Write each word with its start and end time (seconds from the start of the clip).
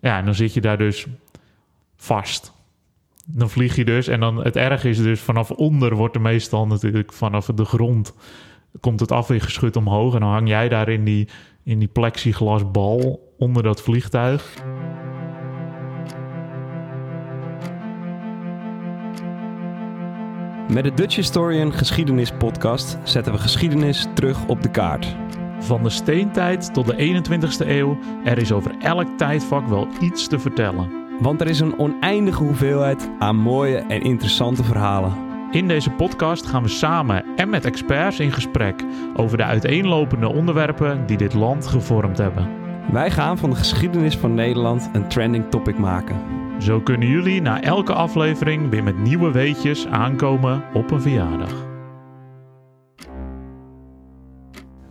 Ja, 0.00 0.18
en 0.18 0.24
dan 0.24 0.34
zit 0.34 0.54
je 0.54 0.60
daar 0.60 0.78
dus 0.78 1.06
vast. 1.96 2.52
Dan 3.24 3.50
vlieg 3.50 3.76
je 3.76 3.84
dus. 3.84 4.08
En 4.08 4.20
dan 4.20 4.44
het 4.44 4.56
erg 4.56 4.84
is 4.84 5.02
dus 5.02 5.20
vanaf 5.20 5.50
onder 5.50 5.94
wordt 5.94 6.14
er 6.14 6.20
meestal 6.20 6.66
natuurlijk 6.66 7.12
vanaf 7.12 7.46
de 7.46 7.64
grond 7.64 8.14
komt 8.80 9.00
het 9.00 9.12
afweergeschut 9.12 9.76
omhoog. 9.76 10.14
En 10.14 10.20
dan 10.20 10.30
hang 10.30 10.48
jij 10.48 10.68
daar 10.68 10.88
in 10.88 11.04
die, 11.04 11.28
in 11.62 11.78
die 11.78 11.88
plexiglasbal 11.88 13.32
onder 13.38 13.62
dat 13.62 13.82
vliegtuig. 13.82 14.54
Met 20.72 20.84
de 20.84 20.94
Dutch 20.94 21.16
Historian 21.16 21.72
Geschiedenis 21.72 22.32
Podcast 22.38 22.98
zetten 23.04 23.32
we 23.32 23.38
geschiedenis 23.38 24.06
terug 24.14 24.46
op 24.46 24.62
de 24.62 24.70
kaart. 24.70 25.16
Van 25.66 25.82
de 25.82 25.90
steentijd 25.90 26.74
tot 26.74 26.86
de 26.86 27.22
21ste 27.22 27.68
eeuw, 27.68 27.98
er 28.24 28.38
is 28.38 28.52
over 28.52 28.74
elk 28.78 29.06
tijdvak 29.16 29.66
wel 29.68 29.88
iets 30.00 30.26
te 30.26 30.38
vertellen. 30.38 30.90
Want 31.20 31.40
er 31.40 31.46
is 31.46 31.60
een 31.60 31.78
oneindige 31.78 32.42
hoeveelheid 32.42 33.10
aan 33.18 33.36
mooie 33.36 33.76
en 33.76 34.02
interessante 34.02 34.64
verhalen. 34.64 35.12
In 35.50 35.68
deze 35.68 35.90
podcast 35.90 36.46
gaan 36.46 36.62
we 36.62 36.68
samen 36.68 37.24
en 37.36 37.48
met 37.48 37.64
experts 37.64 38.20
in 38.20 38.32
gesprek 38.32 38.84
over 39.16 39.36
de 39.36 39.44
uiteenlopende 39.44 40.28
onderwerpen 40.28 41.06
die 41.06 41.16
dit 41.16 41.34
land 41.34 41.66
gevormd 41.66 42.18
hebben. 42.18 42.48
Wij 42.92 43.10
gaan 43.10 43.38
van 43.38 43.50
de 43.50 43.56
geschiedenis 43.56 44.16
van 44.16 44.34
Nederland 44.34 44.90
een 44.92 45.08
trending 45.08 45.50
topic 45.50 45.78
maken. 45.78 46.20
Zo 46.58 46.80
kunnen 46.80 47.08
jullie 47.08 47.40
na 47.40 47.62
elke 47.62 47.92
aflevering 47.92 48.70
weer 48.70 48.82
met 48.82 48.98
nieuwe 48.98 49.30
weetjes 49.30 49.86
aankomen 49.86 50.64
op 50.72 50.90
een 50.90 51.02
verjaardag. 51.02 51.75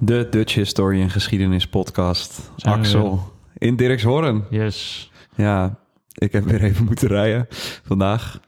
De 0.05 0.27
Dutch 0.29 0.53
Historian 0.53 1.09
Geschiedenis 1.09 1.67
Podcast. 1.67 2.51
Zijn 2.55 2.79
Axel, 2.79 3.31
in 3.57 3.75
Dirkshoorn. 3.75 4.43
Yes. 4.49 5.11
Ja, 5.35 5.79
ik 6.13 6.31
heb 6.31 6.43
weer 6.43 6.63
even 6.63 6.85
moeten 6.85 7.07
rijden 7.07 7.47
vandaag. 7.83 8.39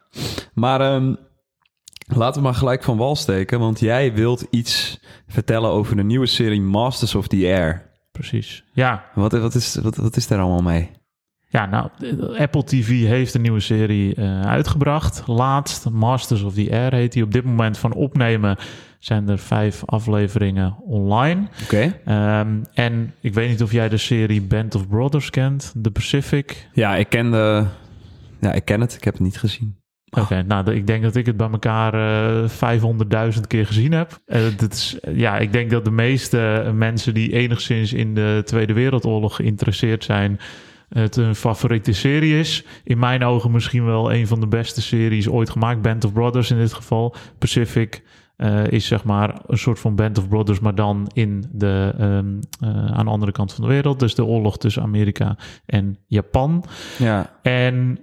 Maar 0.54 0.82
ehm, 0.82 1.16
laten 2.08 2.42
we 2.42 2.48
maar 2.48 2.56
gelijk 2.58 2.84
van 2.84 2.98
wal 2.98 3.16
steken, 3.16 3.60
want 3.60 3.80
jij 3.80 4.14
wilt 4.14 4.46
iets 4.50 5.00
vertellen 5.28 5.70
over 5.70 5.96
de 5.96 6.04
nieuwe 6.04 6.26
serie 6.26 6.62
Masters 6.62 7.16
of 7.16 7.28
the 7.28 7.46
Air. 7.46 7.92
Precies. 8.12 8.64
Ja, 8.74 9.06
Wat, 9.14 9.32
wat, 9.32 9.56
is, 9.56 9.76
wat, 9.76 9.96
wat 9.96 10.16
is 10.16 10.28
daar 10.28 10.40
allemaal 10.40 10.74
mee? 10.74 10.92
Ja, 11.50 11.66
nou, 11.66 11.90
Apple 12.38 12.64
TV 12.64 12.88
heeft 13.06 13.34
een 13.34 13.42
nieuwe 13.42 13.60
serie 13.60 14.16
eh, 14.16 14.42
uitgebracht. 14.42 15.24
Laatst, 15.28 15.90
Masters 15.90 16.42
of 16.42 16.54
the 16.54 16.72
Air 16.72 16.94
heet 16.94 17.14
die. 17.14 17.24
Op 17.24 17.32
dit 17.32 17.46
moment 17.46 17.78
van 17.78 17.94
opnemen 17.94 18.58
zijn 19.00 19.30
er 19.30 19.38
vijf 19.40 19.86
afleveringen 19.86 20.76
online. 20.84 21.48
Oké. 21.64 22.00
Ehm, 22.06 22.64
en 22.74 23.14
ik 23.22 23.34
weet 23.34 23.50
niet 23.50 23.64
of 23.64 23.72
jij 23.72 23.90
de 23.90 23.98
serie 23.98 24.42
Band 24.42 24.76
of 24.76 24.88
Brothers 24.88 25.30
kent, 25.30 25.74
The 25.82 25.92
Pacific. 25.92 26.70
Ja, 26.74 26.96
ik 26.96 27.10
ken 27.10 27.32
de... 27.32 27.66
Ja, 28.42 28.54
ik 28.54 28.66
ken 28.66 28.82
het. 28.82 28.94
Ik 28.96 29.04
heb 29.04 29.14
het 29.14 29.24
niet 29.24 29.38
gezien. 29.38 29.76
Oké, 30.10 30.44
nou, 30.44 30.64
de- 30.66 30.76
ik 30.76 30.88
denk 30.88 31.04
dat 31.04 31.16
ik 31.16 31.26
het 31.26 31.38
bij 31.38 31.50
elkaar 31.50 31.94
eh 32.44 32.50
500.000 33.36 33.48
keer 33.48 33.66
gezien 33.66 33.92
heb. 33.92 34.20
Eh, 34.26 34.42
dit 34.58 34.74
is, 34.74 34.98
ja, 35.14 35.38
ik 35.38 35.52
denk 35.52 35.70
dat 35.72 35.86
de 35.86 35.92
meeste 35.92 36.72
mensen 36.76 37.14
die 37.14 37.32
enigszins 37.34 37.94
in 37.94 38.14
de 38.16 38.42
Tweede 38.46 38.74
Wereldoorlog 38.74 39.36
geïnteresseerd 39.36 40.04
zijn, 40.04 40.40
het 40.90 41.16
een 41.16 41.36
favoriete 41.36 41.94
serie 41.94 42.40
is. 42.40 42.64
In 42.84 43.00
mijn 43.00 43.24
ogen 43.24 43.52
misschien 43.52 43.86
wel 43.86 44.14
een 44.14 44.28
van 44.28 44.40
de 44.40 44.48
beste 44.48 44.82
series 44.82 45.30
ooit 45.30 45.50
gemaakt. 45.50 45.82
Band 45.82 46.06
of 46.06 46.14
Brothers 46.14 46.52
in 46.52 46.58
dit 46.58 46.74
geval. 46.74 47.16
Pacific 47.38 48.04
eh, 48.38 48.68
is 48.68 48.88
zeg 48.88 49.04
maar 49.04 49.42
een 49.48 49.58
soort 49.58 49.80
van 49.80 49.96
Band 49.96 50.18
of 50.18 50.28
Brothers, 50.28 50.60
maar 50.60 50.76
dan 50.76 51.10
in 51.14 51.46
de, 51.52 51.94
ehm, 51.98 52.40
eh, 52.60 52.92
aan 52.92 53.06
de 53.06 53.12
andere 53.12 53.32
kant 53.32 53.54
van 53.54 53.64
de 53.64 53.70
wereld. 53.70 54.00
Dus 54.00 54.16
de 54.16 54.26
oorlog 54.26 54.58
tussen 54.58 54.82
Amerika 54.82 55.38
en 55.66 55.98
Japan. 56.08 56.64
Ja. 56.98 57.40
En 57.42 58.00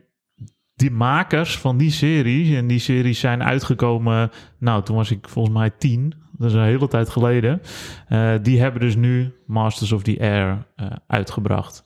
die 0.74 0.90
makers 0.90 1.58
van 1.58 1.76
die 1.76 1.90
series, 1.90 2.56
en 2.56 2.66
die 2.66 2.78
series 2.78 3.20
zijn 3.20 3.42
uitgekomen, 3.42 4.30
nou, 4.58 4.82
toen 4.82 4.96
was 4.96 5.10
ik 5.10 5.28
volgens 5.28 5.54
mij 5.54 5.70
tien, 5.70 6.14
dat 6.32 6.48
is 6.48 6.56
een 6.56 6.62
hele 6.62 6.88
tijd 6.88 7.08
geleden. 7.08 7.60
Eh, 8.08 8.32
die 8.42 8.60
hebben 8.60 8.80
dus 8.80 8.96
nu 8.96 9.34
Masters 9.46 9.92
of 9.92 10.02
the 10.02 10.16
Air 10.20 10.66
uitgebracht. 11.06 11.84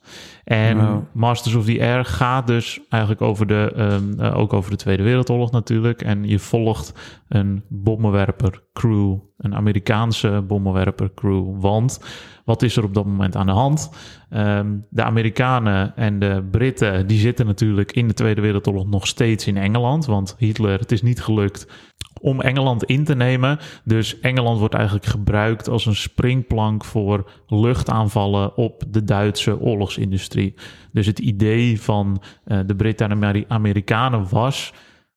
En 0.48 0.76
Wow. 0.76 1.02
Masters 1.12 1.54
of 1.54 1.64
the 1.64 1.80
Air 1.80 2.04
gaat 2.04 2.46
dus 2.46 2.80
eigenlijk 2.88 3.22
over 3.22 3.46
de, 3.46 3.72
ehm, 3.76 4.20
eh, 4.20 4.38
ook 4.38 4.52
over 4.52 4.70
de 4.70 4.76
Tweede 4.76 5.02
Wereldoorlog 5.02 5.50
natuurlijk. 5.50 6.02
En 6.02 6.28
je 6.28 6.38
volgt 6.38 6.92
een 7.28 7.62
bommenwerper 7.68 8.62
crew, 8.72 9.16
een 9.36 9.54
Amerikaanse 9.54 10.44
bommenwerper 10.46 11.10
crew. 11.14 11.60
Want 11.60 12.00
wat 12.44 12.62
is 12.62 12.76
er 12.76 12.84
op 12.84 12.94
dat 12.94 13.06
moment 13.06 13.36
aan 13.36 13.46
de 13.46 13.52
hand? 13.52 13.90
Ehm, 14.30 14.76
de 14.90 15.02
Amerikanen 15.02 15.96
en 15.96 16.18
de 16.18 16.44
Britten 16.50 17.06
die 17.06 17.18
zitten 17.18 17.46
natuurlijk 17.46 17.92
in 17.92 18.08
de 18.08 18.14
Tweede 18.14 18.40
Wereldoorlog 18.40 18.86
nog 18.86 19.06
steeds 19.06 19.46
in 19.46 19.56
Engeland. 19.56 20.06
Want 20.06 20.34
Hitler, 20.38 20.78
het 20.78 20.92
is 20.92 21.02
niet 21.02 21.22
gelukt 21.22 21.66
om 22.20 22.40
Engeland 22.40 22.84
in 22.84 23.04
te 23.04 23.14
nemen. 23.14 23.58
Dus 23.84 24.20
Engeland 24.20 24.58
wordt 24.58 24.74
eigenlijk 24.74 25.06
gebruikt 25.06 25.68
als 25.68 25.86
een 25.86 25.96
springplank 25.96 26.84
voor 26.84 27.30
luchtaanvallen 27.46 28.56
op 28.56 28.82
de 28.88 29.04
Duitse 29.04 29.60
oorlogsindustrie. 29.60 30.37
Dus 30.92 31.06
het 31.06 31.18
idee 31.18 31.80
van 31.80 32.22
eh, 32.44 32.58
de 32.66 32.76
Britten 32.76 33.06
en 33.06 33.12
Ameri- 33.12 33.44
Amerikanen 33.48 34.26
was. 34.30 34.72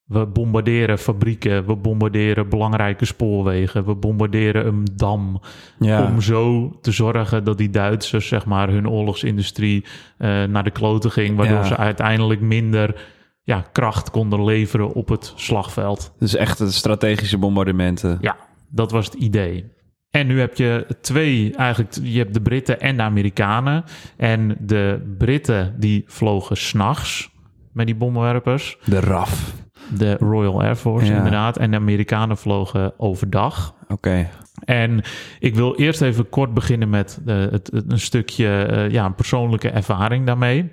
We 0.05 0.25
bombarderen 0.25 0.97
fabrieken, 0.97 1.65
we 1.65 1.75
bombarderen 1.75 2.49
belangrijke 2.49 3.05
spoorwegen, 3.05 3.85
we 3.85 3.95
bombarderen 3.95 4.67
een 4.67 4.87
dam. 4.95 5.41
Ja. 5.79 6.05
Om 6.05 6.21
zo 6.21 6.69
te 6.81 6.91
zorgen 6.91 7.43
dat 7.43 7.57
die 7.57 7.69
Duitsers, 7.69 8.27
zeg 8.27 8.45
maar, 8.45 8.69
hun 8.69 8.89
oorlogsindustrie 8.89 9.85
eh, 10.17 10.43
naar 10.43 10.63
de 10.63 10.71
kloten 10.71 11.11
ging. 11.11 11.37
Waardoor 11.37 11.57
Ja. 11.57 11.63
ze 11.63 11.77
uiteindelijk 11.77 12.41
minder 12.41 13.01
ja, 13.43 13.65
kracht 13.71 14.09
konden 14.11 14.43
leveren 14.43 14.93
op 14.93 15.09
het 15.09 15.33
slagveld. 15.35 16.13
Dus 16.19 16.35
echt 16.35 16.61
strategische 16.73 17.37
bombardementen. 17.37 18.17
Ja, 18.21 18.35
dat 18.69 18.91
was 18.91 19.05
het 19.05 19.13
idee. 19.13 19.65
En 20.11 20.27
nu 20.27 20.39
heb 20.39 20.55
je 20.55 20.85
twee, 21.01 21.55
eigenlijk, 21.55 21.97
je 22.01 22.17
hebt 22.17 22.33
de 22.33 22.41
Britten 22.41 22.79
en 22.79 22.97
de 22.97 23.03
Amerikanen. 23.03 23.83
En 24.17 24.57
de 24.59 25.13
Britten 25.17 25.75
die 25.79 26.03
vlogen 26.07 26.57
s'nachts 26.57 27.29
met 27.71 27.85
die 27.85 27.95
bommenwerpers. 27.95 28.77
De 28.85 28.99
RAF. 28.99 29.53
De 29.97 30.17
Royal 30.17 30.61
Air 30.61 30.75
Force 30.75 31.11
Ja. 31.11 31.17
inderdaad. 31.17 31.57
En 31.57 31.71
de 31.71 31.77
Amerikanen 31.77 32.37
vlogen 32.37 32.93
overdag. 32.99 33.75
Oké. 33.87 34.29
En 34.65 35.01
ik 35.39 35.55
wil 35.55 35.75
eerst 35.75 36.01
even 36.01 36.29
kort 36.29 36.53
beginnen 36.53 36.89
met 36.89 37.19
eh, 37.25 37.35
het, 37.39 37.51
het- 37.73 37.91
een 37.91 37.99
stukje 37.99 38.63
eh, 38.63 38.89
ja, 38.89 39.05
een 39.05 39.15
persoonlijke 39.15 39.69
ervaring 39.69 40.25
daarmee. 40.25 40.71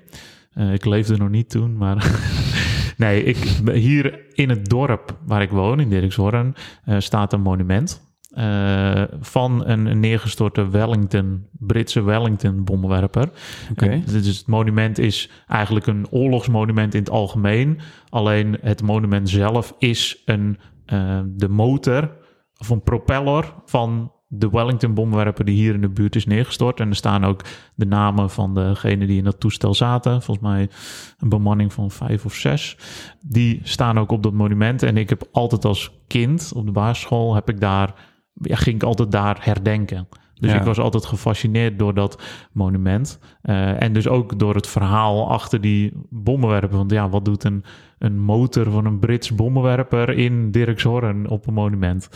Eh, 0.53 0.73
ik 0.73 0.85
leefde 0.85 1.17
nog 1.17 1.29
niet 1.29 1.51
toen, 1.51 1.77
maar 1.77 2.11
nee, 2.97 3.23
ik, 3.25 3.37
hier 3.73 4.21
in 4.33 4.49
het 4.49 4.69
dorp 4.69 5.17
waar 5.27 5.43
ik 5.43 5.51
woon, 5.51 5.81
in 5.81 5.89
Dirkshoorn, 5.89 6.55
staat 6.99 7.33
een 7.33 7.41
monument. 7.41 8.07
Eh, 8.29 9.03
van 9.21 9.67
een 9.67 10.01
neergestorte 10.01 10.69
Wellington, 10.69 11.47
Britse 11.53 12.03
Wellington 12.03 12.65
bommenwerper. 12.65 13.31
Oké. 13.71 13.87
En 13.87 14.03
Dus 14.07 14.27
het 14.39 14.47
monument 14.47 14.99
is 14.99 15.31
eigenlijk 15.47 15.87
een 15.87 16.07
oorlogsmonument 16.11 16.95
in 16.95 17.01
het 17.01 17.11
algemeen. 17.11 17.79
Alleen 18.09 18.59
het 18.61 18.83
monument 18.83 19.29
zelf 19.29 19.75
is 19.79 20.23
een, 20.25 20.59
eh, 20.85 21.21
de 21.27 21.49
motor 21.49 22.17
of 22.59 22.69
een 22.69 22.83
propeller 22.83 23.55
van 23.65 24.13
de 24.29 24.51
Wellington 24.51 24.95
bommenwerper 24.95 25.45
die 25.45 25.55
hier 25.55 25.75
in 25.75 25.81
de 25.81 25.89
buurt 25.89 26.17
is 26.17 26.27
neergestort. 26.27 26.81
En 26.81 26.89
er 26.89 26.97
staan 26.97 27.25
ook 27.25 27.45
de 27.75 27.87
namen 27.87 28.31
van 28.31 28.55
degenen 28.55 29.07
die 29.07 29.19
in 29.19 29.25
dat 29.25 29.41
toestel 29.41 29.75
zaten. 29.75 30.23
Volgens 30.23 30.47
mij 30.47 30.69
een 31.19 31.29
bemanning 31.29 31.73
van 31.73 31.91
vijf 31.91 32.25
of 32.25 32.35
zes. 32.35 32.77
Die 33.21 33.61
staan 33.63 33.99
ook 33.99 34.11
op 34.11 34.23
dat 34.23 34.33
monument. 34.33 34.83
En 34.83 34.97
ik 34.97 35.09
heb 35.09 35.29
altijd 35.33 35.65
als 35.65 35.93
kind 36.07 36.53
op 36.55 36.67
de 36.67 36.73
basisschool 36.73 37.35
heb 37.35 37.49
ik 37.49 37.61
daar, 37.61 37.95
ja, 38.41 38.57
ging 38.57 38.77
ik 38.77 38.83
altijd 38.83 39.13
daar 39.13 39.39
herdenken. 39.41 40.09
Dus 40.35 40.51
Ja. 40.51 40.59
ik 40.59 40.65
was 40.65 40.79
altijd 40.79 41.07
gefascineerd 41.07 41.79
door 41.79 41.95
dat 41.95 42.23
monument. 42.53 43.19
Eh, 43.43 43.83
en 43.83 43.93
dus 43.93 44.09
ook 44.09 44.39
door 44.39 44.55
het 44.55 44.67
verhaal 44.67 45.31
achter 45.31 45.61
die 45.61 45.93
bommenwerper. 46.11 46.77
Want 46.77 46.91
ja, 46.91 47.09
wat 47.09 47.25
doet 47.25 47.45
een, 47.45 47.65
een 47.99 48.19
motor 48.21 48.71
van 48.71 48.85
een 48.87 48.99
Brits 48.99 49.35
bommenwerper 49.35 50.11
in 50.11 50.51
Dirkshoorn 50.51 51.29
op 51.29 51.47
een 51.47 51.55
monument? 51.55 52.09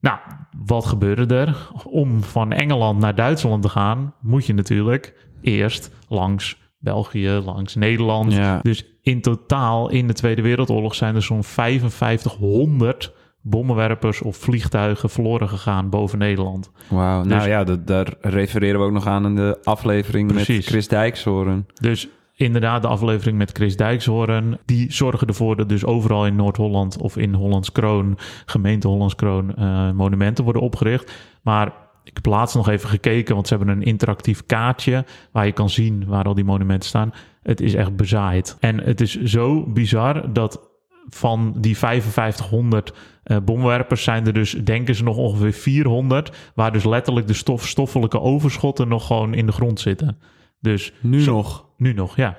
Nou, 0.00 0.18
wat 0.66 0.86
gebeurde 0.86 1.34
er? 1.34 1.68
Om 1.84 2.22
van 2.22 2.52
Engeland 2.52 2.98
naar 3.00 3.14
Duitsland 3.14 3.62
te 3.62 3.68
gaan, 3.68 4.14
moet 4.20 4.46
je 4.46 4.54
natuurlijk 4.54 5.28
eerst 5.40 5.90
langs 6.08 6.64
België, 6.78 7.30
langs 7.30 7.74
Nederland. 7.74 8.32
Ja. 8.32 8.60
Dus 8.62 8.98
in 9.02 9.20
totaal 9.20 9.90
in 9.90 10.06
de 10.06 10.12
Tweede 10.12 10.42
Wereldoorlog 10.42 10.94
zijn 10.94 11.14
er 11.14 11.22
zo'n 11.22 11.44
5500 11.44 13.12
bommenwerpers 13.48 14.22
of 14.22 14.36
vliegtuigen 14.36 15.10
verloren 15.10 15.48
gegaan 15.48 15.90
boven 15.90 16.18
Nederland. 16.18 16.70
Wauw. 16.88 17.22
Dus- 17.22 17.32
nou 17.32 17.48
ja, 17.48 17.64
dat, 17.64 17.86
daar 17.86 18.14
refereren 18.20 18.80
we 18.80 18.86
ook 18.86 18.92
nog 18.92 19.06
aan 19.06 19.24
in 19.26 19.34
de 19.34 19.58
aflevering 19.64 20.32
met. 20.32 20.44
Chris 20.44 20.88
Dijkshoorn. 20.88 21.66
Dus 21.80 22.08
inderdaad, 22.34 22.82
de 22.82 22.88
aflevering 22.88 23.38
met 23.38 23.50
Chris 23.52 23.76
Dijkshoorn, 23.76 24.58
die 24.64 24.92
zorgen 24.92 25.26
ervoor 25.26 25.56
dat 25.56 25.68
dus 25.68 25.84
overal 25.84 26.26
in 26.26 26.36
Noord-Holland 26.36 26.98
of 26.98 27.16
in 27.16 27.34
Hollands 27.34 27.72
Kroon, 27.72 28.18
gemeente 28.46 28.88
Hollands 28.88 29.14
Kroon, 29.14 29.54
eh, 29.54 29.90
monumenten 29.90 30.44
worden 30.44 30.62
opgericht. 30.62 31.12
Maar 31.42 31.72
ik 32.04 32.14
heb 32.14 32.26
laatst 32.26 32.54
nog 32.54 32.68
even 32.68 32.88
gekeken, 32.88 33.34
want 33.34 33.48
ze 33.48 33.56
hebben 33.56 33.76
een 33.76 33.82
interactief 33.82 34.46
kaartje 34.46 35.04
waar 35.32 35.46
je 35.46 35.52
kan 35.52 35.70
zien 35.70 36.04
waar 36.06 36.24
al 36.24 36.34
die 36.34 36.44
monumenten 36.44 36.88
staan. 36.88 37.12
Het 37.42 37.60
is 37.60 37.74
echt 37.74 37.96
bezaaid. 37.96 38.56
En 38.60 38.80
het 38.80 39.00
is 39.00 39.22
zo 39.22 39.66
bizar 39.66 40.32
dat 40.32 40.74
van 41.08 41.54
die 41.56 41.78
5500 41.78 42.92
uh, 43.24 43.36
bomwerpers 43.44 44.02
zijn 44.02 44.26
er 44.26 44.32
dus, 44.32 44.50
denken 44.50 44.94
ze, 44.94 45.02
nog 45.02 45.16
ongeveer 45.16 45.52
400, 45.52 46.52
waar 46.54 46.72
dus 46.72 46.84
letterlijk 46.84 47.26
de 47.26 47.34
stof, 47.34 47.66
stoffelijke 47.66 48.20
overschotten 48.20 48.88
nog 48.88 49.06
gewoon 49.06 49.34
in 49.34 49.46
de 49.46 49.52
grond 49.52 49.80
zitten. 49.80 50.18
Dus 50.60 50.92
nu 51.00 51.24
nog? 51.24 51.66
Nu 51.76 51.92
nog, 51.92 52.16
ja. 52.16 52.36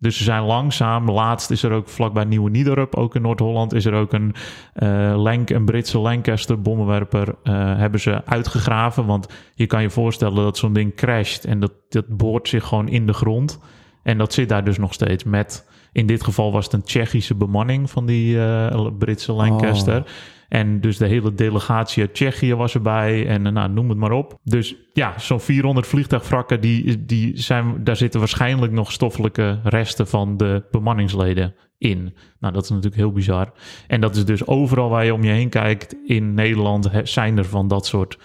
Dus 0.00 0.16
ze 0.16 0.24
zijn 0.24 0.42
langzaam. 0.42 1.10
Laatst 1.10 1.50
is 1.50 1.62
er 1.62 1.72
ook 1.72 1.88
vlakbij 1.88 2.24
Nieuwe 2.24 2.50
Niederup, 2.50 2.94
ook 2.94 3.14
in 3.14 3.22
Noord-Holland, 3.22 3.72
is 3.72 3.84
er 3.84 3.94
ook 3.94 4.12
een, 4.12 4.34
uh, 4.74 5.22
Lank, 5.22 5.50
een 5.50 5.64
Britse 5.64 5.98
Lancaster 5.98 6.60
bommenwerper 6.60 7.28
uh, 7.28 7.54
hebben 7.76 8.00
ze 8.00 8.24
uitgegraven. 8.24 9.06
Want 9.06 9.28
je 9.54 9.66
kan 9.66 9.82
je 9.82 9.90
voorstellen 9.90 10.42
dat 10.42 10.58
zo'n 10.58 10.72
ding 10.72 10.94
crasht 10.94 11.44
en 11.44 11.60
dat, 11.60 11.72
dat 11.88 12.08
boort 12.08 12.48
zich 12.48 12.64
gewoon 12.64 12.88
in 12.88 13.06
de 13.06 13.12
grond. 13.12 13.60
En 14.02 14.18
dat 14.18 14.32
zit 14.32 14.48
daar 14.48 14.64
dus 14.64 14.78
nog 14.78 14.92
steeds 14.92 15.24
met, 15.24 15.69
in 15.92 16.06
dit 16.06 16.24
geval 16.24 16.52
was 16.52 16.64
het 16.64 16.74
een 16.74 16.82
Tsjechische 16.82 17.34
bemanning 17.34 17.90
van 17.90 18.06
die 18.06 18.34
uh, 18.34 18.86
Britse 18.98 19.32
Lancaster. 19.32 20.00
Oh. 20.00 20.06
En 20.50 20.80
dus 20.80 20.96
de 20.96 21.06
hele 21.06 21.34
delegatie 21.34 22.02
uit 22.02 22.14
Tsjechië 22.14 22.54
was 22.54 22.74
erbij 22.74 23.26
en 23.26 23.52
nou, 23.52 23.70
noem 23.70 23.88
het 23.88 23.98
maar 23.98 24.12
op. 24.12 24.38
Dus 24.44 24.74
ja, 24.92 25.18
zo'n 25.18 25.40
400 25.40 25.86
vliegtuigwrakken, 25.86 26.60
die, 26.60 27.04
die 27.04 27.40
zijn, 27.40 27.84
daar 27.84 27.96
zitten 27.96 28.20
waarschijnlijk 28.20 28.72
nog 28.72 28.92
stoffelijke 28.92 29.60
resten 29.62 30.06
van 30.06 30.36
de 30.36 30.64
bemanningsleden 30.70 31.54
in. 31.78 32.14
Nou, 32.40 32.54
dat 32.54 32.62
is 32.62 32.68
natuurlijk 32.68 32.96
heel 32.96 33.12
bizar. 33.12 33.52
En 33.86 34.00
dat 34.00 34.16
is 34.16 34.24
dus 34.24 34.46
overal 34.46 34.88
waar 34.88 35.04
je 35.04 35.14
om 35.14 35.24
je 35.24 35.30
heen 35.30 35.48
kijkt 35.48 35.96
in 36.06 36.34
Nederland 36.34 36.90
zijn 37.02 37.38
er 37.38 37.44
van 37.44 37.68
dat 37.68 37.86
soort 37.86 38.18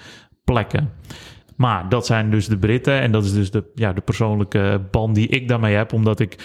plekken. 0.44 0.90
Maar 1.56 1.90
dat 1.90 2.06
zijn 2.06 2.32
dus 2.32 2.48
de 2.48 2.58
Britten 2.58 3.02
en 3.02 3.12
dat 3.12 3.24
is 3.24 3.34
dus 3.34 3.52
de, 3.52 3.72
ja, 3.76 3.94
de 3.94 4.02
persoonlijke 4.02 4.88
band 4.92 5.16
die 5.16 5.28
ik 5.28 5.48
daarmee 5.48 5.76
heb, 5.76 5.94
omdat 5.94 6.20
ik 6.20 6.38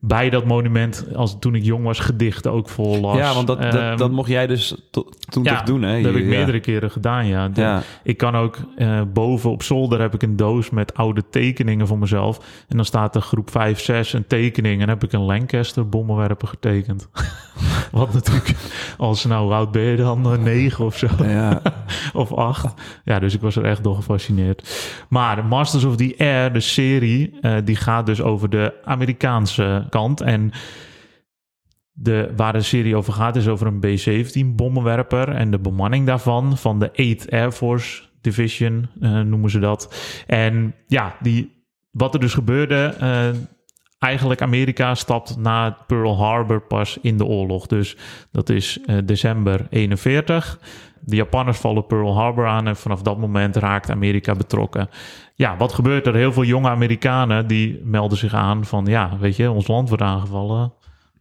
bij 0.00 0.30
dat 0.30 0.44
monument, 0.44 1.06
als 1.14 1.36
toen 1.40 1.54
ik 1.54 1.64
jong 1.64 1.84
was, 1.84 1.98
gedichten 1.98 2.52
ook 2.52 2.68
vol 2.68 3.00
las. 3.00 3.16
Ja, 3.16 3.34
want 3.34 3.46
dat, 3.46 3.62
dat, 3.62 3.74
um, 3.74 3.96
dat, 3.96 4.10
mocht 4.10 4.28
jij 4.28 4.46
dus 4.46 4.74
toen 4.90 5.42
ja, 5.42 5.56
toch 5.56 5.62
doen, 5.62 5.82
hè? 5.82 6.02
dat 6.02 6.12
heb 6.12 6.22
ik 6.22 6.28
meerdere 6.28 6.60
keren 6.60 6.90
gedaan, 6.90 7.26
ja. 7.26 7.48
De, 7.48 7.60
ja. 7.60 7.82
Ik 8.02 8.16
kan 8.16 8.36
ook 8.36 8.56
uh, 8.76 9.02
boven 9.12 9.50
op 9.50 9.62
zolder 9.62 10.00
heb 10.00 10.14
ik 10.14 10.22
een 10.22 10.36
doos 10.36 10.70
met 10.70 10.94
oude 10.94 11.22
tekeningen 11.30 11.86
van 11.86 11.98
mezelf. 11.98 12.38
En 12.68 12.76
dan 12.76 12.84
staat 12.84 13.14
er 13.14 13.20
groep 13.20 13.50
5, 13.50 13.80
6 13.80 14.12
een 14.12 14.26
tekening. 14.26 14.82
En 14.82 14.88
heb 14.88 15.04
ik 15.04 15.12
een 15.12 15.20
Lancaster 15.20 15.88
bommenwerper 15.88 16.48
getekend. 16.48 17.08
Wat 17.92 18.12
natuurlijk, 18.12 18.54
als 18.98 19.24
nou, 19.24 19.52
oud 19.52 19.70
ben 19.70 19.82
je 19.82 19.96
dan? 19.96 20.32
Uh, 20.32 20.38
9 20.38 20.84
of 20.84 20.98
zo. 20.98 21.06
Ja. 21.22 21.62
of 22.12 22.32
8. 22.32 22.74
Ja, 23.04 23.18
dus 23.18 23.34
ik 23.34 23.40
was 23.40 23.56
er 23.56 23.64
echt 23.64 23.82
door 23.82 23.94
gefascineerd. 23.94 24.86
Maar 25.08 25.44
Masters 25.44 25.84
of 25.84 25.96
the 25.96 26.14
Air, 26.18 26.52
de 26.52 26.60
serie, 26.60 27.38
uh, 27.42 27.56
die 27.64 27.76
gaat 27.76 28.06
dus 28.06 28.22
over 28.22 28.50
de 28.50 28.74
Amerikaanse 28.84 29.86
kant. 29.88 30.20
En 30.20 30.52
de, 31.92 32.32
waar 32.36 32.52
de 32.52 32.62
serie 32.62 32.96
over 32.96 33.12
gaat 33.12 33.36
is 33.36 33.48
over 33.48 33.66
een 33.66 33.80
B-17 33.80 34.54
bommenwerper 34.56 35.28
en 35.28 35.50
de 35.50 35.58
bemanning 35.58 36.06
daarvan, 36.06 36.56
van 36.56 36.78
de 36.78 36.90
8th 36.90 37.28
Air 37.28 37.52
Force 37.52 38.02
Division 38.20 38.88
uh, 39.00 39.20
noemen 39.20 39.50
ze 39.50 39.58
dat. 39.58 39.94
En 40.26 40.74
ja, 40.86 41.16
die, 41.20 41.64
wat 41.90 42.14
er 42.14 42.20
dus 42.20 42.34
gebeurde, 42.34 42.94
uh, 43.02 43.28
eigenlijk 43.98 44.42
Amerika 44.42 44.94
stapt 44.94 45.36
na 45.36 45.70
Pearl 45.86 46.16
Harbor 46.16 46.60
pas 46.60 46.98
in 47.02 47.16
de 47.16 47.24
oorlog. 47.24 47.66
Dus 47.66 47.96
dat 48.32 48.48
is 48.48 48.78
uh, 48.86 48.96
december 49.04 49.66
41. 49.70 50.60
De 51.00 51.16
Japanners 51.16 51.58
vallen 51.58 51.86
Pearl 51.86 52.14
Harbor 52.14 52.46
aan 52.46 52.66
en 52.66 52.76
vanaf 52.76 53.02
dat 53.02 53.18
moment 53.18 53.56
raakt 53.56 53.90
Amerika 53.90 54.34
betrokken. 54.34 54.88
Ja, 55.34 55.56
wat 55.56 55.72
gebeurt 55.72 56.06
er? 56.06 56.14
Heel 56.14 56.32
veel 56.32 56.44
jonge 56.44 56.68
Amerikanen 56.68 57.46
die 57.46 57.80
melden 57.84 58.18
zich 58.18 58.34
aan 58.34 58.64
van 58.64 58.86
ja, 58.86 59.18
weet 59.18 59.36
je, 59.36 59.50
ons 59.50 59.66
land 59.66 59.88
wordt 59.88 60.04
aangevallen. 60.04 60.72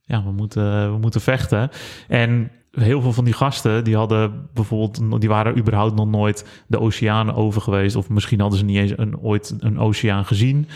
Ja, 0.05 0.23
we 0.23 0.31
moeten, 0.31 0.91
we 0.91 0.97
moeten 0.97 1.21
vechten. 1.21 1.69
En 2.07 2.51
heel 2.79 3.01
veel 3.01 3.13
van 3.13 3.25
die 3.25 3.33
gasten, 3.33 3.83
die 3.83 3.95
hadden 3.95 4.49
bijvoorbeeld, 4.53 5.21
die 5.21 5.29
waren 5.29 5.57
überhaupt 5.57 5.95
nog 5.95 6.07
nooit 6.07 6.63
de 6.67 6.79
oceaan 6.79 7.33
over 7.33 7.61
geweest. 7.61 7.95
Of 7.95 8.09
misschien 8.09 8.39
hadden 8.39 8.59
ze 8.59 8.65
niet 8.65 8.77
eens 8.77 8.93
een, 8.95 9.19
ooit 9.19 9.55
een 9.59 9.79
oceaan 9.79 10.25
gezien. 10.25 10.67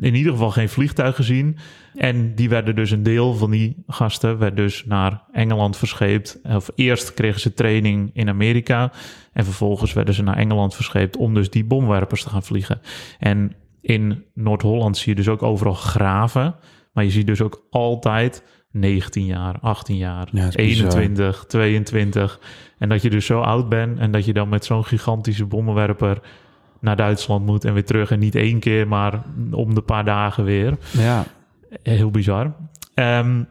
In 0.00 0.14
ieder 0.14 0.32
geval 0.32 0.50
geen 0.50 0.68
vliegtuig 0.68 1.16
gezien. 1.16 1.58
En 1.94 2.34
die 2.34 2.48
werden 2.48 2.74
dus 2.74 2.90
een 2.90 3.02
deel 3.02 3.34
van 3.34 3.50
die 3.50 3.82
gasten, 3.86 4.38
werd 4.38 4.56
dus 4.56 4.84
naar 4.86 5.22
Engeland 5.32 5.76
verscheept. 5.76 6.40
Of 6.42 6.70
eerst 6.74 7.14
kregen 7.14 7.40
ze 7.40 7.54
training 7.54 8.10
in 8.12 8.28
Amerika. 8.28 8.92
En 9.32 9.44
vervolgens 9.44 9.92
werden 9.92 10.14
ze 10.14 10.22
naar 10.22 10.36
Engeland 10.36 10.74
verscheept 10.74 11.16
om 11.16 11.34
dus 11.34 11.50
die 11.50 11.64
bomwerpers 11.64 12.22
te 12.22 12.28
gaan 12.28 12.42
vliegen. 12.42 12.80
En 13.18 13.54
in 13.80 14.24
Noord-Holland 14.34 14.96
zie 14.96 15.08
je 15.08 15.16
dus 15.16 15.28
ook 15.28 15.42
overal 15.42 15.74
graven. 15.74 16.54
Maar 16.92 17.04
je 17.04 17.10
ziet 17.10 17.26
dus 17.26 17.42
ook 17.42 17.66
altijd 17.70 18.42
19 18.70 19.24
jaar, 19.24 19.58
18 19.60 19.96
jaar, 19.96 20.28
Ja, 20.32 20.46
is 20.46 20.54
21, 20.54 21.44
22. 21.48 22.40
En 22.78 22.88
dat 22.88 23.02
je 23.02 23.10
dus 23.10 23.26
zo 23.26 23.40
oud 23.40 23.68
bent 23.68 23.98
en 23.98 24.10
dat 24.10 24.24
je 24.24 24.32
dan 24.32 24.48
met 24.48 24.64
zo'n 24.64 24.84
gigantische 24.84 25.44
bommenwerper 25.44 26.20
naar 26.80 26.96
Duitsland 26.96 27.46
moet 27.46 27.64
en 27.64 27.74
weer 27.74 27.84
terug. 27.84 28.10
En 28.10 28.18
niet 28.18 28.34
één 28.34 28.58
keer, 28.58 28.88
maar 28.88 29.22
om 29.50 29.74
de 29.74 29.80
paar 29.80 30.04
dagen 30.04 30.44
weer. 30.44 30.76
Ja, 30.90 31.24
Heel 31.82 32.10
bizar. 32.10 32.52
Ehm, 32.94 33.42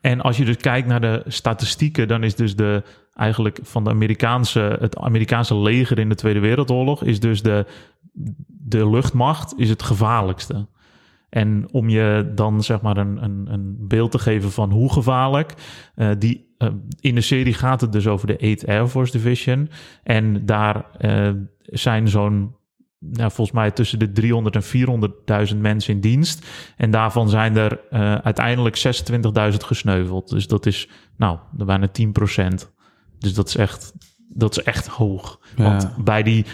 en 0.00 0.20
als 0.20 0.36
je 0.36 0.44
dus 0.44 0.56
kijkt 0.56 0.88
naar 0.88 1.00
de 1.00 1.22
statistieken, 1.26 2.08
dan 2.08 2.22
is 2.22 2.34
dus 2.34 2.56
de 2.56 2.82
eigenlijk 3.14 3.58
van 3.62 3.84
de 3.84 3.90
Amerikaanse, 3.90 4.76
het 4.80 4.96
Amerikaanse 4.96 5.56
leger 5.56 5.98
in 5.98 6.08
de 6.08 6.14
Tweede 6.14 6.40
Wereldoorlog, 6.40 7.02
is 7.02 7.20
dus 7.20 7.42
de, 7.42 7.66
de 8.46 8.90
luchtmacht 8.90 9.54
is 9.56 9.68
het 9.68 9.82
gevaarlijkste. 9.82 10.66
En 11.32 11.68
om 11.70 11.88
je 11.88 12.32
dan 12.34 12.62
zeg 12.62 12.80
maar 12.80 12.96
een, 12.96 13.22
een, 13.24 13.46
een 13.50 13.76
beeld 13.78 14.10
te 14.10 14.18
geven 14.18 14.52
van 14.52 14.70
hoe 14.70 14.92
gevaarlijk, 14.92 15.54
uh, 15.96 16.10
die, 16.18 16.54
uh, 16.58 16.68
in 17.00 17.14
de 17.14 17.20
serie 17.20 17.54
gaat 17.54 17.80
het 17.80 17.92
dus 17.92 18.06
over 18.06 18.26
de 18.26 18.56
8th 18.58 18.68
Air 18.68 18.88
Force 18.88 19.12
Division. 19.12 19.70
En 20.02 20.46
daar 20.46 20.86
uh, 21.00 21.30
zijn 21.62 22.08
zo'n, 22.08 22.56
nou, 22.98 23.30
volgens 23.30 23.56
mij 23.56 23.70
tussen 23.70 23.98
de 23.98 24.12
300 24.12 24.56
en 24.56 25.50
400.000 25.52 25.56
mensen 25.56 25.94
in 25.94 26.00
dienst. 26.00 26.46
En 26.76 26.90
daarvan 26.90 27.28
zijn 27.28 27.56
er 27.56 27.80
uiteindelijk 28.22 29.02
26.000 29.50 29.56
gesneuveld. 29.56 30.28
Dus 30.28 30.46
dat 30.46 30.66
is, 30.66 30.88
nou, 31.16 31.38
bijna 31.52 31.88
10% 31.88 32.54
Dus 33.18 33.34
dat 33.34 33.48
is 33.48 33.56
echt 33.56 33.92
dat 34.34 34.58
is 34.58 34.64
echt 34.64 34.86
hoog. 34.86 35.40
Ja. 35.56 35.64
Want 35.64 36.04
bij 36.04 36.22
die 36.22 36.44
300.000, 36.44 36.46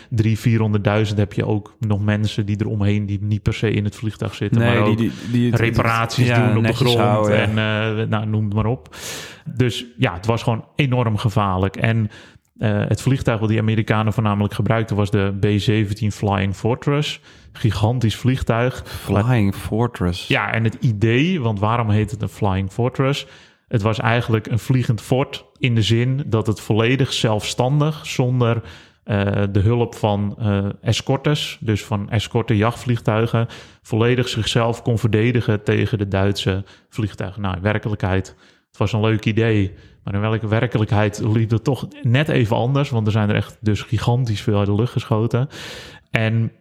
400.000 1.10 1.14
heb 1.16 1.32
je 1.32 1.46
ook 1.46 1.76
nog 1.80 2.04
mensen 2.04 2.46
die 2.46 2.56
eromheen 2.60 3.06
die 3.06 3.19
niet 3.22 3.42
per 3.42 3.54
se 3.54 3.70
in 3.70 3.84
het 3.84 3.96
vliegtuig 3.96 4.34
zitten, 4.34 4.60
maar 4.60 4.78
ook 4.78 4.98
die, 4.98 5.10
die, 5.30 5.30
die 5.32 5.56
reparaties 5.56 6.34
doen 6.34 6.56
op 6.56 6.66
de 6.66 6.72
grond 6.72 6.98
houden, 6.98 7.36
en 7.36 7.50
uh, 7.50 8.08
nou, 8.08 8.26
noem 8.26 8.44
het 8.44 8.55
maar 8.55 8.67
op. 8.67 8.96
Dus 9.44 9.84
ja, 9.96 10.14
het 10.14 10.26
was 10.26 10.43
gewoon 10.43 10.64
enorm 10.76 11.17
gevaarlijk. 11.17 11.76
En 11.76 12.10
uh, 12.58 12.82
het 12.88 13.03
vliegtuig 13.03 13.41
wat 13.41 13.48
die 13.48 13.58
Amerikanen 13.58 14.12
voornamelijk 14.12 14.55
gebruikten 14.55 14.96
was 14.96 15.10
de 15.10 15.32
B-17 15.41 16.06
Flying 16.06 16.55
Fortress. 16.55 17.20
Gigantisch 17.53 18.17
vliegtuig. 18.17 18.82
Flying 18.86 19.55
Fortress. 19.55 20.26
Ja, 20.26 20.53
en 20.53 20.64
het 20.64 20.76
idee, 20.81 21.41
want 21.41 21.58
waarom 21.58 21.91
heet 21.91 22.10
het 22.10 22.22
een 22.22 22.29
Flying 22.29 22.70
Fortress? 22.72 23.26
Het 23.69 23.82
was 23.82 23.98
eigenlijk 23.98 24.46
een 24.46 24.58
vliegend 24.58 25.01
fort 25.01 25.44
in 25.58 25.75
de 25.75 25.82
zin 25.82 26.22
dat 26.27 26.46
het 26.46 26.60
volledig 26.60 27.13
zelfstandig, 27.13 28.06
zonder 28.06 28.56
uh, 28.56 29.43
de 29.53 29.60
hulp 29.60 29.94
van 29.94 30.37
uh, 30.41 30.67
escortes, 30.81 31.58
dus 31.60 31.84
van 31.84 32.10
escorte 32.10 32.56
jachtvliegtuigen, 32.56 33.46
volledig 33.82 34.29
zichzelf 34.29 34.82
kon 34.82 34.98
verdedigen 34.98 35.63
tegen 35.63 35.98
de 35.98 36.08
Duitse 36.08 36.65
vliegtuigen. 36.89 37.43
Nou, 37.43 37.56
in 37.56 37.63
werkelijkheid, 37.63 38.37
het 38.69 38.77
was 38.77 38.93
een 38.93 39.01
leuk 39.01 39.25
idee, 39.25 39.75
maar 40.05 40.15
in 40.15 40.20
welke 40.20 40.48
werkelijkheid 40.48 41.20
liep 41.25 41.51
het 41.51 41.65
toch 41.65 41.89
net 42.03 42.29
even 42.29 42.56
anders, 42.56 42.91
want 42.91 43.06
er 43.06 43.13
zijn 43.13 43.29
er 43.29 43.34
echt 43.34 43.58
dus 43.60 43.82
gigantisch 43.82 44.41
veel 44.41 44.58
uit 44.58 44.67
de 44.67 44.75
lucht 44.75 44.93
geschoten. 44.93 45.48
En 46.10 46.53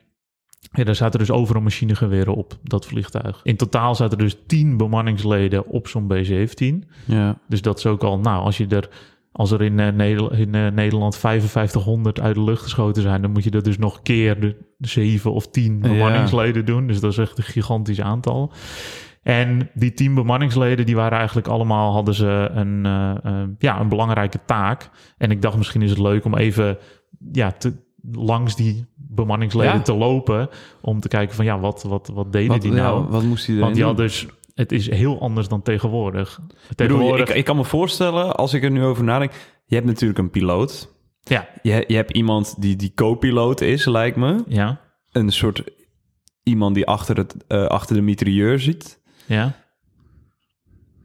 ja, 0.60 0.84
daar 0.84 0.96
zaten 0.96 1.20
dus 1.20 1.32
overal 1.32 1.62
machinegeweren 1.62 2.36
op, 2.36 2.58
dat 2.64 2.86
vliegtuig. 2.86 3.40
In 3.44 3.56
totaal 3.56 3.96
zaten 3.96 4.18
er 4.18 4.24
dus 4.24 4.38
tien 4.48 4.78
bemanningsleden 4.78 5.68
op 5.68 5.88
zo'n 5.88 6.08
B-17. 6.08 6.88
Ja. 7.06 7.38
Dus 7.48 7.62
dat 7.62 7.78
is 7.78 7.86
ook 7.86 8.04
al, 8.04 8.20
nou, 8.20 8.44
als 8.44 8.58
je 8.58 8.68
er, 8.68 8.90
als 9.32 9.52
er 9.52 9.62
in, 9.62 9.78
uh, 9.78 9.88
Nederland, 9.88 10.34
in 10.34 10.56
uh, 10.56 10.68
Nederland 10.68 11.18
5500 11.18 12.20
uit 12.20 12.36
de 12.36 12.44
lucht 12.44 12.64
geschoten 12.64 13.02
zijn, 13.02 13.22
dan 13.22 13.32
moet 13.32 13.44
je 13.44 13.52
dat 13.52 13.64
dus 13.64 13.78
nog 13.78 14.02
keer 14.02 14.40
de 14.40 14.58
zeven 14.80 15.34
of 15.34 15.48
tien 15.48 15.80
bemanningsleden 15.80 16.62
ja. 16.62 16.68
doen. 16.68 16.88
Dus 16.88 17.00
dat 17.00 17.12
is 17.12 17.18
echt 17.18 17.38
een 17.38 17.44
gigantisch 17.44 18.02
aantal. 18.02 18.52
En 19.24 19.70
die 19.74 19.94
tien 19.94 20.14
bemanningsleden, 20.14 20.86
die 20.86 20.96
waren 20.96 21.18
eigenlijk 21.18 21.48
allemaal, 21.48 21.94
hadden 21.94 22.14
ze 22.14 22.50
een, 22.52 22.86
uh, 22.86 23.44
ja, 23.58 23.80
een 23.80 23.90
belangrijke 23.90 24.40
taak. 24.46 24.90
En 25.18 25.32
ik 25.32 25.42
dacht, 25.42 25.58
misschien 25.58 25.82
is 25.82 25.90
het 25.90 26.00
leuk 26.00 26.26
om 26.26 26.36
even 26.36 26.78
ja, 27.32 27.52
te, 27.52 27.74
langs 28.12 28.56
die 28.56 28.86
bemanningsleden 28.96 29.74
Ja. 29.74 29.82
te 29.82 29.94
lopen. 29.96 30.50
Om 30.82 31.00
te 31.00 31.08
kijken 31.08 31.36
van 31.36 31.46
ja, 31.46 31.60
wat, 31.60 31.84
wat, 31.84 32.08
wat 32.14 32.32
deden 32.32 32.48
Wat, 32.52 32.62
die 32.62 32.72
nou? 32.72 33.04
ja, 33.04 33.10
wat 33.10 33.24
moest 33.24 33.48
hij 33.48 33.58
Want 33.58 33.76
die 33.76 33.84
had 33.84 33.98
dus, 33.98 34.26
het 34.54 34.72
is 34.72 34.90
heel 34.90 35.22
anders 35.22 35.48
dan 35.48 35.62
tegenwoordig. 35.62 36.38
Ik 36.38 36.46
bedoel, 36.76 36.98
Tegenwoordig, 36.98 37.30
ik, 37.30 37.36
ik 37.36 37.46
kan 37.46 37.56
me 37.56 37.64
voorstellen, 37.64 38.36
als 38.36 38.54
ik 38.54 38.64
er 38.64 38.72
nu 38.72 38.84
over 38.84 39.04
nadenk... 39.04 39.32
Je 39.66 39.76
hebt 39.76 39.88
natuurlijk 39.88 40.20
een 40.20 40.30
piloot. 40.30 40.96
Ja, 41.22 41.48
Je, 41.62 41.84
je 41.88 41.96
hebt 41.96 42.12
iemand 42.12 42.56
die 42.62 42.76
die 42.76 42.92
co-piloot 42.96 43.62
is, 43.62 43.86
lijkt 43.86 44.18
me. 44.18 44.44
ja, 44.48 44.80
Een 45.12 45.32
soort 45.32 45.64
iemand 46.44 46.76
die 46.76 46.86
achter, 46.86 47.18
het, 47.18 47.36
eh, 47.48 47.66
achter 47.66 47.96
de 47.96 48.02
mitrailleur 48.02 48.60
zit. 48.60 49.00
ja. 49.26 49.56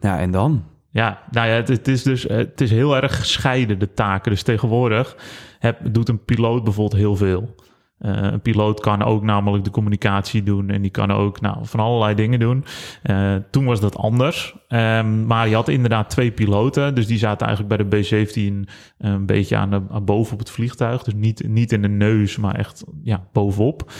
Ja, 0.01 0.19
en 0.19 0.31
dan? 0.31 0.65
Ja, 0.91 1.23
nou 1.31 1.49
ja, 1.49 1.55
het, 1.55 1.69
het 1.69 1.89
is 1.89 2.03
dus 2.03 2.23
het 2.23 2.61
is 2.61 2.71
heel 2.71 2.97
erg 2.97 3.17
gescheiden, 3.19 3.79
de 3.79 3.95
taken. 3.95 4.31
Dus 4.31 4.43
tegenwoordig 4.43 5.17
heb, 5.63 5.79
doet 5.93 6.09
een 6.09 6.25
piloot 6.25 6.65
bijvoorbeeld 6.65 7.01
heel 7.01 7.17
veel. 7.17 7.55
Eh, 7.99 8.13
een 8.23 8.41
piloot 8.41 8.81
kan 8.81 9.03
ook 9.03 9.23
namelijk 9.23 9.65
de 9.65 9.71
communicatie 9.71 10.43
doen 10.43 10.71
en 10.71 10.83
die 10.83 10.91
kan 10.91 11.11
ook 11.11 11.41
nou, 11.41 11.57
van 11.63 11.81
allerlei 11.81 12.15
dingen 12.15 12.39
doen. 12.39 12.65
Eh, 13.03 13.35
toen 13.51 13.65
was 13.65 13.81
dat 13.81 13.97
anders. 13.97 14.55
Ehm, 14.69 15.27
maar 15.27 15.49
je 15.49 15.55
had 15.55 15.69
inderdaad 15.69 16.11
twee 16.11 16.31
piloten, 16.31 16.95
dus 16.95 17.07
die 17.07 17.19
zaten 17.19 17.47
eigenlijk 17.47 17.77
bij 17.77 17.87
de 17.87 18.01
B-17 18.01 18.69
een 18.99 19.27
beetje 19.27 19.57
aan, 19.57 19.71
de, 19.71 19.81
aan 19.91 20.05
boven 20.05 20.33
op 20.33 20.39
het 20.39 20.51
vliegtuig. 20.51 21.03
Dus 21.03 21.15
niet, 21.15 21.49
niet 21.49 21.73
in 21.73 21.83
de 21.83 21.89
neus, 21.89 22.37
maar 22.37 22.55
echt 22.55 22.85
ja, 23.03 23.27
bovenop. 23.33 23.93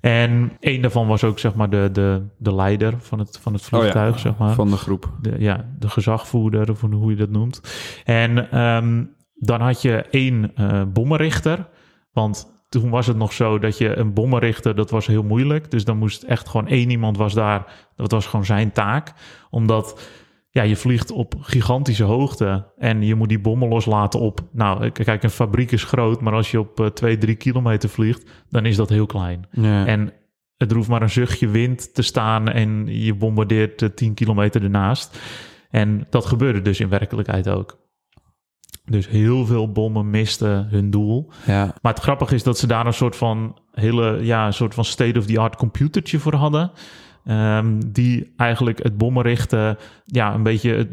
En 0.00 0.52
een 0.60 0.80
daarvan 0.80 1.06
was 1.06 1.24
ook 1.24 1.38
zeg 1.38 1.54
maar 1.54 1.70
de, 1.70 1.88
de, 1.92 2.22
de 2.38 2.54
leider 2.54 2.94
van 2.98 3.18
het, 3.18 3.38
van 3.38 3.52
het 3.52 3.62
vliegtuig, 3.62 4.18
zeg 4.18 4.36
maar 4.36 4.54
Van 4.54 4.70
de 4.70 4.76
groep. 4.76 5.12
de, 5.20 5.34
ja, 5.38 5.64
de 5.78 5.88
gezagvoerder, 5.88 6.70
of 6.70 6.80
hoe 6.80 7.10
je 7.10 7.16
dat 7.16 7.30
noemt. 7.30 7.60
En 8.04 8.50
ehm, 8.50 9.02
dan 9.34 9.60
had 9.60 9.82
je 9.82 10.04
één 10.10 10.52
eh 10.54 10.82
bommenrichter. 10.92 11.68
Want 12.12 12.54
toen 12.68 12.90
was 12.90 13.06
het 13.06 13.16
nog 13.16 13.32
zo 13.32 13.58
dat 13.58 13.78
je 13.78 13.96
een 13.96 14.12
bommenrichter, 14.12 14.74
dat 14.74 14.90
was 14.90 15.06
heel 15.06 15.22
moeilijk. 15.22 15.70
Dus 15.70 15.84
dan 15.84 15.98
moest 15.98 16.22
echt 16.22 16.48
gewoon 16.48 16.68
één 16.68 16.90
iemand 16.90 17.16
was 17.16 17.34
daar. 17.34 17.90
Dat 17.96 18.10
was 18.10 18.26
gewoon 18.26 18.44
zijn 18.44 18.72
taak. 18.72 19.12
Omdat 19.50 20.00
ja, 20.54 20.62
je 20.62 20.76
vliegt 20.76 21.10
op 21.10 21.34
gigantische 21.40 22.04
hoogte 22.04 22.66
en 22.78 23.02
je 23.02 23.14
moet 23.14 23.28
die 23.28 23.40
bommen 23.40 23.68
loslaten 23.68 24.20
op... 24.20 24.40
Nou, 24.52 24.90
kijk, 24.90 25.22
een 25.22 25.30
fabriek 25.30 25.72
is 25.72 25.84
groot, 25.84 26.20
maar 26.20 26.32
als 26.32 26.50
je 26.50 26.60
op 26.60 26.80
eh, 26.80 26.86
twee, 26.86 27.18
drie 27.18 27.34
kilometer 27.34 27.88
vliegt, 27.88 28.30
dan 28.48 28.66
is 28.66 28.76
dat 28.76 28.88
heel 28.88 29.06
klein. 29.06 29.46
Ja. 29.50 29.86
En 29.86 30.12
het 30.56 30.72
hoeft 30.72 30.88
maar 30.88 31.02
een 31.02 31.10
zuchtje 31.10 31.48
wind 31.48 31.94
te 31.94 32.02
staan 32.02 32.48
en 32.48 32.86
je 32.86 33.14
bombardeert 33.14 33.82
eh, 33.82 33.88
10 33.88 34.14
kilometer 34.14 34.62
ernaast. 34.62 35.18
En 35.70 36.06
dat 36.10 36.26
gebeurde 36.26 36.62
dus 36.62 36.80
in 36.80 36.88
werkelijkheid 36.88 37.48
ook. 37.48 37.78
Dus 38.86 39.08
heel 39.08 39.46
veel 39.46 39.72
bommen 39.72 40.10
misten 40.10 40.66
hun 40.70 40.90
doel. 40.90 41.30
ja. 41.46 41.74
Maar 41.82 41.92
het 41.92 42.02
grappige 42.02 42.34
is 42.34 42.42
dat 42.42 42.58
ze 42.58 42.66
daar 42.66 42.86
een 42.86 42.94
soort 42.94 43.16
van 43.16 43.58
hele, 43.72 44.18
ja, 44.22 44.46
een 44.46 44.52
soort 44.52 44.74
van 44.74 44.84
state-of-the-art 44.84 45.56
computertje 45.56 46.18
voor 46.18 46.34
hadden. 46.34 46.70
Ehm, 47.24 47.80
die 47.86 48.32
eigenlijk 48.36 48.82
het 48.82 48.98
bommenrichten, 48.98 49.78
ja, 50.04 50.34
een 50.34 50.42
beetje 50.42 50.88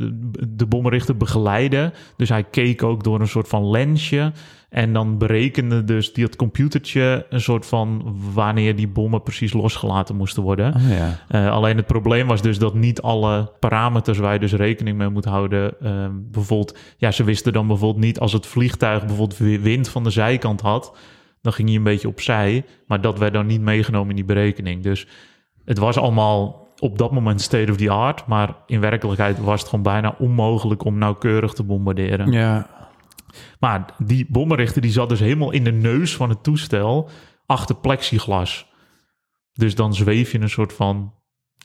de 0.50 0.66
bommenrichter 0.66 1.18
begeleiden. 1.18 1.94
Dus 2.18 2.30
hij 2.30 2.44
keek 2.44 2.84
ook 2.84 3.04
door 3.04 3.20
een 3.20 3.28
soort 3.28 3.48
van 3.48 3.70
lensje. 3.70 4.32
En 4.70 4.94
dan 4.94 5.18
berekende 5.18 5.84
dus 5.84 6.14
die, 6.14 6.24
het 6.24 6.36
computertje 6.36 7.26
een 7.30 7.42
soort 7.42 7.66
van 7.66 8.18
wanneer 8.34 8.76
die 8.76 8.88
bommen 8.88 9.24
precies 9.24 9.54
losgelaten 9.54 10.16
moesten 10.16 10.44
worden. 10.44 10.76
Oh, 10.76 10.90
ja. 10.90 11.20
Eh, 11.28 11.52
alleen 11.52 11.78
het 11.78 11.86
probleem 11.86 12.28
was 12.28 12.42
dus 12.42 12.60
dat 12.60 12.74
niet 12.74 13.02
alle 13.02 13.52
parameters 13.60 14.18
waar 14.18 14.34
je 14.34 14.40
dus 14.40 14.54
rekening 14.54 14.98
mee 14.98 15.10
moet 15.10 15.26
houden. 15.26 15.74
ehm, 15.82 16.12
bijvoorbeeld, 16.14 16.78
ja, 16.98 17.12
ze 17.12 17.24
wisten 17.24 17.54
dan 17.54 17.68
bijvoorbeeld 17.68 18.06
niet 18.06 18.20
als 18.20 18.34
het 18.34 18.48
vliegtuig 18.48 19.06
bijvoorbeeld 19.06 19.38
weer 19.38 19.62
wind 19.62 19.90
van 19.90 20.04
de 20.04 20.10
zijkant 20.10 20.62
had. 20.62 20.98
Dan 21.42 21.54
ging 21.54 21.68
hij 21.68 21.78
een 21.78 21.84
beetje 21.84 22.08
opzij. 22.08 22.66
Maar 22.88 23.02
dat 23.02 23.20
werd 23.20 23.34
dan 23.34 23.46
niet 23.46 23.62
meegenomen 23.62 24.10
in 24.10 24.16
die 24.16 24.26
berekening. 24.26 24.84
Dus 24.84 25.08
het 25.66 25.78
was 25.78 25.98
allemaal 25.98 26.68
op 26.80 26.98
dat 26.98 27.12
moment 27.12 27.42
state 27.42 27.72
of 27.72 27.78
the 27.78 27.90
art. 27.90 28.26
Maar 28.26 28.56
in 28.66 28.80
werkelijkheid 28.80 29.40
was 29.40 29.60
het 29.60 29.70
gewoon 29.70 29.84
bijna 29.84 30.16
onmogelijk 30.20 30.84
om 30.84 30.98
nauwkeurig 30.98 31.54
te 31.54 31.64
bombarderen. 31.64 32.32
ja. 32.32 32.80
Maar 33.60 33.86
die 33.98 34.26
bommenrichter 34.30 34.82
die 34.82 34.92
zat 34.92 35.10
dus 35.10 35.20
helemaal 35.20 35.52
in 35.52 35.64
de 35.64 35.72
neus 35.72 36.16
van 36.16 36.30
het 36.30 36.44
toestel 36.44 37.10
achter 37.46 37.76
plexiglas. 37.76 38.66
Dus 39.54 39.76
dan 39.76 39.94
zweef 39.94 40.32
je 40.32 40.40
een 40.40 40.50
soort 40.50 40.74
van 40.74 41.14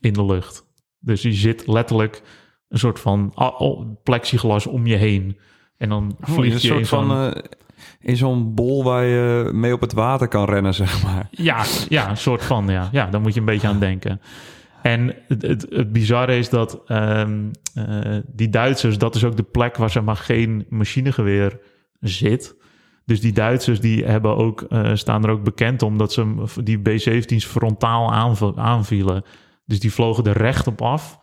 in 0.01 0.13
de 0.13 0.25
lucht. 0.25 0.67
Dus 0.99 1.23
je 1.23 1.33
zit 1.33 1.67
letterlijk 1.67 2.23
een 2.69 2.79
soort 2.79 3.01
van 3.01 3.33
ah, 3.35 3.61
oh, 3.61 4.03
plexiglas 4.03 4.67
om 4.67 4.87
je 4.87 4.97
heen. 4.97 5.39
En 5.77 5.89
dan 5.89 6.17
Oh, 6.21 6.35
vlieg 6.35 6.55
een 6.55 6.61
je 6.61 6.67
soort 6.67 6.81
in 6.81 6.87
van... 6.87 7.09
zo'n... 7.09 7.43
in 8.01 8.17
zo'n 8.17 8.55
bol 8.55 8.85
waar 8.85 9.05
je 9.05 9.51
mee 9.53 9.73
op 9.73 9.81
het 9.81 9.93
water 9.93 10.29
kan 10.29 10.45
rennen, 10.45 10.75
zeg 10.75 11.03
maar. 11.03 11.29
Ja, 11.31 11.65
ja, 11.89 12.11
een 12.11 12.17
soort 12.17 12.45
van, 12.45 12.69
ja. 12.69 12.89
Ja, 12.93 13.07
daar 13.07 13.21
moet 13.21 13.35
je 13.35 13.41
een 13.41 13.47
beetje 13.47 13.69
aan 13.69 13.79
denken. 13.79 14.21
En 14.83 15.15
het, 15.29 15.43
het, 15.71 15.93
bizarre 15.93 16.37
is 16.39 16.49
dat 16.49 16.81
ehm, 16.87 17.45
eh, 17.75 18.17
die 18.27 18.49
Duitsers, 18.49 18.99
dat 18.99 19.15
is 19.15 19.25
ook 19.25 19.37
de 19.37 19.43
plek 19.43 19.77
waar 19.77 19.91
zeg 19.91 20.03
maar 20.03 20.17
geen 20.17 20.67
machinegeweer 20.69 21.59
zit. 22.01 22.57
Dus 23.05 23.21
die 23.21 23.33
Duitsers 23.33 23.81
die 23.81 24.05
hebben 24.05 24.37
ook, 24.37 24.63
eh, 24.63 24.91
staan 24.95 25.25
er 25.25 25.31
ook 25.31 25.43
bekend 25.45 25.83
om 25.83 25.99
dat 25.99 26.13
ze 26.13 26.45
die 26.63 26.79
B-17's 26.79 27.45
frontaal 27.47 28.13
aanv- 28.13 28.57
aanvielen. 28.57 29.25
Dus 29.65 29.81
die 29.81 29.93
vlogen 29.93 30.25
er 30.25 30.37
recht 30.37 30.67
op 30.67 30.83
af, 30.83 31.21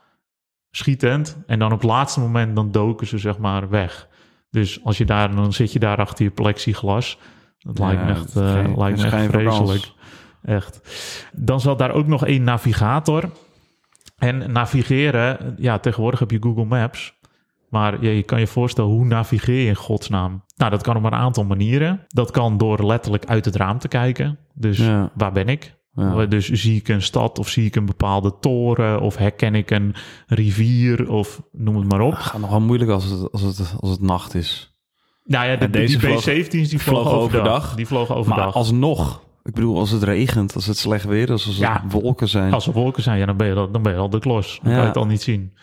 schietend. 0.72 1.38
En 1.48 1.60
dan 1.60 1.72
op 1.72 1.82
het 1.82 1.90
laatste 1.90 2.20
moment 2.20 2.56
dan 2.56 2.72
doken 2.72 3.08
ze 3.08 3.18
zeg 3.18 3.38
maar 3.38 3.70
weg. 3.70 4.08
Dus 4.54 4.84
als 4.84 4.98
je 4.98 5.06
daar, 5.06 5.36
dan 5.36 5.54
zit 5.54 5.74
je 5.74 5.80
daar 5.80 5.98
achter 5.98 6.26
je 6.26 6.32
plexiglas. 6.32 7.18
Dat 7.60 7.80
lijkt 7.80 8.04
me 8.06 8.10
echt, 8.12 8.36
eh, 8.36 8.52
geen- 8.52 8.78
lijkt 8.78 8.98
me 9.02 9.06
echt 9.10 9.26
vreselijk. 9.26 9.92
Echt. 10.44 10.82
Dan 11.34 11.60
zat 11.60 11.78
daar 11.80 11.92
ook 11.92 12.08
nog 12.08 12.26
één 12.26 12.44
navigator. 12.44 13.30
En 14.18 14.52
navigeren, 14.52 15.56
ja, 15.58 15.80
tegenwoordig 15.80 16.20
heb 16.20 16.32
je 16.32 16.38
Google 16.42 16.66
Maps. 16.66 17.14
Maar 17.70 18.04
ja, 18.04 18.10
je 18.10 18.24
kan 18.24 18.40
je 18.40 18.48
voorstellen, 18.48 18.90
hoe 18.92 19.06
navigeer 19.06 19.62
je 19.62 19.68
in 19.68 19.76
godsnaam? 19.76 20.44
Nou, 20.56 20.72
dat 20.72 20.82
kan 20.84 20.96
op 20.96 21.04
een 21.04 21.14
aantal 21.14 21.44
manieren. 21.46 22.06
Dat 22.08 22.32
kan 22.32 22.58
door 22.58 22.86
letterlijk 22.86 23.26
uit 23.26 23.46
het 23.46 23.56
raam 23.56 23.80
te 23.80 23.88
kijken. 23.88 24.38
Dus 24.54 24.78
Ja. 24.78 25.12
waar 25.16 25.32
ben 25.32 25.48
ik? 25.48 25.76
Ja. 25.96 26.26
Dus 26.26 26.50
zie 26.50 26.78
ik 26.78 26.88
een 26.88 27.02
stad 27.02 27.40
of 27.40 27.50
zie 27.50 27.66
ik 27.66 27.76
een 27.76 27.86
bepaalde 27.86 28.34
toren 28.40 29.02
of 29.02 29.16
herken 29.18 29.56
ik 29.56 29.72
een 29.72 29.96
rivier 30.28 31.10
of 31.10 31.42
noem 31.52 31.76
het 31.76 31.92
maar 31.92 32.02
op. 32.02 32.12
Het 32.12 32.22
gaat 32.24 32.42
nogal 32.42 32.62
moeilijk 32.62 32.92
als 32.92 33.04
het, 33.06 33.32
als 33.32 33.42
het, 33.42 33.76
als 33.80 33.90
het 33.90 34.02
nacht 34.02 34.34
is. 34.36 34.76
Nou 35.24 35.46
ja, 35.48 35.56
de, 35.56 35.70
deze 35.70 35.98
die 35.98 36.08
vloog- 36.08 36.24
B-17's 36.24 36.50
die 36.70 36.80
vlogen 36.80 36.82
vlogen 36.82 37.12
overdag. 37.20 37.46
overdag. 37.56 37.76
Die 37.76 37.88
vlogen 37.88 38.16
overdag. 38.16 38.46
Maar 38.46 38.54
alsnog, 38.54 39.24
ik 39.44 39.54
bedoel, 39.54 39.78
als 39.80 39.92
het 39.92 40.04
regent, 40.04 40.56
als 40.56 40.66
het 40.66 40.78
slecht 40.78 41.06
weer 41.06 41.30
is, 41.30 41.48
als 41.48 41.58
Ja. 41.58 41.82
het 41.84 41.92
wolken 41.92 42.28
zijn. 42.30 42.54
Als 42.54 42.68
er 42.68 42.74
wolken 42.74 43.04
zijn, 43.04 43.20
ja, 43.20 43.26
dan 43.26 43.38
ben 43.38 43.48
je, 43.48 43.54
al- 43.56 43.72
dan 43.72 43.82
ben 43.82 43.94
je 43.94 44.00
al 44.00 44.10
de 44.10 44.20
klos. 44.20 44.60
Dan 44.62 44.72
Ja. 44.72 44.78
kan 44.78 44.82
je 44.88 44.92
het 44.94 44.98
al 45.02 45.06
niet 45.08 45.22
zien. 45.22 45.54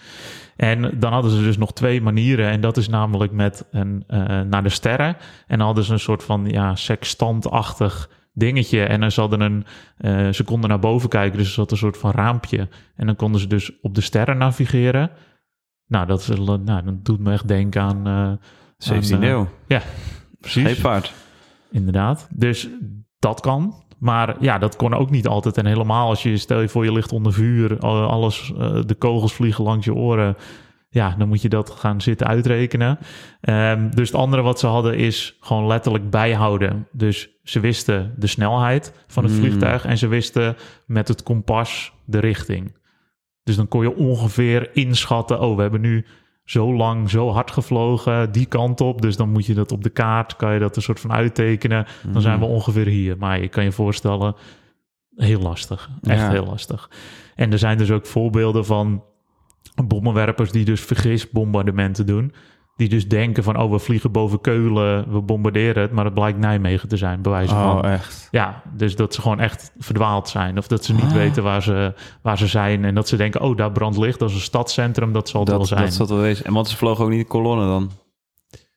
En 0.57 0.99
dan 0.99 1.13
hadden 1.13 1.31
ze 1.31 1.43
dus 1.43 1.57
nog 1.59 1.73
twee 1.73 2.01
manieren. 2.03 2.51
En 2.51 2.61
dat 2.61 2.77
is 2.77 2.89
namelijk 2.89 3.33
met 3.33 3.67
een, 3.71 4.05
eh, 4.07 4.41
naar 4.41 4.63
de 4.63 4.69
sterren. 4.69 5.17
En 5.47 5.57
dan 5.59 5.67
hadden 5.67 5.85
ze 5.85 5.93
een 5.93 5.99
soort 6.01 6.23
van 6.23 6.45
ja, 6.47 6.75
sextantachtig 6.77 8.11
dingetje. 8.41 8.83
En 8.83 9.01
dan 9.01 9.11
ze, 9.11 9.21
hadden 9.21 9.41
een, 9.41 9.65
eh, 9.97 10.29
ze 10.29 10.45
konden 10.45 10.69
naar 10.71 10.79
boven 10.79 11.09
kijken, 11.09 11.39
dus 11.39 11.47
er 11.47 11.53
zat 11.55 11.71
een 11.71 11.77
soort 11.77 11.97
van 11.99 12.11
raampje. 12.11 12.69
En 12.97 13.07
dan 13.07 13.17
konden 13.17 13.41
ze 13.41 13.47
dus 13.47 13.81
op 13.81 13.95
de 13.95 14.01
sterren 14.01 14.39
navigeren. 14.39 15.11
Nou, 15.87 16.07
dat, 16.07 16.21
is, 16.21 16.29
nou, 16.39 16.65
dat 16.65 17.05
doet 17.05 17.21
me 17.21 17.33
echt 17.33 17.49
denken 17.49 17.83
aan... 17.83 18.07
eh, 18.07 18.47
17 18.77 19.17
aan, 19.17 19.23
eh, 19.23 19.29
eeuw. 19.29 19.49
Ja, 19.67 19.83
precies. 20.41 20.63
Scheepvaart. 20.63 21.13
Inderdaad. 21.71 22.29
Dus 22.35 22.69
dat 23.19 23.41
kan. 23.41 23.75
Maar 23.99 24.37
ja, 24.41 24.59
dat 24.59 24.77
kon 24.77 24.95
ook 24.95 25.11
niet 25.11 25.27
altijd. 25.27 25.57
En 25.59 25.67
helemaal 25.67 26.09
als 26.09 26.23
je, 26.23 26.37
stel 26.37 26.61
je 26.61 26.69
voor 26.69 26.85
je 26.85 26.93
ligt 26.93 27.13
onder 27.13 27.33
vuur, 27.33 27.79
al- 27.79 28.09
alles, 28.09 28.53
de 28.87 28.95
kogels 28.99 29.33
vliegen 29.33 29.65
langs 29.65 29.85
je 29.85 29.95
oren. 29.95 30.37
Ja, 30.93 31.15
dan 31.19 31.29
moet 31.29 31.43
je 31.43 31.49
dat 31.49 31.71
gaan 31.71 32.01
zitten 32.01 32.27
uitrekenen. 32.27 32.99
Ehm, 33.41 33.91
dus 33.91 34.09
het 34.09 34.21
andere 34.21 34.43
wat 34.43 34.59
ze 34.59 34.67
hadden 34.67 34.97
is 34.97 35.37
gewoon 35.41 35.67
letterlijk 35.67 36.11
bijhouden. 36.11 36.87
Dus 36.93 37.29
ze 37.43 37.61
wisten 37.61 38.15
de 38.17 38.27
snelheid 38.27 38.93
van 39.07 39.25
het 39.25 39.33
Hmm. 39.33 39.41
vliegtuig 39.43 39.85
en 39.85 39.99
ze 39.99 40.07
wisten 40.09 40.57
met 40.87 41.09
het 41.09 41.23
kompas 41.23 41.93
de 42.05 42.19
richting. 42.19 42.77
Dus 43.43 43.57
dan 43.57 43.69
kon 43.69 43.83
je 43.83 43.97
ongeveer 43.97 44.71
inschatten, 44.77 45.41
oh, 45.41 45.57
we 45.57 45.63
hebben 45.63 45.81
nu 45.81 46.07
zo 46.45 46.75
lang, 46.75 47.11
zo 47.11 47.31
hard 47.31 47.51
gevlogen, 47.51 48.33
die 48.33 48.47
kant 48.47 48.81
op. 48.81 49.03
Dus 49.03 49.17
dan 49.17 49.31
moet 49.33 49.47
je 49.47 49.55
dat 49.55 49.73
op 49.73 49.83
de 49.83 49.91
kaart, 49.91 50.37
kan 50.37 50.53
je 50.53 50.59
dat 50.61 50.77
een 50.77 50.83
soort 50.83 51.01
van 51.01 51.13
uittekenen. 51.13 51.87
Dan 52.13 52.23
zijn 52.23 52.39
we 52.39 52.45
Hmm. 52.45 52.55
ongeveer 52.55 52.87
hier. 52.87 53.17
Maar 53.19 53.41
je 53.41 53.49
kan 53.49 53.65
je 53.65 53.73
voorstellen, 53.73 54.35
heel 55.17 55.41
lastig. 55.41 55.91
Echt 56.03 56.21
Ja. 56.21 56.31
heel 56.31 56.47
lastig. 56.47 56.91
En 57.35 57.53
er 57.53 57.59
zijn 57.59 57.79
dus 57.79 57.91
ook 57.91 58.07
voorbeelden 58.07 58.65
van 58.65 59.05
bommenwerpers 59.87 60.51
die 60.53 60.65
dus 60.65 60.81
vergisbombardementen 60.81 62.07
doen. 62.07 62.33
Die 62.77 62.89
dus 62.89 63.09
denken 63.09 63.43
van, 63.43 63.59
oh, 63.61 63.71
we 63.71 63.79
vliegen 63.79 64.13
boven 64.13 64.41
Keulen, 64.41 65.13
we 65.13 65.21
bombarderen 65.21 65.83
het. 65.83 65.93
Maar 65.93 66.05
het 66.05 66.15
blijkt 66.15 66.39
Nijmegen 66.39 66.89
te 66.89 66.97
zijn, 66.97 67.23
bij 67.23 67.33
wijze 67.33 67.55
van. 67.55 67.79
Oh, 67.85 67.91
echt. 67.91 68.29
Ja, 68.31 68.63
dus 68.77 68.97
dat 68.97 69.15
ze 69.15 69.21
gewoon 69.21 69.41
echt 69.41 69.73
verdwaald 69.79 70.29
zijn. 70.29 70.59
Of 70.59 70.67
dat 70.69 70.85
ze 70.85 70.95
niet 70.95 71.03
Ah. 71.05 71.13
weten 71.13 71.43
waar 71.43 71.63
ze, 71.63 71.95
waar 72.23 72.39
ze 72.39 72.47
zijn. 72.47 72.85
En 72.85 72.95
dat 72.95 73.09
ze 73.09 73.17
denken, 73.17 73.41
oh, 73.41 73.57
daar 73.57 73.73
brandt 73.73 73.97
licht. 73.99 74.19
Dat 74.19 74.29
is 74.29 74.35
een 74.35 74.41
stadscentrum, 74.41 75.13
dat 75.13 75.29
zal 75.29 75.41
het 75.41 75.49
wel 75.49 75.59
Dat, 75.59 75.69
zijn. 75.69 75.81
dat 75.81 75.93
zat 75.93 76.09
wel 76.09 76.19
wezen. 76.19 76.45
En 76.45 76.53
want 76.53 76.69
ze 76.69 76.77
vlogen 76.77 77.05
ook 77.05 77.11
niet 77.11 77.19
in 77.21 77.27
kolonnen 77.27 77.67
dan. 77.67 77.91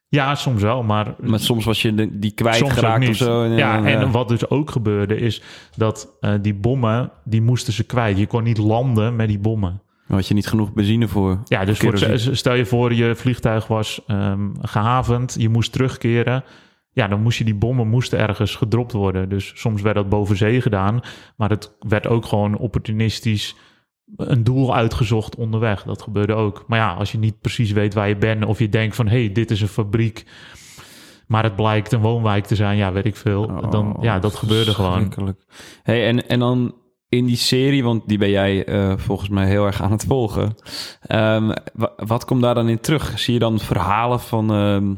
Ja, 0.08 0.36
soms 0.36 0.62
wel, 0.62 0.84
maar... 0.84 1.16
Maar 1.20 1.40
soms 1.40 1.66
was 1.66 1.82
je 1.82 1.94
de- 1.96 2.20
die 2.20 2.32
kwijtgeraakt 2.32 3.08
of 3.10 3.16
zo. 3.16 3.44
ja, 3.44 3.84
eh, 3.86 3.94
en 3.94 4.12
wat 4.12 4.28
dus 4.28 4.50
ook 4.50 4.72
gebeurde 4.72 5.16
is 5.16 5.42
dat 5.75 6.16
eh, 6.20 6.34
die 6.42 6.54
bommen, 6.54 7.12
die 7.24 7.42
moesten 7.42 7.74
ze 7.74 7.84
kwijt. 7.84 8.18
Je 8.18 8.28
kon 8.28 8.44
niet 8.44 8.58
landen 8.58 9.16
met 9.16 9.28
die 9.28 9.40
bommen. 9.40 9.82
Daar 10.07 10.17
had 10.17 10.27
je 10.27 10.33
niet 10.33 10.48
genoeg 10.48 10.74
benzine 10.74 11.07
voor. 11.07 11.39
Ja, 11.43 11.65
dus 11.65 11.79
voor, 11.79 11.98
stel 12.17 12.53
je 12.53 12.65
voor 12.65 12.93
je 12.93 13.15
vliegtuig 13.15 13.67
was 13.67 14.01
ehm, 14.07 14.50
gehavend, 14.62 15.36
je 15.39 15.50
moest 15.50 15.72
terugkeren. 15.72 16.43
ja, 16.91 17.07
dan 17.07 17.22
moest 17.22 17.38
je 17.38 17.43
die 17.43 17.55
bommen 17.55 17.88
moesten 17.88 18.19
ergens 18.19 18.55
gedropt 18.55 18.91
worden. 18.91 19.29
Dus 19.29 19.51
soms 19.55 19.81
werd 19.81 19.95
dat 19.95 20.10
boven 20.10 20.38
zee 20.38 20.62
gedaan, 20.62 21.00
maar 21.36 21.50
het 21.50 21.75
werd 21.79 22.07
ook 22.07 22.25
gewoon 22.25 22.57
opportunistisch 22.57 23.55
een 24.17 24.43
doel 24.43 24.75
uitgezocht 24.75 25.36
onderweg. 25.36 25.83
Dat 25.83 26.01
gebeurde 26.01 26.33
ook. 26.33 26.63
Maar 26.67 26.79
ja, 26.79 26.93
als 26.93 27.12
je 27.12 27.17
niet 27.17 27.41
precies 27.41 27.72
weet 27.72 27.93
waar 27.93 28.07
je 28.07 28.17
bent 28.17 28.45
of 28.45 28.60
je 28.60 28.69
denkt 28.69 28.95
van 28.95 29.07
hé, 29.07 29.24
hey, 29.24 29.31
dit 29.31 29.51
is 29.51 29.62
een 29.62 29.67
fabriek, 29.67 30.25
maar 31.27 31.43
het 31.43 31.55
blijkt 31.55 31.91
een 31.91 32.01
woonwijk 32.01 32.45
te 32.45 32.55
zijn, 32.55 32.77
ja, 32.77 32.91
weet 32.91 33.05
ik 33.05 33.15
veel. 33.15 33.69
dan 33.69 33.98
ja, 34.01 34.19
dat 34.19 34.36
gebeurde 34.36 34.74
gewoon. 34.74 35.36
Hey, 35.83 36.07
en, 36.07 36.27
en 36.27 36.39
dan 36.39 36.75
in 37.17 37.25
die 37.25 37.36
serie, 37.36 37.84
want 37.84 38.08
die 38.08 38.17
ben 38.17 38.29
jij 38.29 38.65
eh, 38.65 38.93
volgens 38.98 39.29
mij 39.29 39.46
heel 39.48 39.65
erg 39.65 39.82
aan 39.82 39.91
het 39.91 40.03
volgen. 40.08 40.55
Ehm, 41.01 41.51
wa- 41.74 41.93
wat 41.96 42.25
komt 42.25 42.41
daar 42.41 42.55
dan 42.55 42.70
in 42.70 42.79
terug? 42.79 43.20
Zie 43.20 43.34
je 43.34 43.39
dan 43.39 43.60
verhalen 43.60 44.20
van... 44.20 44.51
ehm, 44.53 44.93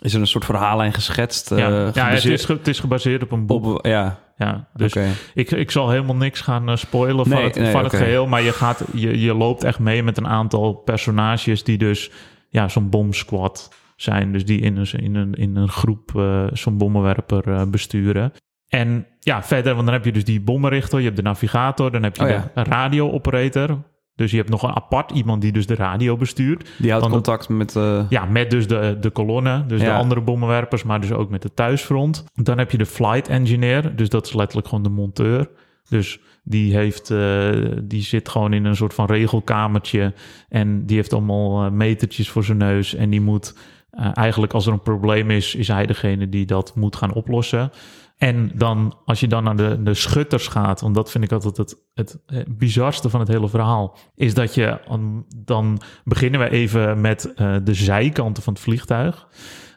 is 0.00 0.14
er 0.14 0.20
een 0.20 0.26
soort 0.26 0.44
verhaallijn 0.44 0.92
geschetst? 0.92 1.52
eh, 1.52 1.58
Ja, 1.58 1.68
ja 1.94 2.08
het, 2.08 2.24
is 2.24 2.46
het 2.48 2.68
is 2.68 2.80
gebaseerd 2.80 3.22
op 3.22 3.32
een 3.32 3.46
boek. 3.46 3.64
op... 3.64 3.86
Ja, 3.86 4.18
Ja, 4.36 4.68
dus 4.74 4.92
ik, 5.34 5.50
ik 5.50 5.70
zal 5.70 5.90
helemaal 5.90 6.16
niks 6.16 6.40
gaan 6.40 6.68
eh, 6.68 6.76
spoilen 6.76 7.26
van, 7.26 7.42
het, 7.44 7.54
nee, 7.54 7.70
van 7.70 7.82
het 7.82 7.92
geheel. 8.04 8.26
Maar 8.26 8.42
je, 8.42 8.52
gaat, 8.52 8.84
je, 8.94 9.20
je 9.20 9.34
loopt 9.34 9.64
echt 9.64 9.78
mee 9.78 10.02
met 10.02 10.16
een 10.16 10.26
aantal 10.28 10.72
personages 10.74 11.64
die 11.64 11.78
dus 11.78 12.10
ja, 12.48 12.68
zo'n 12.68 12.88
bomsquad 12.90 13.74
zijn. 13.96 14.32
Dus 14.32 14.44
die 14.44 14.60
in 14.60 14.76
een, 14.76 14.86
in 14.92 15.14
een, 15.14 15.34
in 15.34 15.56
een 15.56 15.68
groep 15.68 16.10
zo'n 16.52 16.78
bommenwerper 16.78 17.70
besturen. 17.70 18.32
En 18.74 19.06
ja, 19.20 19.42
verder, 19.42 19.74
want 19.74 19.84
dan 19.86 19.94
heb 19.94 20.04
je 20.04 20.12
dus 20.12 20.24
die 20.24 20.40
bommenrichter, 20.40 20.98
je 20.98 21.04
hebt 21.04 21.16
de 21.16 21.22
navigator, 21.22 21.90
dan 21.90 22.02
heb 22.02 22.16
je 22.16 22.22
Oh 22.22 22.28
ja. 22.28 22.50
de 22.54 22.62
radio-operator. 22.62 23.82
Dus 24.14 24.30
je 24.30 24.36
hebt 24.36 24.48
nog 24.48 24.62
een 24.62 24.74
apart 24.76 25.10
iemand 25.10 25.42
die 25.42 25.52
dus 25.52 25.66
de 25.66 25.74
radio 25.74 26.16
bestuurt. 26.16 26.70
Die 26.78 26.88
houdt 26.90 27.04
Dan- 27.04 27.12
contact 27.14 27.48
met... 27.48 27.76
eh, 27.76 28.04
Ja, 28.08 28.24
met 28.24 28.50
dus 28.50 28.66
de, 28.66 28.96
de 29.00 29.10
kolonne, 29.10 29.66
dus 29.66 29.80
de 29.80 29.92
andere 29.92 30.20
bommenwerpers, 30.20 30.82
maar 30.82 31.00
dus 31.00 31.12
ook 31.12 31.30
met 31.30 31.42
de 31.42 31.54
thuisfront. 31.54 32.24
Dan 32.34 32.58
heb 32.58 32.70
je 32.70 32.78
de 32.78 32.86
flight 32.86 33.28
engineer, 33.28 33.96
dus 33.96 34.08
dat 34.08 34.26
is 34.26 34.32
letterlijk 34.32 34.68
gewoon 34.68 34.84
de 34.84 34.90
monteur. 34.90 35.50
Dus 35.88 36.20
die, 36.44 36.74
heeft, 36.76 37.10
eh, 37.10 37.50
die 37.82 38.02
zit 38.02 38.28
gewoon 38.28 38.52
in 38.52 38.64
een 38.64 38.76
soort 38.76 38.94
van 38.94 39.06
regelkamertje 39.06 40.14
en 40.48 40.86
die 40.86 40.96
heeft 40.96 41.12
allemaal 41.12 41.64
eh, 41.64 41.70
metertjes 41.70 42.30
voor 42.30 42.44
zijn 42.44 42.58
neus. 42.58 42.94
En 42.94 43.10
die 43.10 43.20
moet 43.20 43.54
eh, 43.92 44.10
eigenlijk, 44.12 44.52
als 44.52 44.66
er 44.66 44.72
een 44.72 44.82
probleem 44.82 45.30
is, 45.30 45.54
is 45.54 45.68
hij 45.68 45.86
degene 45.86 46.28
die 46.28 46.46
dat 46.46 46.74
moet 46.74 46.96
gaan 46.96 47.12
oplossen. 47.12 47.70
En 48.16 48.50
dan, 48.54 48.96
als 49.04 49.20
je 49.20 49.28
dan 49.28 49.44
naar 49.44 49.56
de, 49.56 49.82
de 49.82 49.94
schutters 49.94 50.48
gaat, 50.48 50.80
want 50.80 50.94
dat 50.94 51.10
vind 51.10 51.24
ik 51.24 51.32
altijd 51.32 51.56
het, 51.56 51.78
het 51.94 52.58
bizarste 52.58 53.10
van 53.10 53.20
het 53.20 53.28
hele 53.28 53.48
verhaal, 53.48 53.98
is 54.14 54.34
dat 54.34 54.54
je, 54.54 54.80
um, 54.92 55.24
dan 55.36 55.80
beginnen 56.04 56.40
we 56.40 56.50
even 56.50 57.00
met 57.00 57.34
eh, 57.34 57.56
de 57.64 57.74
zijkanten 57.74 58.42
van 58.42 58.52
het 58.52 58.62
vliegtuig. 58.62 59.28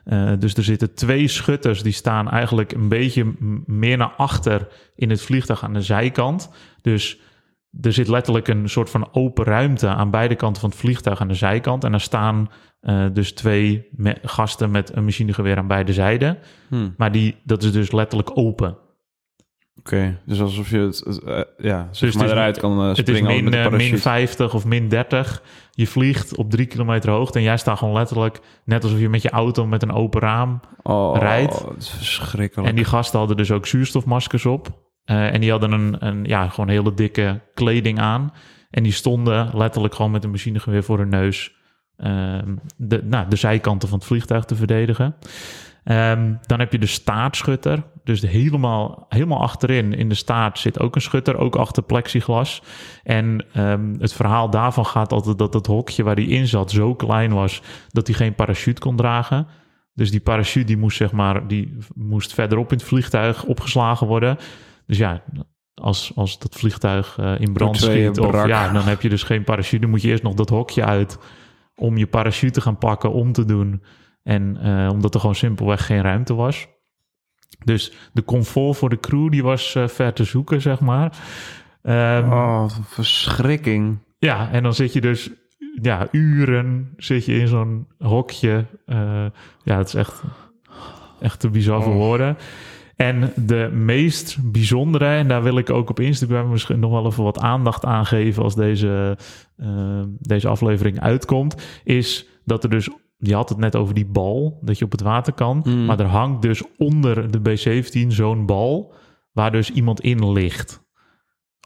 Eh, 0.03 0.31
dus 0.39 0.53
er 0.53 0.63
zitten 0.63 0.93
twee 0.93 1.27
schutters, 1.27 1.83
die 1.83 1.93
staan 1.93 2.29
eigenlijk 2.29 2.71
een 2.71 2.89
beetje 2.89 3.33
meer 3.65 3.97
naar 3.97 4.13
achter 4.17 4.67
in 4.95 5.09
het 5.09 5.21
vliegtuig 5.21 5.63
aan 5.63 5.73
de 5.73 5.81
zijkant. 5.81 6.49
Dus 6.81 7.19
er 7.81 7.93
zit 7.93 8.07
letterlijk 8.07 8.47
een 8.47 8.69
soort 8.69 8.89
van 8.89 9.07
open 9.11 9.43
ruimte 9.45 9.87
aan 9.87 10.09
beide 10.11 10.35
kanten 10.35 10.61
van 10.61 10.69
het 10.69 10.79
vliegtuig 10.79 11.21
aan 11.21 11.27
de 11.27 11.33
zijkant. 11.33 11.83
En 11.83 11.93
er 11.93 12.01
staan 12.01 12.49
eh, 12.79 13.05
dus 13.13 13.31
twee 13.31 13.87
me- 13.91 14.17
gasten 14.23 14.71
met 14.71 14.95
een 14.95 15.03
machinegeweer 15.05 15.57
aan 15.57 15.67
beide 15.67 15.93
zijden. 15.93 16.37
hm, 16.69 16.89
Maar 16.97 17.11
die, 17.11 17.35
dat 17.43 17.63
is 17.63 17.71
dus 17.71 17.91
letterlijk 17.91 18.37
open. 18.37 18.77
Oké, 19.79 20.19
dus 20.25 20.41
alsof 20.41 20.69
je 20.69 20.77
het, 20.77 21.01
het, 21.05 21.23
eh, 21.23 21.41
ja, 21.57 21.87
zeg 21.91 22.09
het 22.09 22.17
maar 22.17 22.29
eruit 22.31 22.57
kan 22.59 22.81
eh, 22.81 22.87
Het 22.87 22.97
is 22.97 23.03
springen 23.17 23.35
min, 23.35 23.43
met 23.43 23.53
eh, 23.53 23.59
min 23.59 23.69
parachute. 23.69 23.97
50 24.01 24.53
of 24.53 24.65
min 24.65 24.87
30. 24.89 25.43
Je 25.71 25.87
vliegt 25.87 26.35
op 26.35 26.49
drie 26.51 26.65
kilometer 26.65 27.09
hoogte 27.09 27.37
en 27.37 27.43
jij 27.43 27.57
staat 27.57 27.77
gewoon 27.77 27.93
letterlijk... 27.93 28.39
net 28.65 28.83
alsof 28.83 28.99
je 28.99 29.09
met 29.09 29.21
je 29.21 29.29
auto 29.29 29.65
met 29.65 29.81
een 29.83 29.91
open 29.91 30.21
raam... 30.21 30.59
oh, 30.83 31.17
rijdt. 31.19 31.59
Het 31.59 31.77
is 31.77 31.89
verschrikkelijk. 31.89 32.69
En 32.69 32.75
die 32.75 32.85
gasten 32.85 33.19
hadden 33.19 33.37
dus 33.37 33.51
ook 33.51 33.67
zuurstofmaskers 33.67 34.45
op. 34.45 34.84
Eh, 35.05 35.33
en 35.33 35.41
die 35.41 35.51
hadden 35.51 35.71
een, 35.71 36.05
een 36.07 36.23
ja, 36.23 36.49
gewoon 36.49 36.69
hele 36.69 36.93
dikke 36.93 37.41
kleding 37.53 37.99
aan. 37.99 38.33
En 38.69 38.83
die 38.83 38.91
stonden 38.91 39.49
letterlijk 39.53 39.95
gewoon 39.95 40.11
met 40.11 40.23
een 40.23 40.31
machinegeweer 40.31 40.83
voor 40.83 40.97
hun 40.97 41.09
neus... 41.09 41.55
ehm, 41.97 42.55
de, 42.77 43.03
nou, 43.03 43.29
de 43.29 43.35
zijkanten 43.35 43.89
van 43.89 43.97
het 43.97 44.07
vliegtuig 44.07 44.45
te 44.45 44.55
verdedigen. 44.55 45.15
Ehm, 45.85 46.33
dan 46.41 46.59
heb 46.59 46.71
je 46.71 46.79
de 46.79 46.85
staartschutter. 46.85 47.83
Dus 48.03 48.21
helemaal, 48.21 49.05
helemaal 49.09 49.41
achterin 49.41 49.93
in 49.93 50.09
de 50.09 50.15
staart 50.15 50.59
zit 50.59 50.79
ook 50.79 50.95
een 50.95 51.01
schutter, 51.01 51.37
ook 51.37 51.55
achter 51.55 51.83
plexiglas. 51.83 52.61
En 53.03 53.45
ehm, 53.53 53.93
het 53.99 54.13
verhaal 54.13 54.49
daarvan 54.49 54.85
gaat 54.85 55.11
altijd 55.11 55.37
dat 55.37 55.53
het 55.53 55.67
hokje 55.67 56.03
waar 56.03 56.15
hij 56.15 56.23
in 56.23 56.47
zat 56.47 56.71
zo 56.71 56.95
klein 56.95 57.33
was 57.33 57.61
dat 57.89 58.07
hij 58.07 58.15
geen 58.15 58.35
parachute 58.35 58.81
kon 58.81 58.95
dragen. 58.95 59.47
Dus 59.93 60.11
die 60.11 60.19
parachute 60.19 60.65
die 60.65 60.77
moest, 60.77 60.97
zeg 60.97 61.11
maar, 61.11 61.47
die 61.47 61.77
moest 61.95 62.33
verderop 62.33 62.71
in 62.71 62.77
het 62.77 62.87
vliegtuig 62.87 63.43
opgeslagen 63.43 64.07
worden. 64.07 64.37
Dus 64.85 64.97
ja, 64.97 65.23
als, 65.73 66.11
als 66.15 66.39
dat 66.39 66.55
vliegtuig 66.55 67.17
eh, 67.17 67.39
in 67.39 67.53
brand 67.53 67.77
schiet, 67.77 68.19
of, 68.19 68.29
brak. 68.29 68.47
ja, 68.47 68.71
dan 68.73 68.83
heb 68.83 69.01
je 69.01 69.09
dus 69.09 69.23
geen 69.23 69.43
parachute. 69.43 69.79
Dan 69.79 69.89
moet 69.89 70.01
je 70.01 70.07
eerst 70.07 70.23
nog 70.23 70.33
dat 70.33 70.49
hokje 70.49 70.85
uit 70.85 71.17
om 71.75 71.97
je 71.97 72.07
parachute 72.07 72.51
te 72.53 72.61
gaan 72.61 72.77
pakken, 72.77 73.11
om 73.11 73.31
te 73.31 73.45
doen. 73.45 73.83
En 74.23 74.57
eh, 74.61 74.89
omdat 74.91 75.13
er 75.13 75.19
gewoon 75.19 75.35
simpelweg 75.35 75.85
geen 75.85 76.01
ruimte 76.01 76.33
was. 76.33 76.67
Dus 77.63 77.93
de 78.13 78.23
comfort 78.23 78.77
voor 78.77 78.89
de 78.89 78.99
crew 78.99 79.31
die 79.31 79.43
was 79.43 79.75
eh, 79.75 79.87
ver 79.87 80.13
te 80.13 80.23
zoeken, 80.23 80.61
zeg 80.61 80.79
maar. 80.79 81.17
Ehm, 81.81 82.31
Oh, 82.31 82.65
verschrikking. 82.83 83.97
ja, 84.17 84.51
en 84.51 84.63
dan 84.63 84.73
zit 84.73 84.93
je 84.93 85.01
dus 85.01 85.29
ja, 85.81 86.07
uren 86.11 86.93
zit 86.97 87.25
je 87.25 87.39
in 87.39 87.47
zo'n 87.47 87.87
hokje. 87.97 88.65
Ja, 89.63 89.77
het 89.77 89.87
is 89.87 89.93
echt, 89.93 90.21
echt 91.19 91.39
te 91.39 91.49
bizar 91.49 91.83
voor 91.83 91.91
Oh. 91.93 91.97
woorden. 91.97 92.37
En 92.95 93.31
de 93.35 93.69
meest 93.73 94.51
bijzondere, 94.51 95.05
en 95.05 95.27
daar 95.27 95.43
wil 95.43 95.57
ik 95.57 95.69
ook 95.69 95.89
op 95.89 95.99
Instagram 95.99 96.49
misschien 96.49 96.79
nog 96.79 96.91
wel 96.91 97.05
even 97.05 97.23
wat 97.23 97.39
aandacht 97.39 97.85
aan 97.85 98.05
geven 98.05 98.43
als 98.43 98.55
deze, 98.55 99.17
eh, 99.57 100.01
deze 100.19 100.47
aflevering 100.47 100.99
uitkomt, 100.99 101.55
is 101.83 102.25
dat 102.45 102.63
er 102.63 102.69
dus, 102.69 102.89
je 103.17 103.33
had 103.35 103.49
het 103.49 103.57
net 103.57 103.75
over 103.75 103.93
die 103.93 104.05
bal, 104.05 104.59
dat 104.61 104.77
je 104.77 104.85
op 104.85 104.91
het 104.91 105.01
water 105.01 105.33
kan, 105.33 105.61
Mm. 105.65 105.85
maar 105.85 105.99
er 105.99 106.05
hangt 106.05 106.41
dus 106.41 106.63
onder 106.77 107.31
de 107.31 107.39
B-17 107.41 108.07
zo'n 108.11 108.45
bal 108.45 108.93
waar 109.31 109.51
dus 109.51 109.71
iemand 109.71 110.01
in 110.01 110.31
ligt. 110.31 110.83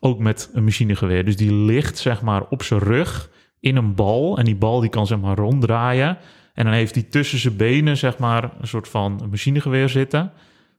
Ook 0.02 0.20
met 0.20 0.50
een 0.54 0.64
machinegeweer. 0.64 1.26
Dus 1.26 1.38
die 1.38 1.54
ligt 1.54 1.98
zeg 1.98 2.22
maar 2.22 2.48
op 2.50 2.64
zijn 2.64 2.80
rug 2.80 3.30
in 3.60 3.76
een 3.76 3.96
bal. 3.96 4.38
En 4.38 4.46
die 4.46 4.56
bal 4.56 4.80
die 4.80 4.90
kan 4.90 5.08
zeg 5.08 5.20
maar 5.20 5.38
ronddraaien. 5.38 6.18
En 6.54 6.66
dan 6.66 6.74
heeft 6.74 6.96
hij 6.96 7.04
tussen 7.04 7.40
zijn 7.40 7.56
benen 7.56 7.98
zeg 7.98 8.18
maar 8.18 8.52
een 8.60 8.68
soort 8.68 8.88
van 8.88 9.22
machinegeweer 9.30 9.90
zitten. 9.90 10.32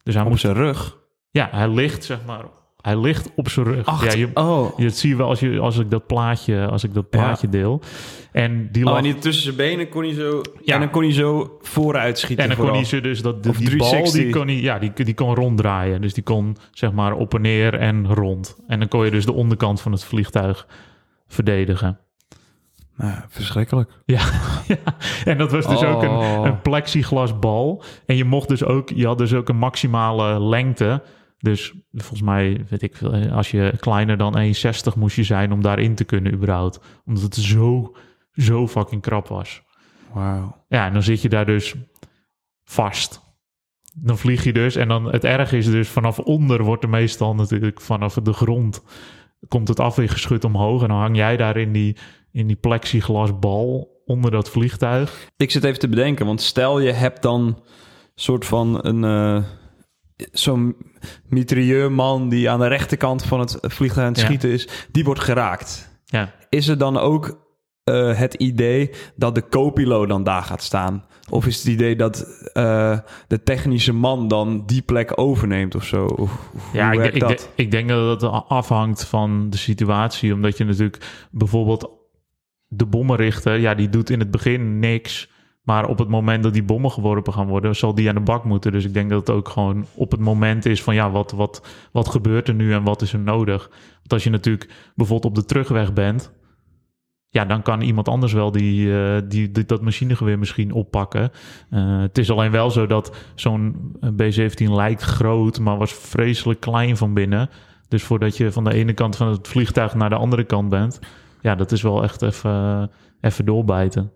Dus 0.03 0.15
hij 0.15 0.23
Op 0.23 0.31
moet, 0.31 0.41
zijn 0.41 0.55
rug. 0.55 0.99
ja, 1.31 1.49
hij 1.53 1.69
ligt 1.69 2.05
zeg 2.05 2.19
maar, 2.27 2.45
hij 2.81 3.01
ligt 3.01 3.31
op 3.37 3.49
zijn 3.49 3.67
rug. 3.67 3.87
Ach, 3.87 4.05
ja, 4.05 4.13
je, 4.19 4.31
oh. 4.35 4.79
je, 4.79 4.85
dat 4.85 4.95
zie 4.97 5.11
je 5.11 5.17
wel 5.17 5.29
als, 5.29 5.41
je, 5.41 5.59
als 5.59 5.79
ik 5.79 5.91
dat 5.91 6.07
plaatje, 6.07 6.67
als 6.67 6.85
ik 6.85 6.95
dat 6.95 7.11
plaatje 7.11 7.49
deel. 7.49 7.81
En 8.33 8.69
die 8.73 8.85
Oh, 8.85 8.89
lag, 8.91 8.99
en 8.99 9.05
die 9.05 9.19
tussen 9.19 9.43
zijn 9.45 9.57
benen 9.57 9.89
kon 9.89 10.03
hij 10.03 10.15
zo... 10.15 10.41
Ja. 10.65 10.75
En 10.75 10.81
dan 10.81 10.91
kon 10.91 11.03
hij 11.03 11.13
zo 11.13 11.59
vooruit 11.61 12.19
schieten 12.19 12.45
En 12.49 12.57
dan 12.57 12.67
kon 12.67 12.75
hij 12.75 12.85
ze 12.85 13.01
dus 13.01 13.23
dat 13.23 13.47
Of 13.47 13.57
die 13.57 13.77
bal 13.77 13.89
360. 13.89 14.23
die 14.23 14.33
kon 14.33 14.47
hij, 14.47 14.61
ja, 14.61 14.79
die, 14.79 14.93
die 15.05 15.15
kon 15.15 15.35
ronddraaien. 15.35 16.01
Dus 16.01 16.15
die 16.15 16.23
kon 16.23 16.57
zeg 16.71 16.93
maar 16.93 17.13
op 17.13 17.35
en 17.35 17.41
neer 17.41 17.75
en 17.75 18.15
rond. 18.15 18.57
En 18.67 18.79
dan 18.79 18.89
kon 18.89 19.05
je 19.05 19.11
dus 19.11 19.25
de 19.25 19.33
onderkant 19.33 19.81
van 19.81 19.93
het 19.93 20.05
vliegtuig 20.05 20.67
verdedigen. 21.29 21.99
Nou, 23.01 23.19
verschrikkelijk. 23.29 23.91
Ja, 24.05 24.21
ja. 24.67 24.77
en 25.25 25.39
dat 25.39 25.53
was 25.53 25.67
dus 25.67 25.83
ook 25.83 26.03
een, 26.03 26.09
Oh. 26.11 26.61
plexiglasbal. 26.63 27.83
En 28.07 28.17
je 28.17 28.25
mocht 28.25 28.49
dus 28.49 28.65
ook, 28.65 28.89
je 28.89 29.07
had 29.07 29.19
dus 29.19 29.35
ook 29.35 29.49
een 29.49 29.57
maximale 29.57 30.41
lengte. 30.41 31.03
Dus 31.39 31.75
volgens 31.93 32.23
mij, 32.23 32.65
weet 32.69 32.83
ik 32.83 32.97
veel, 32.97 33.31
als 33.31 33.51
je 33.51 33.73
kleiner 33.81 34.17
dan 34.17 34.39
1,60 34.39 34.97
moest 34.97 35.17
je 35.17 35.23
zijn 35.23 35.53
om 35.53 35.63
daarin 35.63 35.95
te 35.95 36.05
kunnen 36.05 36.33
überhaupt. 36.33 36.81
Omdat 37.07 37.23
het 37.23 37.35
zo, 37.35 37.97
zo 38.33 38.69
fucking 38.69 39.03
krap 39.03 39.29
was. 39.29 39.63
Wauw. 40.13 40.65
Ja, 40.69 40.87
en 40.87 40.93
dan 40.93 41.03
zit 41.03 41.23
je 41.23 41.29
daar 41.29 41.47
dus 41.47 41.75
vast. 42.65 43.21
Dan 43.95 44.19
vlieg 44.19 44.45
je 44.45 44.53
dus. 44.53 44.77
En 44.77 44.89
dan 44.89 45.13
het 45.13 45.25
erg 45.25 45.53
is 45.53 45.71
dus 45.71 45.89
vanaf 45.89 46.19
onder 46.19 46.63
wordt 46.65 46.83
er 46.83 46.89
meestal 46.89 47.35
natuurlijk 47.35 47.81
vanaf 47.81 48.15
de 48.15 48.33
grond 48.33 48.83
komt 49.49 49.69
het 49.69 49.81
afweergeschut 49.81 50.45
omhoog. 50.45 50.83
En 50.83 50.89
dan 50.89 50.99
hang 50.99 51.17
jij 51.17 51.37
daar 51.37 51.57
in 51.57 51.73
die, 51.73 51.97
in 52.33 52.47
die 52.47 52.57
plexiglasbal 52.57 53.88
onder 54.05 54.31
dat 54.31 54.51
vliegtuig. 54.51 55.29
Ik 55.37 55.51
zit 55.51 55.64
even 55.64 55.79
te 55.79 55.88
bedenken, 55.88 56.27
want 56.27 56.40
stel 56.40 56.81
je 56.81 56.93
hebt 56.93 57.23
dan 57.23 57.62
soort 58.14 58.45
van 58.47 58.79
een... 58.87 59.05
eh, 59.05 59.45
Zo'n 60.33 60.77
mitrailleurman 61.29 62.29
die 62.29 62.51
aan 62.51 62.59
de 62.61 62.66
rechterkant 62.66 63.23
van 63.25 63.40
het 63.40 63.59
vliegtuig 63.61 64.07
aan 64.07 64.12
het 64.12 64.21
Ja. 64.21 64.27
schieten 64.27 64.51
is, 64.51 64.69
die 64.93 65.05
wordt 65.05 65.21
geraakt. 65.21 65.90
Ja, 66.05 66.33
Is 66.49 66.69
er 66.69 66.79
dan 66.79 66.97
ook 66.99 67.38
eh, 67.85 68.14
het 68.19 68.35
idee 68.35 68.90
dat 69.16 69.35
de 69.35 69.49
co-piloot 69.49 70.09
dan 70.09 70.25
daar 70.25 70.43
gaat 70.43 70.62
staan? 70.62 71.05
Of 71.31 71.47
is 71.47 71.57
het 71.57 71.66
idee 71.66 71.97
dat 71.97 72.21
eh, 72.53 72.99
de 73.27 73.43
technische 73.43 73.93
man 73.93 74.29
dan 74.29 74.62
die 74.66 74.83
plek 74.83 75.12
overneemt 75.14 75.75
of 75.75 75.85
zo? 75.85 76.05
Of, 76.07 76.51
ja 76.73 76.93
ik, 76.93 77.14
ik, 77.14 77.21
dat? 77.21 77.49
ik 77.55 77.71
denk 77.71 77.88
dat 77.88 78.21
het 78.21 78.31
afhangt 78.49 79.05
van 79.05 79.51
de 79.51 79.57
situatie. 79.57 80.35
Omdat 80.35 80.59
je 80.59 80.64
natuurlijk 80.64 81.29
bijvoorbeeld 81.31 81.90
de 82.73 82.87
bommenrichter, 82.87 83.59
ja, 83.59 83.75
die 83.75 83.89
doet 83.89 84.11
in 84.11 84.19
het 84.19 84.31
begin 84.31 84.79
niks. 84.79 85.31
Maar 85.63 85.89
op 85.89 85.99
het 85.99 86.09
moment 86.09 86.43
dat 86.43 86.53
die 86.53 86.63
bommen 86.63 86.91
geworpen 86.91 87.33
gaan 87.33 87.47
worden, 87.47 87.77
zal 87.77 87.95
die 87.95 88.09
aan 88.09 88.15
de 88.15 88.21
bak 88.21 88.45
moeten. 88.45 88.73
Dus 88.73 88.85
ik 88.85 88.95
denk 88.95 89.11
dat 89.11 89.21
het 89.21 89.37
ook 89.37 89.49
gewoon 89.49 89.87
op 89.95 90.11
het 90.11 90.21
moment 90.21 90.67
is 90.67 90.83
van 90.83 90.95
ja, 90.95 91.11
wat, 91.11 91.33
wat, 91.33 91.67
wat 91.93 92.09
gebeurt 92.09 92.49
er 92.49 92.55
nu 92.55 92.73
en 92.73 92.83
wat 92.83 93.03
is 93.03 93.13
er 93.13 93.19
nodig? 93.19 93.69
Want 93.97 94.13
als 94.13 94.25
je 94.25 94.31
natuurlijk 94.31 94.93
bijvoorbeeld 94.95 95.33
op 95.33 95.43
de 95.43 95.45
terugweg 95.45 95.93
bent, 95.93 96.33
ja, 97.29 97.45
dan 97.45 97.63
kan 97.63 97.81
iemand 97.81 98.09
anders 98.09 98.33
wel 98.33 98.51
die, 98.51 98.87
uh, 98.87 99.17
die, 99.29 99.67
dat 99.67 99.83
machinegeweer 99.83 100.39
misschien 100.39 100.73
oppakken. 100.73 101.31
Uh, 101.71 102.01
het 102.01 102.19
is 102.19 102.31
alleen 102.31 102.51
wel 102.51 102.71
zo 102.71 102.87
dat 102.87 103.17
zo'n 103.35 103.97
B-17 104.17 104.65
lijkt 104.65 105.03
groot, 105.03 105.61
maar 105.61 105.79
was 105.79 105.93
vreselijk 105.93 106.61
klein 106.61 106.97
van 106.97 107.15
binnen. 107.15 107.51
Dus 107.89 108.03
voordat 108.03 108.37
je 108.37 108.53
van 108.53 108.65
de 108.65 108.75
ene 108.75 108.93
kant 108.93 109.17
van 109.17 109.29
het 109.29 109.49
vliegtuig 109.49 109.95
naar 109.95 110.11
de 110.11 110.17
andere 110.17 110.45
kant 110.45 110.69
bent, 110.69 111.01
ja, 111.40 111.55
dat 111.55 111.72
is 111.72 111.83
wel 111.83 112.03
echt 112.03 112.22
even, 112.22 112.90
even 113.20 113.44
doorbijten. 113.44 114.12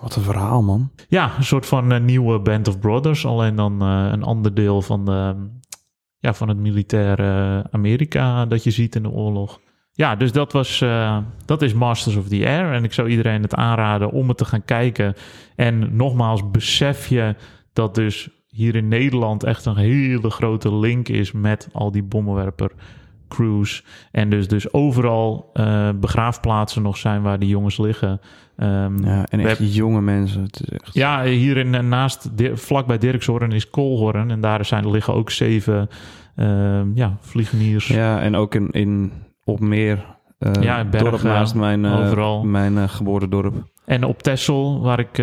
Wat 0.00 0.16
een 0.16 0.22
verhaal, 0.22 0.62
man. 0.62 0.90
Ja, 1.08 1.36
een 1.36 1.44
soort 1.44 1.66
van 1.66 1.92
uh, 1.92 2.00
nieuwe 2.00 2.40
Band 2.40 2.68
of 2.68 2.78
Brothers. 2.78 3.26
Alleen 3.26 3.54
dan 3.56 3.82
uh, 3.82 4.08
een 4.12 4.22
ander 4.22 4.54
deel 4.54 4.82
van, 4.82 5.04
de, 5.04 5.48
ja, 6.18 6.34
van 6.34 6.48
het 6.48 6.58
militaire 6.58 7.66
Amerika 7.70 8.46
dat 8.46 8.64
je 8.64 8.70
ziet 8.70 8.94
in 8.94 9.02
de 9.02 9.10
oorlog. 9.10 9.60
Ja, 9.92 10.16
dus 10.16 10.32
dat, 10.32 10.52
was, 10.52 10.80
uh, 10.80 11.18
dat 11.44 11.62
is 11.62 11.74
Masters 11.74 12.16
of 12.16 12.28
the 12.28 12.46
Air. 12.46 12.72
En 12.72 12.84
ik 12.84 12.92
zou 12.92 13.08
iedereen 13.08 13.42
het 13.42 13.54
aanraden 13.54 14.10
om 14.10 14.28
het 14.28 14.38
te 14.38 14.44
gaan 14.44 14.64
kijken. 14.64 15.14
En 15.56 15.96
nogmaals, 15.96 16.50
besef 16.50 17.06
je 17.06 17.34
dat 17.72 17.94
dus 17.94 18.28
hier 18.46 18.74
in 18.74 18.88
Nederland 18.88 19.44
echt 19.44 19.64
een 19.64 19.76
hele 19.76 20.30
grote 20.30 20.74
link 20.74 21.08
is 21.08 21.32
met 21.32 21.68
al 21.72 21.90
die 21.90 22.02
bommenwerper 22.02 22.72
crews. 23.28 23.84
En 24.10 24.30
dus, 24.30 24.48
dus 24.48 24.72
overal 24.72 25.50
uh, 25.54 25.88
begraafplaatsen 26.00 26.82
nog 26.82 26.96
zijn 26.96 27.22
waar 27.22 27.38
die 27.38 27.48
jongens 27.48 27.78
liggen. 27.78 28.20
Um, 28.56 29.04
ja, 29.04 29.26
en 29.28 29.40
echt 29.40 29.74
jonge 29.74 30.00
mensen. 30.00 30.42
Het 30.42 30.60
is 30.60 30.68
echt... 30.68 30.94
Ja, 30.94 31.24
hier 31.24 31.56
in, 31.56 31.88
naast, 31.88 32.30
vlakbij 32.52 32.98
Dirkshorn 32.98 33.52
is 33.52 33.70
Koolhorn. 33.70 34.30
En 34.30 34.40
daar 34.40 34.64
zijn, 34.64 34.90
liggen 34.90 35.14
ook 35.14 35.30
zeven 35.30 35.88
uh, 36.36 36.80
ja, 36.94 37.16
vliegeniers. 37.20 37.86
Ja, 37.86 38.20
en 38.20 38.36
ook 38.36 38.54
in, 38.54 38.70
in 38.70 39.12
op 39.44 39.60
meer 39.60 40.04
uh, 40.38 40.52
ja, 40.60 40.84
bergen, 40.84 41.10
dorp 41.10 41.22
naast 41.22 41.54
mijn, 41.54 41.86
overal. 41.86 42.44
mijn 42.44 42.88
geboortedorp. 42.88 43.54
En 43.84 44.04
op 44.04 44.22
Texel, 44.22 44.80
waar 44.80 44.98
ik 44.98 45.22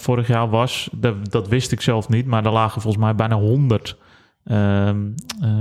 vorig 0.00 0.26
jaar 0.26 0.48
was, 0.50 0.88
dat, 0.92 1.30
dat, 1.30 1.48
wist 1.48 1.72
ik 1.72 1.80
zelf 1.80 2.08
niet, 2.08 2.26
maar 2.26 2.42
daar 2.42 2.52
lagen 2.52 2.80
volgens 2.80 3.02
mij 3.02 3.14
bijna 3.14 3.36
honderd 3.36 3.96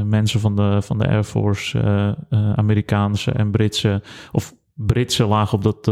mensen 0.06 0.40
van 0.40 0.56
de, 0.56 0.82
van 0.82 0.98
de 0.98 1.08
Air 1.08 1.24
Force, 1.24 2.16
Amerikaanse 2.56 3.32
en 3.32 3.52
Britse, 3.52 4.02
of 4.32 4.54
Britse 4.74 5.26
lagen 5.26 5.58
op, 5.58 5.64
dat, 5.64 5.88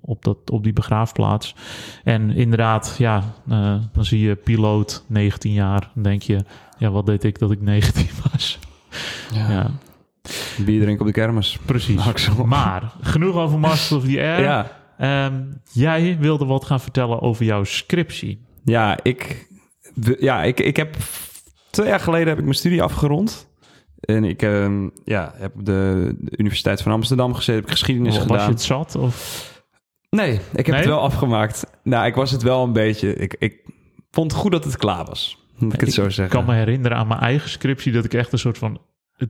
op, 0.00 0.24
dat, 0.24 0.50
op 0.50 0.62
die 0.62 0.72
begraafplaats. 0.72 1.54
En 2.04 2.30
inderdaad, 2.30 2.94
ja, 2.98 3.22
dan 3.92 4.04
zie 4.04 4.20
je 4.20 4.34
piloot 4.34 5.04
19 5.06 5.52
jaar, 5.52 5.90
dan 5.94 6.02
denk 6.02 6.22
je, 6.22 6.44
ja, 6.78 6.90
wat 6.90 7.06
deed 7.06 7.24
ik 7.24 7.38
dat 7.38 7.50
ik 7.50 7.60
19 7.60 8.08
was? 8.32 8.58
ja. 9.32 9.50
ja. 9.50 9.70
Bier 10.64 10.80
drinken 10.80 11.00
op 11.00 11.06
de 11.06 11.20
kermis. 11.20 11.58
Precies. 11.64 12.06
Axel. 12.06 12.44
Maar 12.44 12.92
genoeg 13.00 13.34
over 13.34 13.58
Masters 13.58 14.02
of 14.02 14.10
the 14.10 14.20
Air. 14.20 14.40
Ja. 14.40 15.26
Um, 15.26 15.60
jij 15.72 16.16
wilde 16.18 16.44
wat 16.44 16.64
gaan 16.64 16.80
vertellen 16.80 17.20
over 17.20 17.44
jouw 17.44 17.64
scriptie. 17.64 18.44
Ja, 18.64 18.98
ik, 19.02 19.48
ja, 20.18 20.42
ik, 20.42 20.60
ik 20.60 20.76
heb 20.76 20.96
twee 21.76 21.88
jaar 21.88 22.00
geleden 22.00 22.28
heb 22.28 22.38
ik 22.38 22.44
mijn 22.44 22.56
studie 22.56 22.82
afgerond. 22.82 23.48
En 24.00 24.24
ik 24.24 24.42
uh, 24.42 24.86
ja, 25.04 25.32
heb 25.36 25.54
op 25.54 25.64
de, 25.64 26.14
de, 26.18 26.32
Universiteit 26.36 26.82
van 26.82 26.92
Amsterdam 26.92 27.34
gezeten, 27.34 27.54
heb 27.54 27.64
ik 27.64 27.70
geschiedenis 27.70 28.18
gedaan. 28.18 28.36
Was 28.36 28.44
je 28.44 28.50
het 28.50 28.62
zat? 28.62 28.94
Of? 28.94 29.44
Nee, 30.10 30.32
ik 30.32 30.40
heb 30.52 30.66
Nee? 30.66 30.76
het 30.76 30.86
wel 30.86 31.00
afgemaakt. 31.00 31.66
Nou, 31.82 32.06
ik 32.06 32.14
was 32.14 32.30
het 32.30 32.42
wel 32.42 32.64
een 32.64 32.72
beetje... 32.72 33.14
Ik, 33.14 33.36
ik 33.38 33.64
vond 34.10 34.32
het 34.32 34.40
goed 34.40 34.52
dat 34.52 34.64
het 34.64 34.76
klaar 34.76 35.04
was. 35.04 35.44
Moet 35.58 35.72
ik 35.72 35.80
het 35.80 35.92
zo 35.92 36.04
Ik 36.04 36.10
zeggen. 36.10 36.36
kan 36.36 36.46
me 36.46 36.54
herinneren 36.54 36.96
aan 36.96 37.06
mijn 37.06 37.20
eigen 37.20 37.50
scriptie 37.50 37.92
dat 37.92 38.04
ik 38.04 38.14
echt 38.14 38.32
een 38.32 38.38
soort 38.38 38.58
van 38.58 38.80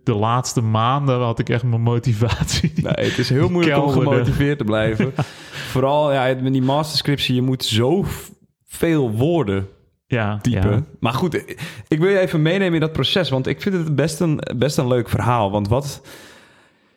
de 0.03 0.15
laatste 0.15 0.61
maanden 0.61 1.21
had 1.21 1.39
ik 1.39 1.49
echt 1.49 1.63
mijn 1.63 1.83
motivatie. 1.83 2.73
Nee, 2.75 3.09
het 3.09 3.19
is 3.19 3.29
heel 3.29 3.49
moeilijk 3.49 3.77
om 3.77 3.91
gemotiveerd 3.91 4.59
te 4.59 4.65
blijven. 4.65 5.13
Vooral 5.73 6.13
ja, 6.13 6.37
met 6.41 6.53
die 6.53 6.63
masterscriptie, 6.63 7.35
je 7.35 7.43
moet 7.43 7.65
zo 7.65 8.05
veel 8.65 9.11
woorden 9.11 9.69
Ja, 10.07 10.39
typen. 10.39 10.71
ja. 10.71 10.85
Maar 11.01 11.13
goed, 11.13 11.35
ik 11.89 11.99
wil 11.99 12.09
je 12.09 12.19
even 12.19 12.43
meenemen 12.43 12.75
in 12.75 12.81
dat 12.81 12.93
proces, 12.93 13.29
want 13.31 13.47
ik 13.47 13.63
vind 13.63 13.75
het 13.75 13.95
best 13.95 14.21
een, 14.21 14.41
best 14.57 14.79
een 14.79 14.89
leuk 14.89 15.09
verhaal. 15.09 15.51
Want 15.51 15.69
wat, 15.69 16.03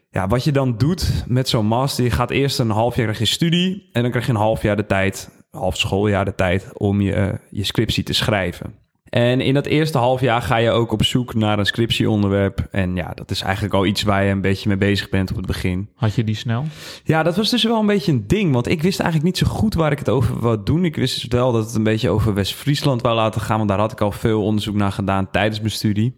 ja, 0.09 0.27
wat 0.27 0.43
je 0.43 0.51
dan 0.51 0.77
doet 0.77 1.23
met 1.27 1.49
zo'n 1.49 1.65
master, 1.65 2.03
je 2.03 2.11
gaat 2.11 2.31
eerst 2.31 2.59
een 2.59 2.69
half 2.69 2.95
jaar 2.95 3.05
krijg 3.05 3.19
je 3.19 3.25
studie 3.25 3.89
en 3.91 4.01
dan 4.01 4.11
krijg 4.11 4.25
je 4.25 4.31
een 4.31 4.37
half 4.37 4.61
jaar 4.61 4.75
de 4.75 4.85
tijd, 4.85 5.29
half 5.51 5.77
schooljaar 5.77 6.25
de 6.25 6.35
tijd 6.35 6.77
om 6.77 7.01
je, 7.01 7.13
eh, 7.13 7.33
je 7.49 7.63
scriptie 7.63 8.03
te 8.03 8.13
schrijven. 8.13 8.73
En 9.09 9.41
in 9.41 9.53
dat 9.53 9.65
eerste 9.65 9.97
half 9.97 10.21
jaar 10.21 10.41
ga 10.41 10.57
je 10.57 10.71
ook 10.71 10.91
op 10.91 11.03
zoek 11.03 11.33
naar 11.33 11.59
een 11.59 11.65
scriptieonderwerp. 11.65 12.67
En 12.71 12.95
ja, 12.95 13.11
dat 13.15 13.31
is 13.31 13.41
eigenlijk 13.41 13.73
al 13.73 13.85
iets 13.85 14.03
waar 14.03 14.23
je 14.23 14.31
een 14.31 14.41
beetje 14.41 14.67
mee 14.67 14.77
bezig 14.77 15.09
bent 15.09 15.29
op 15.29 15.35
het 15.35 15.45
begin. 15.45 15.89
Had 15.95 16.15
je 16.15 16.23
die 16.23 16.35
snel? 16.35 16.65
Ja, 17.03 17.23
dat 17.23 17.35
was 17.35 17.49
dus 17.49 17.63
wel 17.63 17.79
een 17.79 17.85
beetje 17.85 18.11
een 18.11 18.27
ding. 18.27 18.53
Want 18.53 18.67
ik 18.67 18.81
wist 18.81 18.99
eigenlijk 18.99 19.29
niet 19.29 19.47
zo 19.47 19.55
goed 19.55 19.73
waar 19.73 19.91
ik 19.91 19.99
het 19.99 20.09
over 20.09 20.39
wou 20.39 20.63
doen. 20.63 20.85
Ik 20.85 20.95
wist 20.95 21.21
dus 21.21 21.39
wel 21.39 21.51
dat 21.51 21.65
het 21.65 21.75
een 21.75 21.83
beetje 21.83 22.09
over 22.09 22.33
West-Friesland 22.33 23.01
wou 23.01 23.15
laten 23.15 23.41
gaan. 23.41 23.57
Want 23.57 23.69
daar 23.69 23.79
had 23.79 23.91
ik 23.91 24.01
al 24.01 24.11
veel 24.11 24.43
onderzoek 24.43 24.75
naar 24.75 24.91
gedaan 24.91 25.31
tijdens 25.31 25.59
mijn 25.59 25.71
studie. 25.71 26.15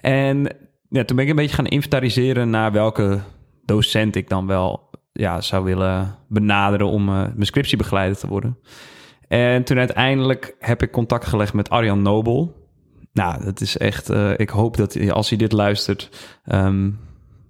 En 0.00 0.56
ja, 0.88 1.04
toen 1.04 1.16
ben 1.16 1.24
ik 1.24 1.30
een 1.30 1.36
beetje 1.36 1.56
gaan 1.56 1.66
inventariseren 1.66 2.50
naar 2.50 2.72
welke 2.72 3.20
docent 3.64 4.16
ik 4.16 4.28
dan 4.28 4.46
wel 4.46 4.90
ja, 5.12 5.40
zou 5.40 5.64
willen 5.64 6.18
benaderen 6.28 6.86
om 6.86 7.08
uh, 7.08 7.14
mijn 7.14 7.46
scriptiebegeleider 7.46 8.18
te 8.18 8.26
worden. 8.26 8.58
En 9.28 9.64
toen 9.64 9.78
uiteindelijk 9.78 10.56
heb 10.58 10.82
ik 10.82 10.90
contact 10.90 11.26
gelegd 11.26 11.54
met 11.54 11.70
Arjan 11.70 12.02
Nobel. 12.02 12.54
Nou, 13.12 13.44
dat 13.44 13.60
is 13.60 13.76
echt. 13.76 14.10
Uh, 14.10 14.30
ik 14.36 14.48
hoop 14.48 14.76
dat 14.76 14.94
hij, 14.94 15.12
als 15.12 15.28
hij 15.28 15.38
dit 15.38 15.52
luistert, 15.52 16.30
um, 16.52 16.98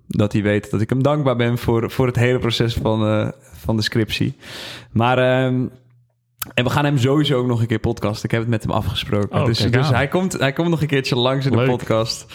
dat 0.07 0.33
hij 0.33 0.43
weet 0.43 0.71
dat 0.71 0.81
ik 0.81 0.91
hem 0.91 1.03
dankbaar 1.03 1.37
ben 1.37 1.59
voor, 1.59 1.91
voor 1.91 2.07
het 2.07 2.17
hele 2.17 2.39
proces 2.39 2.75
van, 2.75 3.07
uh, 3.07 3.29
van 3.53 3.77
de 3.77 3.83
scriptie. 3.83 4.37
Maar. 4.93 5.45
Um, 5.45 5.71
en 6.55 6.65
we 6.65 6.71
gaan 6.71 6.85
hem 6.85 6.99
sowieso 6.99 7.39
ook 7.39 7.47
nog 7.47 7.61
een 7.61 7.67
keer 7.67 7.79
podcasten. 7.79 8.25
Ik 8.25 8.31
heb 8.31 8.41
het 8.41 8.51
met 8.51 8.63
hem 8.63 8.73
afgesproken. 8.73 9.41
Oh, 9.41 9.45
dus 9.45 9.59
dus 9.59 9.89
hij, 9.89 10.09
komt, 10.09 10.33
hij 10.33 10.53
komt 10.53 10.69
nog 10.69 10.81
een 10.81 10.87
keertje 10.87 11.17
langs 11.17 11.47
in 11.47 11.53
de 11.53 11.65
podcast. 11.65 12.27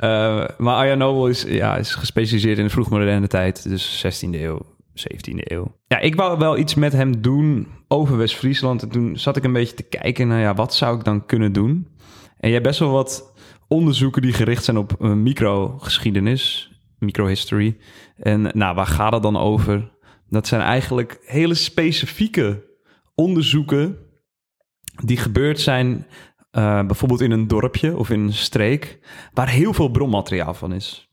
Uh, 0.00 0.44
maar 0.58 0.74
Arjan 0.74 0.98
Nobel 0.98 1.26
is, 1.26 1.42
ja, 1.42 1.76
is 1.76 1.94
gespecialiseerd 1.94 2.58
in 2.58 2.64
de 2.64 2.70
vroegmoderne 2.70 3.26
tijd. 3.26 3.68
Dus 3.68 4.06
16e 4.06 4.30
eeuw, 4.30 4.60
17e 4.96 5.52
eeuw. 5.52 5.76
Ja, 5.86 5.98
ik 5.98 6.14
wou 6.14 6.38
wel 6.38 6.58
iets 6.58 6.74
met 6.74 6.92
hem 6.92 7.20
doen 7.20 7.68
over 7.88 8.16
West-Friesland. 8.16 8.82
En 8.82 8.88
toen 8.88 9.16
zat 9.16 9.36
ik 9.36 9.44
een 9.44 9.52
beetje 9.52 9.74
te 9.74 9.82
kijken 9.82 10.28
naar 10.28 10.40
ja, 10.40 10.54
wat 10.54 10.74
zou 10.74 10.98
ik 10.98 11.04
dan 11.04 11.26
kunnen 11.26 11.52
doen. 11.52 11.88
En 12.38 12.48
je 12.48 12.54
hebt 12.54 12.66
best 12.66 12.78
wel 12.78 12.90
wat 12.90 13.34
onderzoeken 13.68 14.22
die 14.22 14.32
gericht 14.32 14.64
zijn 14.64 14.76
op 14.76 14.96
uh, 15.00 15.12
microgeschiedenis, 15.12 16.72
microhistory. 16.98 17.76
En 18.16 18.42
nou, 18.42 18.74
waar 18.74 18.86
gaat 18.86 19.12
het 19.12 19.22
dan 19.22 19.36
over? 19.36 19.92
Dat 20.28 20.46
zijn 20.46 20.60
eigenlijk 20.60 21.18
hele 21.24 21.54
specifieke 21.54 22.64
onderzoeken 23.14 23.98
die 25.04 25.16
gebeurd 25.16 25.60
zijn 25.60 26.06
uh, 26.52 26.86
bijvoorbeeld 26.86 27.20
in 27.20 27.30
een 27.30 27.48
dorpje 27.48 27.96
of 27.96 28.10
in 28.10 28.20
een 28.20 28.32
streek 28.32 28.98
waar 29.32 29.48
heel 29.48 29.72
veel 29.72 29.88
bronmateriaal 29.88 30.54
van 30.54 30.72
is. 30.72 31.08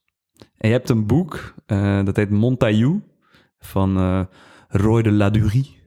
En 0.57 0.69
je 0.69 0.75
hebt 0.75 0.89
een 0.89 1.05
boek, 1.05 1.53
uh, 1.67 2.05
dat 2.05 2.15
heet 2.15 2.29
Montaillou 2.29 3.01
van 3.61 3.97
uh, 3.97 4.21
Roy 4.67 5.01
de 5.01 5.11
Ladurie. 5.11 5.79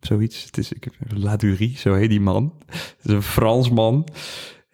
Zoiets. 0.00 0.44
Het 0.44 0.58
is, 0.58 0.72
ik 0.72 0.88
Ladurie, 1.14 1.76
zo 1.76 1.94
heet 1.94 2.08
die 2.10 2.20
man. 2.20 2.54
Het 2.66 2.96
is 3.02 3.12
een 3.12 3.22
Fransman. 3.22 4.08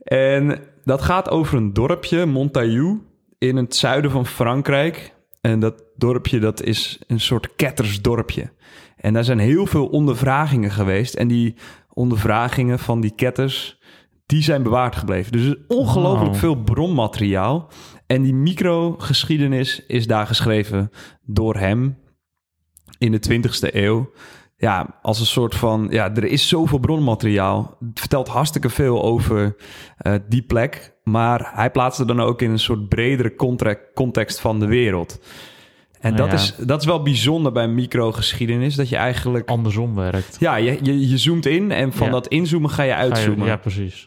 En 0.03 0.59
dat 0.85 1.03
gaat 1.03 1.31
over 1.31 1.57
een 1.57 1.73
dorpje, 1.73 2.27
Montaillou, 2.27 3.01
in 3.39 3.57
het 3.57 3.75
zuiden 3.77 4.11
van 4.11 4.27
Frankrijk. 4.27 5.15
En 5.41 5.61
dat 5.61 5.83
dorpje, 5.97 6.39
dat 6.39 6.63
is 6.63 6.99
een 7.07 7.21
soort 7.21 7.55
kettersdorpje. 7.57 8.53
En 8.97 9.13
daar 9.13 9.25
zijn 9.25 9.39
heel 9.39 9.67
veel 9.67 9.87
ondervragingen 9.87 10.71
geweest. 10.71 11.15
En 11.15 11.29
die 11.29 11.55
ondervragingen 11.93 12.79
van 12.79 13.01
die 13.01 13.15
ketters, 13.15 13.81
die 14.27 14.43
zijn 14.43 14.63
bewaard 14.63 14.97
gebleven. 14.97 15.33
Dus 15.33 15.43
is 15.47 15.57
ongelooflijk 15.69 16.31
Wow. 16.31 16.39
veel 16.39 16.55
bronmateriaal. 16.55 17.69
En 18.07 18.23
die 18.23 18.35
microgeschiedenis 18.35 19.87
is 19.87 20.07
daar 20.07 20.27
geschreven 20.27 20.91
door 21.23 21.57
hem 21.57 21.97
in 23.03 23.13
de 23.13 23.21
20ste 23.31 23.75
eeuw. 23.75 24.11
Ja, 24.57 24.99
als 25.03 25.21
een 25.21 25.27
soort 25.27 25.55
van... 25.55 25.87
Ja, 25.91 26.15
er 26.15 26.25
is 26.25 26.49
zoveel 26.49 26.79
bronmateriaal. 26.79 27.77
Het 27.89 28.01
vertelt 28.01 28.29
hartstikke 28.29 28.69
veel 28.69 29.03
over 29.03 29.57
uh, 30.07 30.15
die 30.29 30.43
plek. 30.43 30.93
Maar 31.05 31.51
hij 31.55 31.71
plaatst 31.71 31.99
het 31.99 32.09
dan 32.09 32.21
ook 32.21 32.43
in 32.43 32.51
een 32.51 32.59
soort 32.59 32.89
bredere 32.89 33.35
context 33.95 34.41
van 34.41 34.61
de 34.61 34.67
wereld. 34.67 35.21
En 36.01 36.17
dat, 36.17 36.27
Ja. 36.27 36.33
is, 36.33 36.55
dat 36.59 36.81
is 36.81 36.87
wel 36.87 37.03
bijzonder 37.03 37.53
bij 37.53 37.69
microgeschiedenis. 37.69 38.75
Dat 38.75 38.89
je 38.89 38.97
eigenlijk... 38.97 39.49
Andersom 39.49 39.95
werkt. 39.95 40.37
Ja, 40.41 40.57
je, 40.57 40.79
je, 40.83 41.09
je 41.09 41.19
zoomt 41.19 41.47
in 41.47 41.71
en 41.71 41.93
van 41.93 42.07
Ja. 42.07 42.13
dat 42.13 42.27
inzoomen 42.29 42.71
ga 42.71 42.83
je 42.83 42.93
Ga 42.93 42.97
je- 43.03 43.03
uitzoomen. 43.11 43.47
ja, 43.47 43.57
precies. 43.57 44.07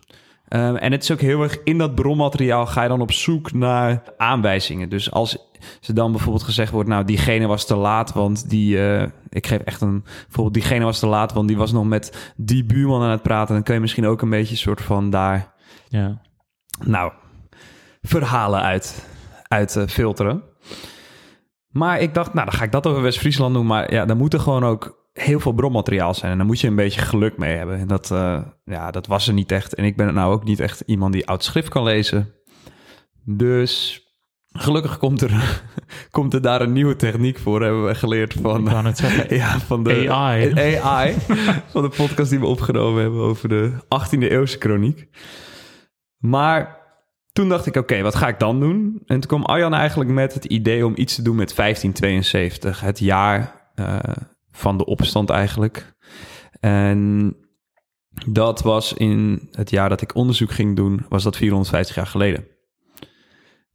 Um, 0.56 0.76
en 0.76 0.91
het 0.91 1.04
is 1.04 1.12
ook 1.12 1.20
heel 1.20 1.41
erg 1.44 1.63
in 1.63 1.78
dat 1.78 1.96
bronmateriaal 1.96 2.65
ga 2.65 2.82
je 2.82 2.89
dan 2.89 3.02
op 3.02 3.12
zoek 3.12 3.54
naar 3.54 4.04
aanwijzingen. 4.18 4.89
Dus 4.89 5.12
als 5.12 5.38
ze 5.82 5.94
dan 5.94 6.12
bijvoorbeeld 6.12 6.44
gezegd 6.44 6.72
wordt, 6.72 6.89
nou, 6.89 7.06
diegene 7.06 7.48
was 7.48 7.65
te 7.65 7.76
laat, 7.76 8.13
want 8.13 8.50
die, 8.50 8.88
eh, 8.88 9.08
ik 9.30 9.48
geef 9.48 9.60
echt 9.60 9.82
een, 9.82 10.04
bijvoorbeeld 10.04 10.54
diegene 10.54 10.86
was 10.86 11.00
te 11.00 11.08
laat, 11.08 11.34
want 11.34 11.48
die 11.48 11.58
was 11.58 11.72
nog 11.72 11.86
met 11.86 12.34
die 12.36 12.65
buurman 12.65 13.02
aan 13.02 13.10
het 13.10 13.22
praten. 13.22 13.54
Dan 13.54 13.63
kun 13.63 13.74
je 13.74 13.80
misschien 13.80 14.06
ook 14.06 14.22
een 14.22 14.30
beetje 14.30 14.56
soort 14.56 14.82
van 14.82 15.10
daar, 15.10 15.54
Ja. 15.88 16.22
nou, 16.86 17.12
verhalen 18.02 18.62
uit, 18.62 19.08
uit 19.44 19.76
eh, 19.76 19.88
filteren. 19.88 20.44
Maar 21.70 22.00
ik 22.00 22.13
dacht, 22.13 22.34
nou, 22.34 22.46
dan 22.46 22.56
ga 22.56 22.63
ik 22.63 22.72
dat 22.72 22.88
over 22.88 23.02
West-Friesland 23.02 23.54
doen. 23.54 23.65
Maar 23.65 23.94
ja, 23.94 24.06
dan 24.06 24.18
moet 24.18 24.34
er 24.34 24.39
gewoon 24.39 24.63
ook 24.63 25.05
heel 25.19 25.39
veel 25.39 25.51
bronmateriaal 25.51 26.13
zijn. 26.13 26.32
En 26.32 26.38
dan 26.38 26.47
moet 26.47 26.60
je 26.60 26.67
een 26.67 26.75
beetje 26.75 27.01
geluk 27.01 27.38
mee 27.38 27.56
hebben. 27.58 27.78
En 27.78 27.88
dat, 27.88 28.12
eh, 28.12 28.41
ja, 28.65 28.91
dat 28.91 29.08
was 29.08 29.28
er 29.28 29.34
niet 29.34 29.51
echt. 29.51 29.73
En 29.75 29.84
ik 29.84 29.95
ben 29.95 30.13
nou 30.13 30.34
ook 30.34 30.43
niet 30.43 30.60
echt 30.60 30.84
iemand 30.86 31.13
die 31.13 31.28
oud 31.28 31.43
schrift 31.43 31.69
kan 31.69 31.84
lezen. 31.84 32.34
Dus 33.23 34.04
gelukkig 34.47 34.97
komt 34.97 35.21
er, 35.21 35.63
komt 36.12 36.34
er 36.34 36.41
daar 36.41 36.62
een 36.62 36.73
nieuwe 36.73 36.95
techniek 36.95 37.39
voor, 37.39 37.62
hebben 37.62 37.86
we 37.86 37.95
geleerd 37.95 38.34
van... 38.34 38.63
Ja, 39.30 39.60
van 39.60 39.84
de 39.84 40.10
AI. 40.12 40.80
AI 40.80 41.15
van 41.71 41.82
de 41.82 41.93
podcast 41.97 42.30
die 42.30 42.39
we 42.39 42.45
opgenomen 42.45 43.01
hebben 43.01 43.21
over 43.21 43.49
de 43.49 43.71
18e 43.73 44.19
eeuwse 44.19 44.58
kroniek. 44.58 45.08
Maar 46.17 46.84
toen 47.32 47.49
dacht 47.49 47.65
ik, 47.65 47.75
oké, 47.75 48.01
wat 48.01 48.15
ga 48.15 48.28
ik 48.28 48.39
dan 48.39 48.60
doen? 48.60 49.01
En 49.06 49.19
toen 49.19 49.30
kwam 49.30 49.43
Arjan 49.43 49.73
eigenlijk 49.73 50.10
met 50.10 50.34
het 50.34 50.45
idee 50.45 50.86
om 50.86 50.93
iets 50.95 51.15
te 51.15 51.21
doen 51.21 51.36
met 51.36 51.56
1572. 51.56 52.80
Het 52.80 52.99
jaar 52.99 53.69
eh, 53.75 53.99
van 54.56 54.78
de 54.78 54.86
opstand 54.86 55.30
eigenlijk. 55.30 55.96
En 56.60 57.36
dat 58.28 58.62
was 58.62 58.94
in 58.94 59.48
het 59.52 59.70
jaar 59.70 59.89
dat 59.89 60.02
ik 60.02 60.15
onderzoek 60.15 60.52
ging 60.52 60.76
doen, 60.76 61.06
was 61.10 61.24
dat 61.24 61.38
450 61.38 61.96
jaar 61.96 62.08
geleden. 62.08 62.48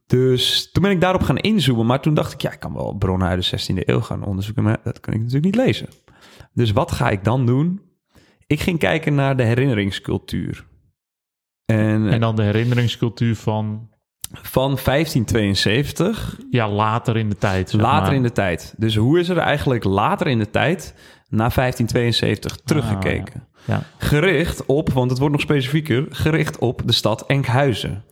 Dus 0.07 0.71
toen 0.71 0.83
ben 0.83 0.93
ik 0.93 1.01
daarop 1.01 1.23
gaan 1.23 1.39
inzoomen. 1.39 1.87
Maar 1.87 2.01
toen 2.01 2.15
dacht 2.15 2.33
ik, 2.33 2.41
ja, 2.41 2.53
ik 2.53 2.61
kan 2.61 2.75
wel 2.75 2.95
bronnen 2.95 3.29
uit 3.29 3.51
de 3.51 3.59
16e 3.59 3.89
eeuw 3.89 4.01
gaan 4.01 4.25
onderzoeken. 4.25 4.63
Maar 4.63 4.81
dat 4.85 5.01
kan 5.01 5.15
ik 5.15 5.19
natuurlijk 5.19 5.45
niet 5.45 5.65
lezen. 5.65 5.89
Dus 6.53 6.71
wat 6.71 6.93
ga 6.93 7.11
ik 7.11 7.25
dan 7.25 7.47
doen? 7.47 7.81
Ik 8.47 8.61
ging 8.61 8.79
kijken 8.79 9.15
naar 9.15 9.37
de 9.37 9.43
herinneringscultuur. 9.43 10.67
En, 11.65 12.09
En 12.09 12.21
dan 12.21 12.37
de 12.37 12.43
herinneringscultuur 12.43 13.37
van 13.37 13.90
van 14.33 14.79
1572 14.85 16.39
ja, 16.51 16.69
later 16.69 17.17
in 17.17 17.29
de 17.29 17.39
tijd. 17.39 17.73
later 17.73 18.07
maar. 18.07 18.15
in 18.15 18.23
de 18.23 18.33
tijd. 18.33 18.75
Dus 18.77 18.97
hoe 18.97 19.19
is 19.19 19.29
er 19.29 19.39
eigenlijk 19.39 19.85
later 19.85 20.27
in 20.27 20.39
de 20.39 20.51
tijd 20.51 20.95
naar 21.29 21.53
1572 21.55 22.57
teruggekeken? 22.65 23.49
Ja. 23.65 23.83
Gericht 23.99 24.67
op, 24.67 24.93
want 24.93 25.11
het 25.11 25.19
wordt 25.19 25.35
nog 25.35 25.43
specifieker, 25.43 26.07
gericht 26.11 26.59
op 26.59 26.83
de 26.85 26.93
stad 26.93 27.27
Enkhuizen. 27.27 28.05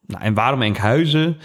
Nou, 0.00 0.22
en 0.22 0.34
waarom 0.34 0.62
Enkhuizen? 0.62 1.36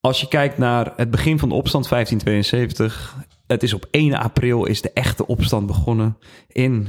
Als 0.00 0.20
je 0.20 0.28
kijkt 0.28 0.58
naar 0.58 0.92
het 0.96 1.10
begin 1.10 1.38
van 1.38 1.48
de 1.48 1.54
opstand 1.54 1.88
1572, 1.88 3.16
het 3.46 3.62
is 3.62 3.72
op 3.72 3.86
1 3.90 4.14
april 4.14 4.64
is 4.64 4.82
de 4.82 4.90
echte 4.92 5.26
opstand 5.26 5.66
begonnen 5.66 6.18
in 6.48 6.88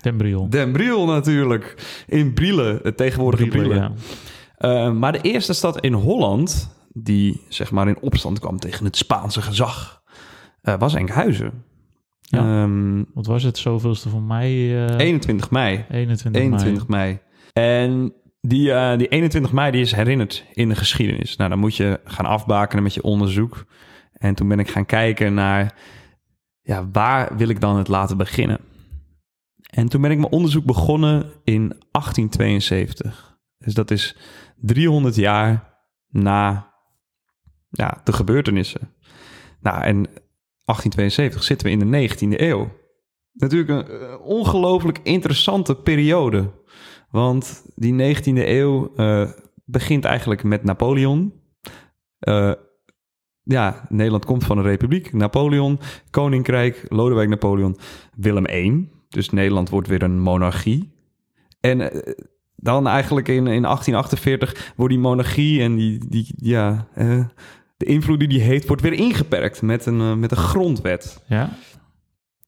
Den 0.00 0.16
Briel. 0.16 0.48
Den 0.50 0.72
Briel 0.72 1.06
natuurlijk. 1.06 1.74
In 2.06 2.34
Brielen, 2.34 2.80
het 2.82 2.96
tegenwoordige 2.96 3.46
Brielen. 3.46 3.76
ja. 3.76 3.92
Uh, 4.58 4.92
maar 4.92 5.12
de 5.12 5.20
eerste 5.20 5.52
stad 5.52 5.80
in 5.80 5.92
Holland 5.92 6.76
die 6.92 7.44
zeg 7.48 7.70
maar 7.70 7.88
in 7.88 8.00
opstand 8.00 8.38
kwam 8.38 8.58
tegen 8.58 8.84
het 8.84 8.96
Spaanse 8.96 9.42
gezag, 9.42 10.02
uh, 10.62 10.78
was 10.78 10.94
Enkhuizen. 10.94 11.64
Ja. 12.20 12.38
Ehm, 12.38 13.04
Wat 13.14 13.26
was 13.26 13.42
het? 13.42 13.58
Zoveelste 13.58 14.08
van 14.08 14.26
mei? 14.26 14.76
eh 14.86 14.98
21 14.98 15.50
mei. 15.50 15.84
21, 15.90 16.42
21 16.42 16.86
mei. 16.88 17.18
En 17.52 18.12
die, 18.40 18.68
uh, 18.68 18.96
die 18.96 19.08
21 19.08 19.52
mei 19.52 19.70
die 19.70 19.80
is 19.80 19.92
herinnerd 19.92 20.44
in 20.52 20.68
de 20.68 20.74
geschiedenis. 20.74 21.36
Nou, 21.36 21.50
dan 21.50 21.58
moet 21.58 21.76
je 21.76 22.00
gaan 22.04 22.26
afbakenen 22.26 22.82
met 22.82 22.94
je 22.94 23.02
onderzoek. 23.02 23.64
En 24.12 24.34
toen 24.34 24.48
ben 24.48 24.58
ik 24.58 24.70
gaan 24.70 24.86
kijken 24.86 25.34
naar, 25.34 25.74
ja, 26.62 26.88
waar 26.92 27.36
wil 27.36 27.48
ik 27.48 27.60
dan 27.60 27.76
het 27.76 27.88
laten 27.88 28.16
beginnen? 28.16 28.60
En 29.70 29.88
toen 29.88 30.00
ben 30.00 30.10
ik 30.10 30.18
mijn 30.18 30.32
onderzoek 30.32 30.64
begonnen 30.64 31.32
in 31.44 31.72
1872. 31.90 33.38
Dus 33.58 33.74
dat 33.74 33.90
is 33.90 34.16
300 34.60 35.14
jaar 35.14 35.78
na 36.08 36.74
ja, 37.70 38.00
de 38.04 38.12
gebeurtenissen. 38.12 38.94
Nou, 39.60 39.82
en 39.82 40.02
1872 40.02 41.44
zitten 41.44 41.66
we 41.66 41.72
in 41.72 41.90
de 41.90 42.08
19e 42.08 42.40
eeuw. 42.40 42.68
Natuurlijk 43.32 43.70
een 43.70 44.00
uh, 44.00 44.20
ongelooflijk 44.20 45.00
interessante 45.02 45.74
periode. 45.74 46.50
Want 47.10 47.64
die 47.74 48.16
19e 48.16 48.22
eeuw 48.24 48.92
uh, 48.96 49.30
begint 49.64 50.04
eigenlijk 50.04 50.42
met 50.42 50.64
Napoleon. 50.64 51.32
Uh, 52.28 52.52
ja, 53.42 53.86
Nederland 53.88 54.24
komt 54.24 54.44
van 54.44 54.58
een 54.58 54.64
republiek. 54.64 55.12
Napoleon, 55.12 55.78
Koninkrijk, 56.10 56.84
Lodewijk 56.88 57.28
Napoleon, 57.28 57.78
Willem 58.16 58.46
I. 58.46 58.88
Dus 59.08 59.30
Nederland 59.30 59.68
wordt 59.68 59.88
weer 59.88 60.02
een 60.02 60.20
monarchie. 60.20 60.92
En 61.60 61.78
dan 62.60 62.86
eigenlijk 62.86 63.28
in, 63.28 63.46
in 63.46 63.62
1848 63.62 64.72
wordt 64.76 64.92
die 64.92 65.02
monarchie 65.02 65.62
en 65.62 65.76
die, 65.76 66.08
die 66.08 66.26
ja, 66.36 66.86
uh, 66.96 67.24
de 67.76 67.84
invloed 67.84 68.18
die 68.18 68.28
die 68.28 68.40
heeft, 68.40 68.66
wordt 68.66 68.82
weer 68.82 68.92
ingeperkt 68.92 69.62
met 69.62 69.86
een, 69.86 70.00
uh, 70.00 70.14
met 70.14 70.30
een 70.30 70.36
grondwet. 70.36 71.24
Ja. 71.26 71.50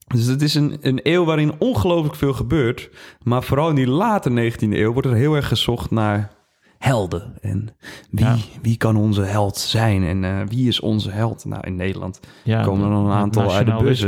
Dus 0.06 0.26
het 0.26 0.42
is 0.42 0.54
een, 0.54 0.78
een 0.80 1.00
eeuw 1.02 1.24
waarin 1.24 1.52
ongelooflijk 1.58 2.14
veel 2.14 2.32
gebeurt. 2.32 2.90
Maar 3.22 3.42
vooral 3.42 3.68
in 3.68 3.74
die 3.74 3.88
late 3.88 4.52
19e 4.52 4.58
eeuw 4.58 4.92
wordt 4.92 5.08
er 5.08 5.14
heel 5.14 5.34
erg 5.34 5.48
gezocht 5.48 5.90
naar 5.90 6.30
helden. 6.78 7.36
En 7.40 7.68
wie, 8.10 8.24
ja. 8.24 8.36
wie 8.62 8.76
kan 8.76 8.96
onze 8.96 9.22
held 9.22 9.58
zijn? 9.58 10.04
En 10.04 10.22
uh, 10.22 10.40
wie 10.48 10.68
is 10.68 10.80
onze 10.80 11.10
held? 11.10 11.44
Nou, 11.44 11.66
in 11.66 11.76
Nederland 11.76 12.20
ja, 12.44 12.62
komen 12.62 12.84
er 12.84 12.90
dan 12.90 13.06
een 13.06 13.12
aantal 13.12 13.52
uit 13.52 13.66
de 13.66 13.76
bus. 13.82 14.04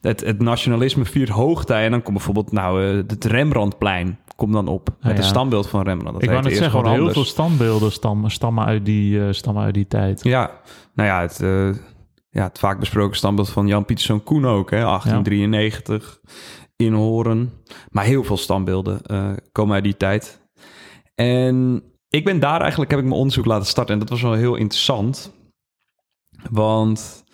Het, 0.00 0.20
het, 0.20 0.38
nationalisme 0.38 1.04
viert 1.04 1.28
hoogtij. 1.28 1.84
En 1.84 1.90
dan 1.90 2.02
komt 2.02 2.16
bijvoorbeeld 2.16 2.52
nou, 2.52 2.84
uh, 2.84 3.02
het 3.06 3.24
Rembrandtplein 3.24 4.18
komt 4.36 4.52
dan 4.52 4.68
op. 4.68 4.88
Met 5.00 5.12
ja, 5.12 5.18
een 5.18 5.24
standbeeld 5.24 5.68
van 5.68 5.82
Rembrandt. 5.82 6.12
Dat 6.12 6.22
Ik 6.22 6.30
wou 6.30 6.42
net 6.42 6.52
zeggen, 6.52 6.70
gewoon 6.70 6.86
heel 6.86 6.98
anders. 6.98 7.14
veel 7.14 7.24
standbeelden 7.24 7.92
stammen, 7.92 8.30
stammen, 8.30 8.64
uit 8.64 8.84
die, 8.84 9.18
uh, 9.18 9.32
stammen 9.32 9.62
uit 9.62 9.74
die 9.74 9.86
tijd. 9.86 10.24
Ja, 10.24 10.60
nou 10.94 11.08
ja, 11.08 11.20
het, 11.20 11.40
uh, 11.40 11.74
ja, 12.30 12.42
het 12.42 12.58
vaak 12.58 12.78
besproken 12.78 13.16
standbeeld 13.16 13.50
van 13.50 13.66
Jan 13.66 13.84
Pieterszoon 13.84 14.22
Koen 14.22 14.46
ook, 14.46 14.70
hè, 14.70 14.80
1893 14.80 16.20
in 16.76 16.92
Horen. 16.92 17.52
Maar 17.90 18.04
heel 18.04 18.24
veel 18.24 18.36
standbeelden 18.36 19.00
uh, 19.06 19.30
komen 19.52 19.74
uit 19.74 19.84
die 19.84 19.96
tijd. 19.96 20.40
En 21.14 21.82
ik 22.08 22.24
ben 22.24 22.40
daar 22.40 22.60
eigenlijk, 22.60 22.90
heb 22.90 23.00
ik 23.00 23.06
mijn 23.06 23.18
onderzoek 23.18 23.44
laten 23.44 23.66
starten. 23.66 23.94
En 23.94 24.00
dat 24.00 24.10
was 24.10 24.22
wel 24.22 24.32
heel 24.32 24.54
interessant. 24.54 25.32
Want 26.50 27.24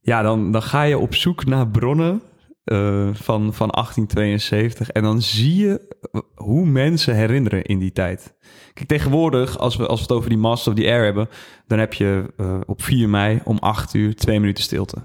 ja, 0.00 0.22
dan, 0.22 0.52
dan 0.52 0.62
ga 0.62 0.82
je 0.82 0.98
op 0.98 1.14
zoek 1.14 1.44
naar 1.44 1.68
bronnen 1.68 2.22
uh, 2.72 3.08
van, 3.12 3.54
van 3.54 3.68
1872. 3.68 4.90
En 4.90 5.02
dan 5.02 5.22
zie 5.22 5.56
je 5.56 5.96
hoe 6.34 6.66
mensen 6.66 7.14
herinneren 7.14 7.64
in 7.64 7.78
die 7.78 7.92
tijd. 7.92 8.34
Kijk, 8.74 8.88
tegenwoordig, 8.88 9.58
als 9.58 9.76
we, 9.76 9.86
als 9.86 9.98
we 9.98 10.06
het 10.06 10.12
over 10.16 10.28
die 10.28 10.38
Master 10.38 10.72
of 10.72 10.78
the 10.78 10.86
Air 10.86 11.04
hebben, 11.04 11.28
dan 11.66 11.78
heb 11.78 11.94
je 11.94 12.32
uh, 12.36 12.60
op 12.66 12.82
4 12.82 13.08
mei 13.08 13.40
om 13.44 13.58
8 13.58 13.94
uur 13.94 14.14
twee 14.14 14.40
minuten 14.40 14.64
stilte. 14.64 14.96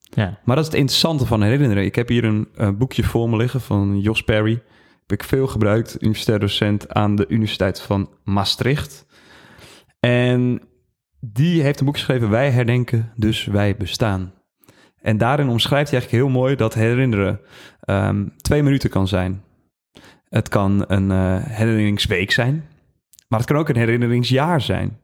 Ja. 0.00 0.38
Maar 0.44 0.56
dat 0.56 0.64
is 0.64 0.70
het 0.70 0.80
interessante 0.80 1.26
van 1.26 1.42
herinneren. 1.42 1.84
Ik 1.84 1.94
heb 1.94 2.08
hier 2.08 2.24
een 2.24 2.48
uh, 2.56 2.70
boekje 2.70 3.04
voor 3.04 3.30
me 3.30 3.36
liggen 3.36 3.60
van 3.60 4.00
Jos 4.00 4.22
Perry. 4.22 4.62
Heb 5.06 5.20
ik 5.20 5.24
veel 5.24 5.46
gebruikt, 5.46 5.96
universitair 6.02 6.38
docent 6.38 6.94
aan 6.94 7.16
de 7.16 7.24
Universiteit 7.28 7.80
van 7.80 8.10
Maastricht. 8.24 9.06
En 10.00 10.60
die 11.20 11.62
heeft 11.62 11.80
een 11.80 11.86
boek 11.86 11.96
geschreven, 11.96 12.30
Wij 12.30 12.50
herdenken, 12.50 13.12
dus 13.16 13.44
wij 13.44 13.76
bestaan. 13.76 14.32
En 15.08 15.18
daarin 15.18 15.48
omschrijft 15.48 15.90
hij 15.90 16.00
eigenlijk 16.00 16.24
heel 16.24 16.40
mooi 16.40 16.56
dat 16.56 16.74
herinneren 16.74 17.40
um, 17.84 18.32
twee 18.36 18.62
minuten 18.62 18.90
kan 18.90 19.08
zijn. 19.08 19.42
Het 20.28 20.48
kan 20.48 20.84
een 20.86 21.10
uh, 21.10 21.36
herinneringsweek 21.42 22.30
zijn, 22.30 22.64
maar 23.28 23.38
het 23.38 23.48
kan 23.48 23.56
ook 23.56 23.68
een 23.68 23.76
herinneringsjaar 23.76 24.60
zijn. 24.60 24.98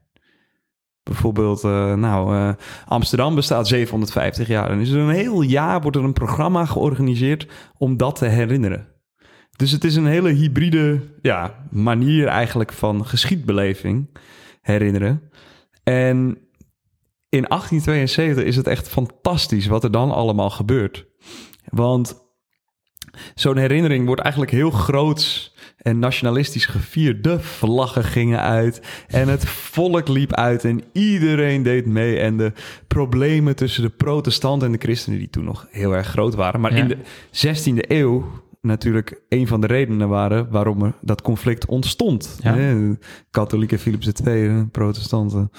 Bijvoorbeeld, 1.03 1.65
uh, 1.65 1.95
nou, 1.95 2.37
uh, 2.37 2.53
Amsterdam 2.87 3.35
bestaat 3.35 3.69
750 3.69 4.49
jaar. 4.49 4.71
En 4.71 4.81
is 4.81 4.91
er 4.91 5.01
een 5.01 5.09
heel 5.09 5.43
jaar 5.43 5.81
wordt 5.81 5.97
er 5.97 6.05
een 6.05 6.13
programma 6.13 6.65
georganiseerd 6.65 7.47
om 7.79 7.97
dat 7.97 8.17
te 8.17 8.27
herinneren. 8.27 8.89
Dus 9.57 9.71
het 9.71 9.85
is 9.85 9.97
een 9.97 10.07
hele 10.07 10.31
hybride 10.31 11.01
ja, 11.23 11.55
manier 11.71 12.27
eigenlijk 12.27 12.73
van 12.73 13.07
geschiedbeleving 13.07 14.19
herinneren. 14.61 15.31
En 15.83 16.39
in 17.35 17.45
1872 17.49 18.45
is 18.45 18.57
het 18.57 18.67
echt 18.67 18.89
fantastisch 18.89 19.67
wat 19.67 19.85
er 19.85 19.91
dan 19.91 20.11
allemaal 20.11 20.51
gebeurt. 20.51 21.07
Want 21.65 22.23
zo'n 23.35 23.57
herinnering 23.57 24.07
wordt 24.07 24.21
eigenlijk 24.21 24.53
heel 24.53 24.71
groots 24.71 25.55
en 25.77 25.99
nationalistisch 25.99 26.67
gevierd. 26.67 27.25
De 27.25 27.41
vlaggen 27.41 28.05
gingen 28.05 28.41
uit 28.41 28.81
en 29.09 29.29
het 29.29 29.47
volk 29.49 30.09
liep 30.09 30.35
uit 30.35 30.65
en 30.65 30.83
iedereen 30.93 31.63
deed 31.63 31.87
mee. 31.87 32.19
En 32.19 32.37
de 32.37 32.53
problemen 32.89 33.57
tussen 33.57 33.83
de 33.83 33.89
protestanten 33.89 34.67
en 34.67 34.73
de 34.73 34.79
christenen, 34.79 35.19
die 35.19 35.31
toen 35.31 35.45
nog 35.45 35.67
heel 35.71 35.93
erg 35.93 36.07
groot 36.07 36.35
waren. 36.35 36.61
Maar 36.61 36.75
Ja. 36.77 36.79
in 36.83 36.89
de 36.89 36.99
16e 37.31 37.85
eeuw 37.89 38.43
natuurlijk 38.65 39.21
een 39.29 39.47
van 39.47 39.61
de 39.61 39.67
redenen 39.67 40.09
waren 40.09 40.51
waarom 40.51 40.83
er 40.83 40.93
dat 41.01 41.23
conflict 41.23 41.67
ontstond. 41.67 42.39
Ja. 42.43 42.55
Hè? 42.55 42.93
Katholieken 43.31 43.79
Philips 43.79 44.07
II, 44.27 44.65
protestanten. 44.65 45.51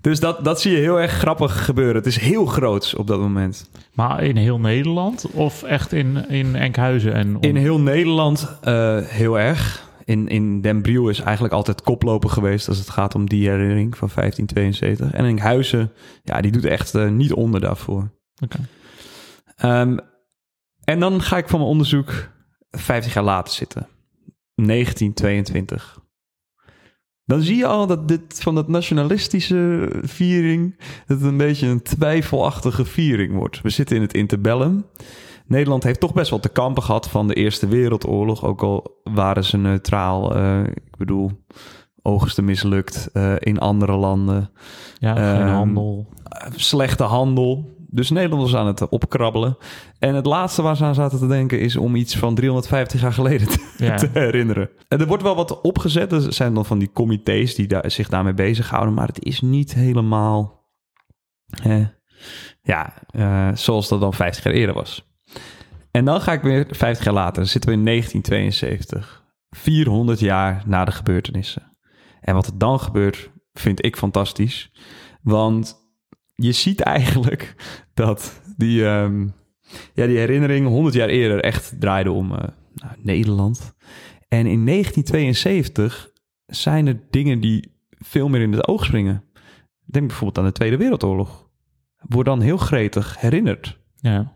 Dus 0.00 0.20
dat, 0.20 0.44
dat 0.44 0.60
zie 0.60 0.72
je 0.72 0.78
heel 0.78 1.00
erg 1.00 1.12
grappig 1.12 1.64
gebeuren. 1.64 1.94
Het 1.94 2.06
is 2.06 2.18
heel 2.18 2.46
groots 2.46 2.94
op 2.94 3.06
dat 3.06 3.20
moment. 3.20 3.70
Maar 3.94 4.22
in 4.24 4.36
heel 4.36 4.58
Nederland 4.60 5.26
of 5.32 5.62
echt 5.62 5.92
in, 5.92 6.28
in 6.28 6.56
Enkhuizen? 6.56 7.12
En 7.14 7.36
om- 7.36 7.42
In 7.42 7.56
heel 7.56 7.80
Nederland 7.80 8.56
eh, 8.62 8.98
heel 8.98 9.38
erg. 9.38 9.88
In, 10.04 10.28
in 10.28 10.60
Den 10.60 10.82
Briel 10.82 11.08
is 11.08 11.20
eigenlijk 11.20 11.54
altijd 11.54 11.82
koploper 11.82 12.30
geweest 12.30 12.68
als 12.68 12.78
het 12.78 12.90
gaat 12.90 13.14
om 13.14 13.28
die 13.28 13.48
herinnering 13.48 13.96
van 13.96 14.08
1572. 14.14 15.12
En 15.12 15.24
Enkhuizen, 15.24 15.92
ja, 16.22 16.40
die 16.40 16.52
doet 16.52 16.64
echt 16.64 16.94
eh, 16.94 17.08
niet 17.08 17.32
onder 17.32 17.60
daarvoor. 17.60 18.10
Oké. 18.44 18.58
Ehm, 19.56 19.96
en 20.84 21.00
dan 21.00 21.22
ga 21.22 21.36
ik 21.36 21.48
van 21.48 21.58
mijn 21.58 21.70
onderzoek 21.70 22.12
50 22.70 23.14
jaar 23.14 23.24
later 23.24 23.52
zitten. 23.54 23.86
1922. 24.54 25.98
Dan 27.24 27.40
zie 27.42 27.56
je 27.56 27.66
al 27.66 27.86
dat 27.86 28.08
dit 28.08 28.40
van 28.42 28.54
dat 28.54 28.68
nationalistische 28.68 29.88
viering... 30.02 30.76
dat 31.06 31.18
het 31.18 31.26
een 31.26 31.36
beetje 31.36 31.66
een 31.66 31.82
twijfelachtige 31.82 32.84
viering 32.84 33.34
wordt. 33.34 33.60
We 33.60 33.70
zitten 33.70 33.96
in 33.96 34.02
het 34.02 34.14
interbellum. 34.14 34.84
Nederland 35.46 35.82
heeft 35.82 36.00
toch 36.00 36.12
best 36.12 36.30
wel 36.30 36.40
te 36.40 36.48
kampen 36.48 36.82
gehad 36.82 37.08
van 37.08 37.28
de 37.28 37.34
Eerste 37.34 37.66
Wereldoorlog. 37.68 38.44
Ook 38.44 38.62
al 38.62 39.00
waren 39.04 39.44
ze 39.44 39.56
neutraal. 39.56 40.34
eh, 40.36 40.60
ik 40.66 40.96
bedoel, 40.96 41.30
oogsten 42.02 42.44
mislukt 42.44 43.08
eh, 43.12 43.34
in 43.38 43.58
andere 43.58 43.96
landen. 43.96 44.50
Ja, 44.98 45.14
geen 45.14 45.46
Ehm, 45.46 45.54
handel. 45.54 46.06
slechte 46.56 47.02
handel. 47.04 47.78
Dus 47.92 48.10
Nederland 48.10 48.42
was 48.42 48.54
aan 48.54 48.66
het 48.66 48.88
opkrabbelen. 48.88 49.56
En 49.98 50.14
het 50.14 50.26
laatste 50.26 50.62
waar 50.62 50.76
ze 50.76 50.84
aan 50.84 50.94
zaten 50.94 51.18
te 51.18 51.26
denken 51.26 51.60
is 51.60 51.76
om 51.76 51.94
iets 51.94 52.16
van 52.16 52.34
350 52.34 53.00
jaar 53.00 53.12
geleden 53.12 53.48
te, 53.48 53.68
Ja. 53.78 53.96
te 53.96 54.08
herinneren. 54.12 54.70
En 54.88 55.00
er 55.00 55.06
wordt 55.06 55.22
wel 55.22 55.34
wat 55.36 55.60
opgezet. 55.60 56.12
Er 56.12 56.32
zijn 56.32 56.54
dan 56.54 56.64
van 56.66 56.78
die 56.78 56.92
comité's 56.92 57.54
die 57.54 57.66
daar, 57.66 57.90
zich 57.90 58.08
daarmee 58.08 58.34
bezighouden. 58.34 58.94
Maar 58.94 59.06
het 59.06 59.24
is 59.24 59.40
niet 59.40 59.74
helemaal... 59.74 60.68
ja, 62.62 62.94
eh, 63.10 63.48
zoals 63.54 63.88
dat 63.88 64.00
dan 64.00 64.14
50 64.14 64.44
jaar 64.44 64.52
eerder 64.54 64.74
was. 64.74 65.08
En 65.90 66.04
dan 66.04 66.20
ga 66.20 66.32
ik 66.32 66.42
weer 66.42 66.66
50 66.70 67.04
jaar 67.04 67.14
later. 67.14 67.34
Dan 67.34 67.46
zitten 67.46 67.70
we 67.70 67.76
in 67.76 67.84
1972. 67.84 69.24
400 69.50 70.20
jaar 70.20 70.62
na 70.66 70.84
de 70.84 70.92
gebeurtenissen. 70.92 71.76
En 72.20 72.34
wat 72.34 72.46
er 72.46 72.58
dan 72.58 72.80
gebeurt, 72.80 73.30
vind 73.52 73.84
ik 73.84 73.96
fantastisch. 73.96 74.70
Want 75.22 75.89
je 76.40 76.52
ziet 76.52 76.80
eigenlijk 76.80 77.54
dat 77.94 78.40
die, 78.56 78.86
ehm, 78.86 79.28
ja, 79.94 80.06
die 80.06 80.18
herinnering 80.18 80.66
100 80.66 80.94
jaar 80.94 81.08
eerder 81.08 81.40
echt 81.40 81.80
draaide 81.80 82.10
om 82.10 82.34
eh, 82.34 82.48
nou, 82.74 82.94
Nederland. 82.98 83.74
En 84.28 84.46
in 84.46 84.64
1972 84.64 86.10
zijn 86.46 86.86
er 86.86 87.00
dingen 87.10 87.40
die 87.40 87.72
veel 87.90 88.28
meer 88.28 88.40
in 88.40 88.52
het 88.52 88.68
oog 88.68 88.84
springen. 88.84 89.24
Denk 89.84 90.06
bijvoorbeeld 90.06 90.38
aan 90.38 90.44
de 90.44 90.52
Tweede 90.52 90.76
Wereldoorlog. 90.76 91.48
Wordt 91.98 92.28
dan 92.28 92.40
heel 92.40 92.56
gretig 92.56 93.20
herinnerd. 93.20 93.78
Ja. 93.96 94.32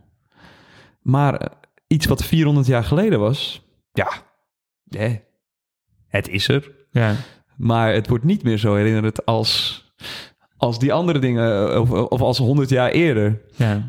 Maar 1.01 1.35
eh, 1.35 1.57
iets 1.87 2.07
wat 2.07 2.25
400 2.25 2.67
jaar 2.67 2.85
geleden 2.85 3.21
was, 3.21 3.67
ja, 3.93 4.09
het 6.07 6.29
is 6.29 6.49
er. 6.49 6.73
Ja. 6.91 7.17
Maar 7.57 7.93
het 7.93 8.09
wordt 8.09 8.25
niet 8.25 8.43
meer 8.43 8.59
zo 8.59 8.75
herinnerd 8.75 9.27
als, 9.27 9.83
als 10.57 10.79
die 10.79 10.93
andere 10.93 11.19
dingen, 11.19 11.73
eh, 11.73 11.81
of, 11.81 11.91
of 11.91 12.21
als 12.21 12.39
100 12.39 12.69
jaar 12.69 12.91
eerder. 12.91 13.41
Ja. 13.57 13.83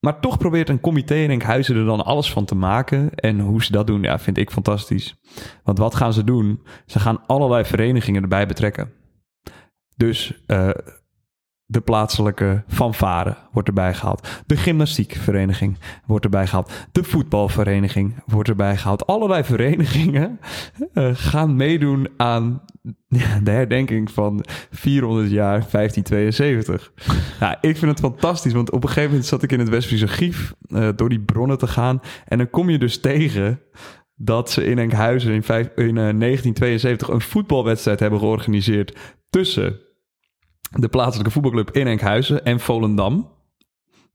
Maar 0.00 0.20
toch 0.20 0.38
probeert 0.38 0.68
een 0.68 0.80
comité 0.80 1.14
in 1.14 1.30
Enkhuizen 1.30 1.76
er 1.76 1.84
dan 1.84 2.04
alles 2.04 2.32
van 2.32 2.44
te 2.44 2.54
maken. 2.54 3.14
En 3.14 3.40
hoe 3.40 3.64
ze 3.64 3.72
dat 3.72 3.86
doen, 3.86 4.02
ja, 4.02 4.18
vind 4.18 4.38
ik 4.38 4.50
fantastisch. 4.50 5.14
Want 5.62 5.78
wat 5.78 5.94
gaan 5.94 6.12
ze 6.12 6.24
doen? 6.24 6.62
Ze 6.86 6.98
gaan 6.98 7.26
allerlei 7.26 7.64
verenigingen 7.64 8.22
erbij 8.22 8.46
betrekken. 8.46 8.92
Dus 9.96 10.42
eh, 10.46 10.70
de 11.66 11.80
plaatselijke 11.80 12.64
fanfare 12.68 13.36
wordt 13.52 13.68
erbij 13.68 13.94
gehaald. 13.94 14.28
De 14.46 14.56
gymnastiekvereniging 14.56 15.78
wordt 16.06 16.24
erbij 16.24 16.46
gehaald. 16.46 16.72
De 16.92 17.04
voetbalvereniging 17.04 18.14
wordt 18.26 18.48
erbij 18.48 18.76
gehaald. 18.76 19.06
Allerlei 19.06 19.44
verenigingen 19.44 20.40
eh, 20.92 21.10
gaan 21.12 21.56
meedoen 21.56 22.08
aan 22.16 22.62
de 23.42 23.50
herdenking 23.50 24.10
van 24.10 24.44
400 24.70 25.30
jaar 25.30 25.66
1572. 25.70 26.92
Ja, 27.40 27.58
ik 27.60 27.76
vind 27.76 27.90
het 27.90 28.00
fantastisch, 28.00 28.52
want 28.52 28.70
op 28.70 28.82
een 28.82 28.88
gegeven 28.88 29.10
moment 29.10 29.26
zat 29.26 29.42
ik 29.42 29.52
in 29.52 29.58
het 29.58 29.68
Westfriese 29.68 30.04
Archief 30.04 30.54
eh, 30.68 30.88
door 30.96 31.08
die 31.08 31.20
bronnen 31.20 31.58
te 31.58 31.66
gaan. 31.66 32.00
En 32.24 32.38
dan 32.38 32.50
kom 32.50 32.70
je 32.70 32.78
dus 32.78 33.00
tegen 33.00 33.60
dat 34.16 34.50
ze 34.50 34.64
in 34.64 34.78
Enkhuizen 34.78 35.32
in, 35.32 35.42
vijf, 35.42 35.66
in 35.66 35.84
eh, 35.84 35.94
1972 35.94 37.08
een 37.08 37.20
voetbalwedstrijd 37.20 38.00
hebben 38.00 38.18
georganiseerd 38.18 38.96
tussen 39.30 39.80
de 40.76 40.88
plaatselijke 40.88 41.32
voetbalclub 41.32 41.70
in 41.70 41.86
Enkhuizen 41.86 42.44
en 42.44 42.60
Volendam. 42.60 43.28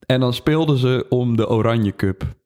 En 0.06 0.20
dan 0.20 0.34
speelden 0.34 0.78
ze 0.78 1.06
om 1.10 1.36
de 1.36 1.50
Oranje 1.50 1.96
Cup. 1.96 2.24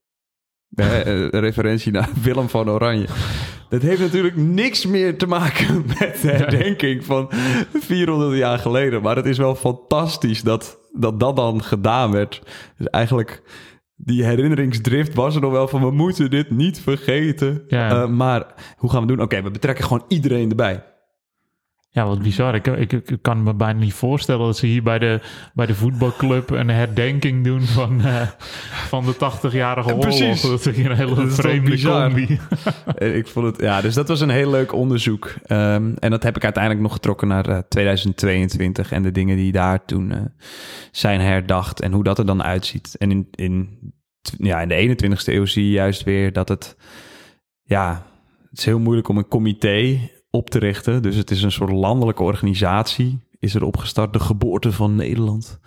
Eh, 0.76 1.06
een 1.06 1.40
referentie 1.40 1.92
naar 1.92 2.10
Willem 2.24 2.50
van 2.50 2.70
Oranje. 2.70 3.08
Dat 3.70 3.82
heeft 3.82 4.00
natuurlijk 4.00 4.36
niks 4.36 4.86
meer 4.86 5.18
te 5.18 5.28
maken 5.28 5.86
met 6.00 6.22
de 6.22 6.32
herdenking 6.32 7.06
van 7.06 7.30
400 7.74 8.38
jaar 8.38 8.60
geleden. 8.60 9.02
Maar 9.02 9.16
het 9.16 9.26
is 9.26 9.38
wel 9.38 9.56
fantastisch 9.56 10.42
dat 10.42 10.80
dat, 10.94 11.20
dat 11.20 11.36
dan 11.36 11.64
gedaan 11.64 12.12
werd. 12.12 12.42
Dus 12.78 12.88
eigenlijk, 12.88 13.44
die 13.96 14.24
herinneringsdrift 14.24 15.14
was 15.14 15.36
er 15.36 15.42
nog 15.42 15.52
wel 15.52 15.68
van... 15.68 15.82
we 15.82 15.92
moeten 15.92 16.30
dit 16.30 16.52
niet 16.52 16.80
vergeten. 16.80 17.64
Ja. 17.68 17.90
Eh, 17.90 18.08
maar 18.08 18.46
hoe 18.78 18.90
gaan 18.90 19.02
we 19.02 19.08
doen? 19.08 19.22
Oké, 19.22 19.42
we 19.42 19.52
betrekken 19.52 19.84
gewoon 19.84 20.06
iedereen 20.08 20.50
erbij. 20.50 20.84
Ja, 21.96 22.06
wat 22.06 22.22
bizar. 22.22 22.56
Ik, 22.56 22.68
ik, 22.68 22.92
ik 22.92 23.22
kan 23.22 23.44
me 23.44 23.54
bijna 23.54 23.80
niet 23.80 23.94
voorstellen 23.94 24.46
dat 24.46 24.58
ze 24.58 24.66
hier 24.66 24.84
bij 24.84 25.00
de, 25.00 25.20
bij 25.54 25.66
de 25.66 25.76
voetbalclub 25.76 26.50
een 26.50 26.70
herdenking 26.70 27.44
doen 27.44 27.62
van, 27.62 28.02
eh, 28.02 28.28
van 28.88 29.06
de 29.06 29.14
80-jarige 29.16 29.90
oorlog. 29.90 30.00
Precies. 30.00 30.42
Dat 30.42 30.66
is 30.66 30.78
een 30.78 30.92
hele 30.92 31.26
is 31.26 31.36
vreemde 31.36 31.70
bizar? 31.70 32.04
combi. 32.06 32.40
En 32.96 33.16
ik 33.16 33.28
vond 33.28 33.46
het, 33.46 33.62
ja, 33.62 33.82
dus 33.82 33.94
dat 33.94 34.08
was 34.08 34.22
een 34.22 34.30
heel 34.30 34.50
leuk 34.50 34.74
onderzoek. 34.74 35.34
Ehm, 35.46 35.94
en 36.00 36.10
dat 36.10 36.24
heb 36.24 36.36
ik 36.36 36.44
uiteindelijk 36.44 36.84
nog 36.84 36.94
getrokken 36.94 37.28
naar 37.28 37.50
eh, 37.50 37.58
2022 37.70 38.92
en 38.92 39.04
de 39.04 39.12
dingen 39.12 39.38
die 39.38 39.52
daar 39.52 39.86
toen 39.86 40.12
eh, 40.12 40.22
zijn 40.92 41.20
herdacht 41.22 41.82
en 41.82 41.92
hoe 41.92 42.04
dat 42.04 42.20
er 42.20 42.26
dan 42.26 42.44
uitziet. 42.44 42.96
En 42.98 43.12
in, 43.12 43.28
in, 43.32 43.80
ja, 44.38 44.62
in 44.62 44.68
de 44.68 45.08
21ste 45.08 45.34
eeuw 45.34 45.46
zie 45.46 45.66
je 45.66 45.72
juist 45.72 46.04
weer 46.04 46.34
dat 46.34 46.50
het, 46.50 46.78
ja, 47.64 48.06
het 48.50 48.60
is 48.60 48.66
heel 48.66 48.80
moeilijk 48.80 49.08
om 49.08 49.18
een 49.18 49.28
comité 49.28 50.00
op 50.36 50.50
te 50.50 50.60
richten. 50.60 51.02
Dus 51.02 51.16
het 51.16 51.32
is 51.32 51.44
een 51.44 51.52
soort 51.52 51.72
landelijke 51.72 52.24
organisatie, 52.24 53.20
is 53.40 53.56
er 53.56 53.64
opgestart, 53.64 54.14
de 54.14 54.20
geboorte 54.20 54.72
van 54.72 54.96
Nederland. 54.96 55.60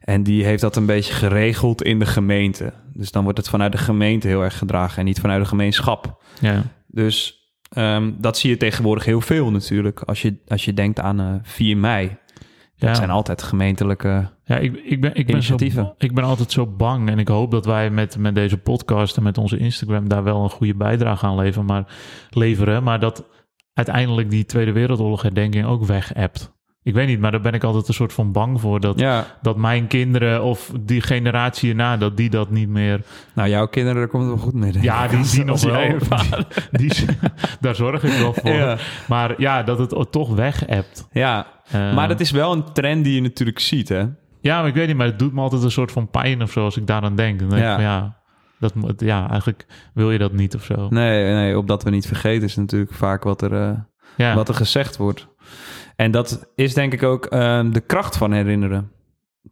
En 0.00 0.22
die 0.22 0.44
heeft 0.44 0.60
dat 0.60 0.76
een 0.76 0.86
beetje 0.86 1.12
geregeld 1.12 1.82
in 1.82 1.98
de 1.98 2.06
gemeente. 2.06 2.72
Dus 2.92 3.10
dan 3.10 3.22
wordt 3.22 3.38
het 3.38 3.48
vanuit 3.48 3.72
de 3.72 3.78
gemeente 3.78 4.28
heel 4.28 4.42
erg 4.42 4.58
gedragen 4.58 4.98
en 4.98 5.04
niet 5.04 5.20
vanuit 5.20 5.42
de 5.42 5.48
gemeenschap. 5.48 6.22
Ja. 6.40 6.62
Dus 6.86 7.40
ehm, 7.68 8.12
dat 8.18 8.38
zie 8.38 8.50
je 8.50 8.56
tegenwoordig 8.56 9.04
heel 9.04 9.20
veel 9.20 9.50
natuurlijk. 9.50 10.00
Als 10.00 10.22
je, 10.22 10.36
als 10.48 10.64
je 10.64 10.74
denkt 10.74 11.00
aan 11.00 11.20
eh 11.20 11.34
4 11.42 11.76
mei. 11.76 12.08
Dat 12.76 12.90
Ja. 12.90 12.94
zijn 12.94 13.10
altijd 13.10 13.42
gemeentelijke... 13.42 14.30
Ja, 14.44 14.56
ik, 14.56 14.76
ik, 14.84 15.00
ben, 15.00 15.14
ik, 15.14 15.26
ben 15.26 15.42
zo, 15.42 15.54
Initiatieven. 15.54 15.94
ik 15.98 16.14
ben 16.14 16.24
altijd 16.24 16.52
zo 16.52 16.66
bang. 16.66 17.08
En 17.08 17.18
ik 17.18 17.28
hoop 17.28 17.50
dat 17.50 17.64
wij 17.66 17.90
met, 17.90 18.18
met 18.18 18.34
deze 18.34 18.58
podcast 18.58 19.16
en 19.16 19.22
met 19.22 19.38
onze 19.38 19.58
Instagram 19.58 20.08
daar 20.08 20.22
wel 20.22 20.42
een 20.42 20.50
goede 20.50 20.74
bijdrage 20.74 21.26
aan 21.26 21.36
leveren. 21.36 21.66
Maar, 21.66 21.94
leveren, 22.30 22.82
maar 22.82 23.00
dat 23.00 23.24
uiteindelijk 23.74 24.30
die 24.30 24.44
Tweede 24.44 24.72
Wereldoorlog 24.72 25.22
herdenking 25.22 25.64
ook 25.66 25.84
weg. 25.84 26.12
Ik 26.84 26.94
weet 26.94 27.06
niet, 27.06 27.20
maar 27.20 27.30
daar 27.30 27.40
ben 27.40 27.52
ik 27.52 27.64
altijd 27.64 27.88
een 27.88 27.94
soort 27.94 28.12
van 28.12 28.32
bang 28.32 28.60
voor. 28.60 28.80
Dat, 28.80 28.98
Ja, 28.98 29.26
dat 29.42 29.56
mijn 29.56 29.86
kinderen 29.86 30.42
of 30.42 30.72
die 30.80 31.00
generatie 31.00 31.68
erna, 31.70 31.96
dat 31.96 32.16
die 32.16 32.30
dat 32.30 32.50
niet 32.50 32.68
meer... 32.68 33.00
nou 33.34 33.48
jouw 33.48 33.66
kinderen, 33.66 33.98
daar 33.98 34.08
komt 34.08 34.22
het 34.24 34.32
wel 34.34 34.42
goed 34.44 34.54
mee. 34.54 34.72
Ja, 34.80 35.06
die, 35.06 35.22
die 35.30 35.44
nog 35.52 35.62
wel. 35.64 35.74
Die, 36.70 36.94
die- 36.94 37.06
daar 37.60 37.74
zorg 37.74 38.02
ik 38.04 38.12
wel 38.12 38.32
voor. 38.34 38.50
Ja. 38.50 38.76
Maar 39.08 39.34
ja, 39.40 39.62
dat 39.62 39.78
het 39.78 40.12
toch 40.12 40.34
weg. 40.34 40.64
Ja, 41.12 41.46
Eh, 41.70 41.94
maar 41.94 42.08
dat 42.08 42.20
is 42.20 42.30
wel 42.30 42.52
een 42.52 42.72
trend 42.72 43.04
die 43.04 43.14
je 43.14 43.20
natuurlijk 43.20 43.58
ziet, 43.58 43.88
hè? 43.88 44.04
Ja, 44.40 44.58
maar 44.58 44.68
ik 44.68 44.74
weet 44.74 44.86
niet, 44.86 44.96
maar 44.96 45.06
het 45.06 45.18
doet 45.18 45.32
me 45.32 45.40
altijd 45.40 45.62
een 45.62 45.70
soort 45.70 45.92
van 45.92 46.10
pijn 46.10 46.42
of 46.42 46.50
zo 46.52 46.64
als 46.64 46.76
ik 46.76 46.86
daaraan 46.86 47.16
denk. 47.16 47.38
Dan 47.38 47.48
denk 47.48 47.62
Ja. 47.62 47.68
ik 47.70 47.74
van 47.74 47.84
ja, 47.84 48.16
dat, 48.70 49.00
ja, 49.00 49.28
eigenlijk 49.30 49.66
wil 49.94 50.10
je 50.10 50.18
dat 50.18 50.32
niet 50.32 50.54
of 50.54 50.64
zo. 50.64 50.86
Nee, 50.90 51.32
nee, 51.34 51.58
opdat 51.58 51.82
we 51.82 51.90
niet 51.90 52.06
vergeten 52.06 52.42
is 52.48 52.56
natuurlijk 52.56 52.92
vaak 52.92 53.22
wat 53.22 53.42
er, 53.42 53.52
eh, 53.52 53.78
ja. 54.16 54.34
wat 54.34 54.48
er 54.48 54.54
gezegd 54.54 54.96
wordt. 54.96 55.28
En 55.96 56.10
dat 56.10 56.50
is 56.54 56.74
denk 56.74 56.92
ik 56.92 57.02
ook 57.02 57.24
ehm, 57.26 57.70
de 57.70 57.80
kracht 57.80 58.16
van 58.16 58.32
herinneren. 58.32 58.90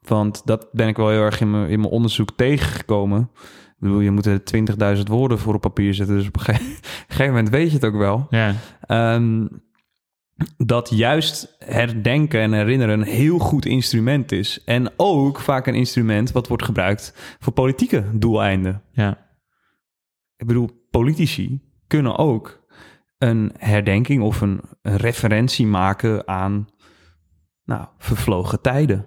Want 0.02 0.42
dat 0.46 0.68
ben 0.72 0.88
ik 0.88 0.96
wel 0.96 1.08
heel 1.08 1.22
erg 1.22 1.40
in 1.40 1.50
mijn, 1.50 1.68
in 1.68 1.80
mijn 1.80 1.92
onderzoek 1.92 2.28
tegengekomen. 2.36 3.30
Ik 3.68 3.76
bedoel, 3.86 4.00
je 4.00 4.10
moet 4.10 4.26
er 4.26 4.40
20.000 4.96 5.02
woorden 5.02 5.38
voor 5.38 5.54
op 5.54 5.60
papier 5.60 5.94
zetten. 5.94 6.16
Dus 6.16 6.26
op 6.26 6.36
een 6.36 6.42
gege- 6.42 6.62
gegeven 7.08 7.26
moment 7.34 7.48
weet 7.48 7.68
je 7.68 7.74
het 7.74 7.84
ook 7.84 7.96
wel. 7.96 8.26
ja, 8.30 8.54
Ehm, 8.80 9.46
dat 10.56 10.90
juist 10.90 11.56
herdenken 11.58 12.40
en 12.40 12.52
herinneren 12.52 13.00
een 13.00 13.06
heel 13.06 13.38
goed 13.38 13.66
instrument 13.66 14.32
is. 14.32 14.64
En 14.64 14.92
ook 14.96 15.40
vaak 15.40 15.66
een 15.66 15.74
instrument 15.74 16.32
wat 16.32 16.48
wordt 16.48 16.64
gebruikt 16.64 17.36
voor 17.38 17.52
politieke 17.52 18.04
doeleinden. 18.12 18.82
ja, 18.92 19.26
Ik 20.36 20.46
bedoel, 20.46 20.86
politici 20.90 21.60
kunnen 21.86 22.16
ook 22.16 22.66
een 23.18 23.52
herdenking 23.58 24.22
of 24.22 24.40
een, 24.40 24.60
een 24.82 24.96
referentie 24.96 25.66
maken 25.66 26.28
aan 26.28 26.68
nou, 27.64 27.86
vervlogen 27.98 28.60
tijden. 28.60 29.06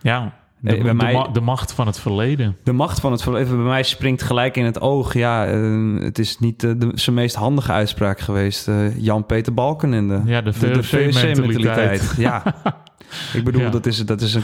Ja, 0.00 0.43
de, 0.64 0.82
bij 0.82 0.94
mij- 0.94 1.12
ma- 1.12 1.28
de 1.28 1.40
macht 1.40 1.72
van 1.72 1.86
het 1.86 2.00
verleden. 2.00 2.56
De 2.62 2.72
macht 2.72 3.00
van 3.00 3.12
het 3.12 3.22
verleden 3.22 3.56
bij 3.56 3.66
mij 3.66 3.82
springt 3.82 4.22
gelijk 4.22 4.56
in 4.56 4.64
het 4.64 4.80
oog. 4.80 5.14
Ja, 5.14 5.46
eh, 5.46 6.00
het 6.00 6.18
is 6.18 6.38
niet 6.38 6.64
eh, 6.64 6.70
de, 6.76 6.90
zijn 6.94 7.16
meest 7.16 7.34
handige 7.34 7.72
uitspraak 7.72 8.20
geweest. 8.20 8.68
eh, 8.68 8.96
Jan-Peter 8.98 9.54
Balkenende. 9.54 10.22
Ja, 10.24 10.40
de 10.40 10.52
VOC-mentaliteit. 10.52 12.14
Ja, 12.16 12.42
ik 13.34 13.44
bedoel, 13.44 13.60
Ja. 13.62 13.70
dat 13.70 13.86
is, 13.86 14.06
dat 14.06 14.20
is 14.20 14.34
een, 14.34 14.42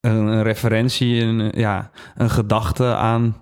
een, 0.00 0.16
een 0.16 0.42
referentie, 0.42 1.22
een, 1.22 1.52
ja, 1.54 1.90
een 2.14 2.30
gedachte 2.30 2.94
aan 2.96 3.36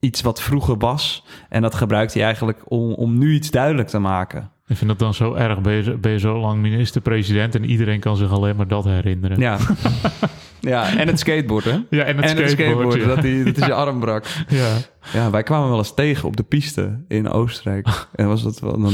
iets 0.00 0.20
wat 0.22 0.42
vroeger 0.42 0.78
was. 0.78 1.24
En 1.48 1.62
dat 1.62 1.74
gebruikt 1.74 2.14
hij 2.14 2.22
eigenlijk 2.24 2.62
om, 2.64 2.92
om 2.92 3.18
nu 3.18 3.34
iets 3.34 3.50
duidelijk 3.50 3.88
te 3.88 3.98
maken. 3.98 4.50
Ik 4.72 4.78
vind 4.78 4.90
dat 4.90 4.98
dan 4.98 5.14
zo 5.14 5.34
erg. 5.34 5.60
Ben 5.60 5.72
je, 5.72 5.82
zo- 5.82 5.96
ben 5.96 6.12
je 6.12 6.18
zo 6.18 6.38
lang 6.40 6.60
minister-president 6.60 7.54
en 7.54 7.64
iedereen 7.64 8.00
kan 8.00 8.16
zich 8.16 8.30
alleen 8.30 8.56
maar 8.56 8.68
dat 8.68 8.84
herinneren. 8.84 9.38
Ja, 9.40 9.58
ja 10.60 10.96
en 10.96 11.06
het 11.06 11.18
skateboard, 11.18 11.64
hè? 11.64 11.78
Ja, 11.90 12.02
en 12.04 12.16
het 12.16 12.24
en 12.30 12.36
het 12.36 12.50
skateboard, 12.50 13.00
ja. 13.00 13.06
dat, 13.06 13.22
die, 13.22 13.44
dat 13.44 13.56
is 13.56 13.66
je 13.66 13.74
arm 13.74 14.00
brak. 14.00 14.24
Ja. 14.48 14.76
Ja, 15.12 15.30
wij 15.30 15.42
kwamen 15.42 15.68
wel 15.68 15.78
eens 15.78 15.94
tegen 15.94 16.28
op 16.28 16.36
de 16.36 16.42
piste 16.42 17.04
in 17.08 17.28
Oostenrijk. 17.28 17.88
En 18.14 18.28
was 18.28 18.42
dat 18.42 18.60
wel, 18.60 18.80
dan, 18.80 18.92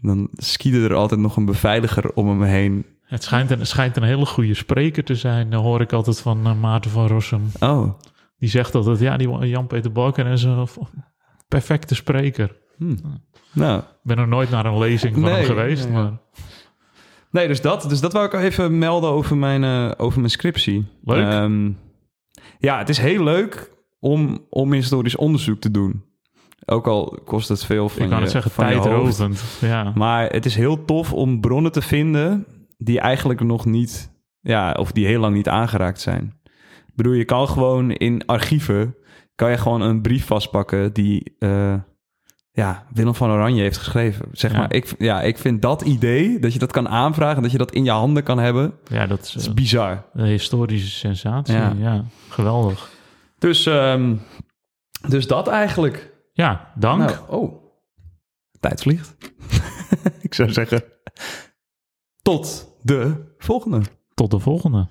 dan 0.00 0.28
skiede 0.32 0.84
er 0.84 0.94
altijd 0.94 1.20
nog 1.20 1.36
een 1.36 1.44
beveiliger 1.44 2.12
om 2.14 2.28
hem 2.28 2.42
heen. 2.42 2.86
Het 3.02 3.22
schijnt 3.22 3.50
een, 3.50 3.58
het 3.58 3.68
schijnt 3.68 3.96
een 3.96 4.02
hele 4.02 4.26
goede 4.26 4.54
spreker 4.54 5.04
te 5.04 5.14
zijn. 5.14 5.50
Dan 5.50 5.62
hoor 5.62 5.80
ik 5.80 5.92
altijd 5.92 6.20
van 6.20 6.46
eh, 6.46 6.60
Maarten 6.60 6.90
van 6.90 7.06
Rossum. 7.06 7.42
Oh, 7.60 7.98
Die 8.38 8.48
zegt 8.48 8.74
altijd, 8.74 8.98
ja, 8.98 9.16
die 9.16 9.46
Jan-Peter 9.46 9.92
Balken 9.92 10.26
is 10.26 10.42
een 10.42 10.68
perfecte 11.48 11.94
spreker. 11.94 12.56
Hm. 12.78 12.94
nou. 13.52 13.78
Ik 13.78 13.84
ben 14.02 14.18
er 14.18 14.28
nooit 14.28 14.50
naar 14.50 14.66
een 14.66 14.78
lezing 14.78 15.14
van 15.14 15.22
Nee, 15.22 15.32
hem 15.32 15.44
geweest, 15.44 15.84
ja, 15.84 15.90
ja. 15.90 16.02
maar 16.02 16.12
Nee, 17.30 17.48
dus 17.48 17.60
dat, 17.60 17.86
dus 17.88 18.00
dat 18.00 18.12
wou 18.12 18.26
ik 18.26 18.32
even 18.32 18.78
melden 18.78 19.10
over 19.10 19.36
mijn, 19.36 19.64
eh, 19.64 19.90
over 19.96 20.18
mijn 20.18 20.30
scriptie. 20.30 20.86
Leuk. 21.04 21.32
Ehm, 21.32 21.70
ja, 22.58 22.78
het 22.78 22.88
is 22.88 22.98
heel 22.98 23.24
leuk 23.24 23.70
om, 23.98 24.46
om 24.50 24.72
historisch 24.72 25.16
onderzoek 25.16 25.60
te 25.60 25.70
doen. 25.70 26.04
Ook 26.66 26.86
al 26.86 27.18
kost 27.24 27.48
het 27.48 27.64
veel 27.64 27.88
van 27.88 28.02
ik 28.02 28.08
kan 28.08 28.16
je, 28.16 28.22
het 28.22 28.32
zeggen, 28.32 28.50
van 28.50 28.68
je 28.68 28.74
hoofd. 28.74 28.84
tijdrovend. 28.86 29.42
Ja. 29.60 29.92
Maar 29.94 30.30
het 30.30 30.46
is 30.46 30.54
heel 30.54 30.84
tof 30.84 31.12
om 31.12 31.40
bronnen 31.40 31.72
te 31.72 31.82
vinden 31.82 32.46
die 32.78 33.00
eigenlijk 33.00 33.40
nog 33.40 33.64
niet, 33.64 34.10
ja, 34.40 34.72
of 34.72 34.92
die 34.92 35.06
heel 35.06 35.20
lang 35.20 35.34
niet 35.34 35.48
aangeraakt 35.48 36.00
zijn. 36.00 36.34
Ik 36.86 36.94
bedoel, 36.94 37.12
je 37.12 37.24
kan 37.24 37.48
gewoon 37.48 37.90
in 37.90 38.26
archieven, 38.26 38.96
kan 39.34 39.50
je 39.50 39.58
gewoon 39.58 39.80
een 39.80 40.02
brief 40.02 40.26
vastpakken 40.26 40.92
die, 40.92 41.34
eh, 41.38 41.74
ja, 42.56 42.86
Willem 42.92 43.14
van 43.14 43.30
Oranje 43.30 43.62
heeft 43.62 43.76
geschreven. 43.78 44.28
Zeg 44.32 44.52
Ja. 44.52 44.58
maar, 44.58 44.72
ik, 44.72 44.94
ja, 44.98 45.22
ik 45.22 45.38
vind 45.38 45.62
dat 45.62 45.82
idee, 45.82 46.38
dat 46.38 46.52
je 46.52 46.58
dat 46.58 46.72
kan 46.72 46.88
aanvragen, 46.88 47.42
dat 47.42 47.50
je 47.50 47.58
dat 47.58 47.72
in 47.72 47.84
je 47.84 47.90
handen 47.90 48.22
kan 48.22 48.38
hebben, 48.38 48.74
ja, 48.88 49.06
dat 49.06 49.20
is 49.20 49.32
dat 49.32 49.42
is 49.42 49.48
eh, 49.48 49.54
bizar. 49.54 50.04
een 50.12 50.24
historische 50.26 50.90
sensatie. 50.90 51.54
Ja. 51.54 51.74
Ja, 51.78 52.04
geweldig. 52.28 52.90
Dus, 53.38 53.66
ehm, 53.66 54.14
dus 55.08 55.26
dat 55.26 55.48
eigenlijk. 55.48 56.12
Ja, 56.32 56.72
dank. 56.74 57.00
Nou, 57.00 57.16
oh, 57.28 57.64
tijd 58.60 58.80
vliegt. 58.82 59.16
ik 60.20 60.34
zou 60.34 60.52
zeggen, 60.52 60.84
tot 62.22 62.68
de 62.82 63.32
volgende. 63.38 63.80
Tot 64.14 64.30
de 64.30 64.38
volgende. 64.38 64.86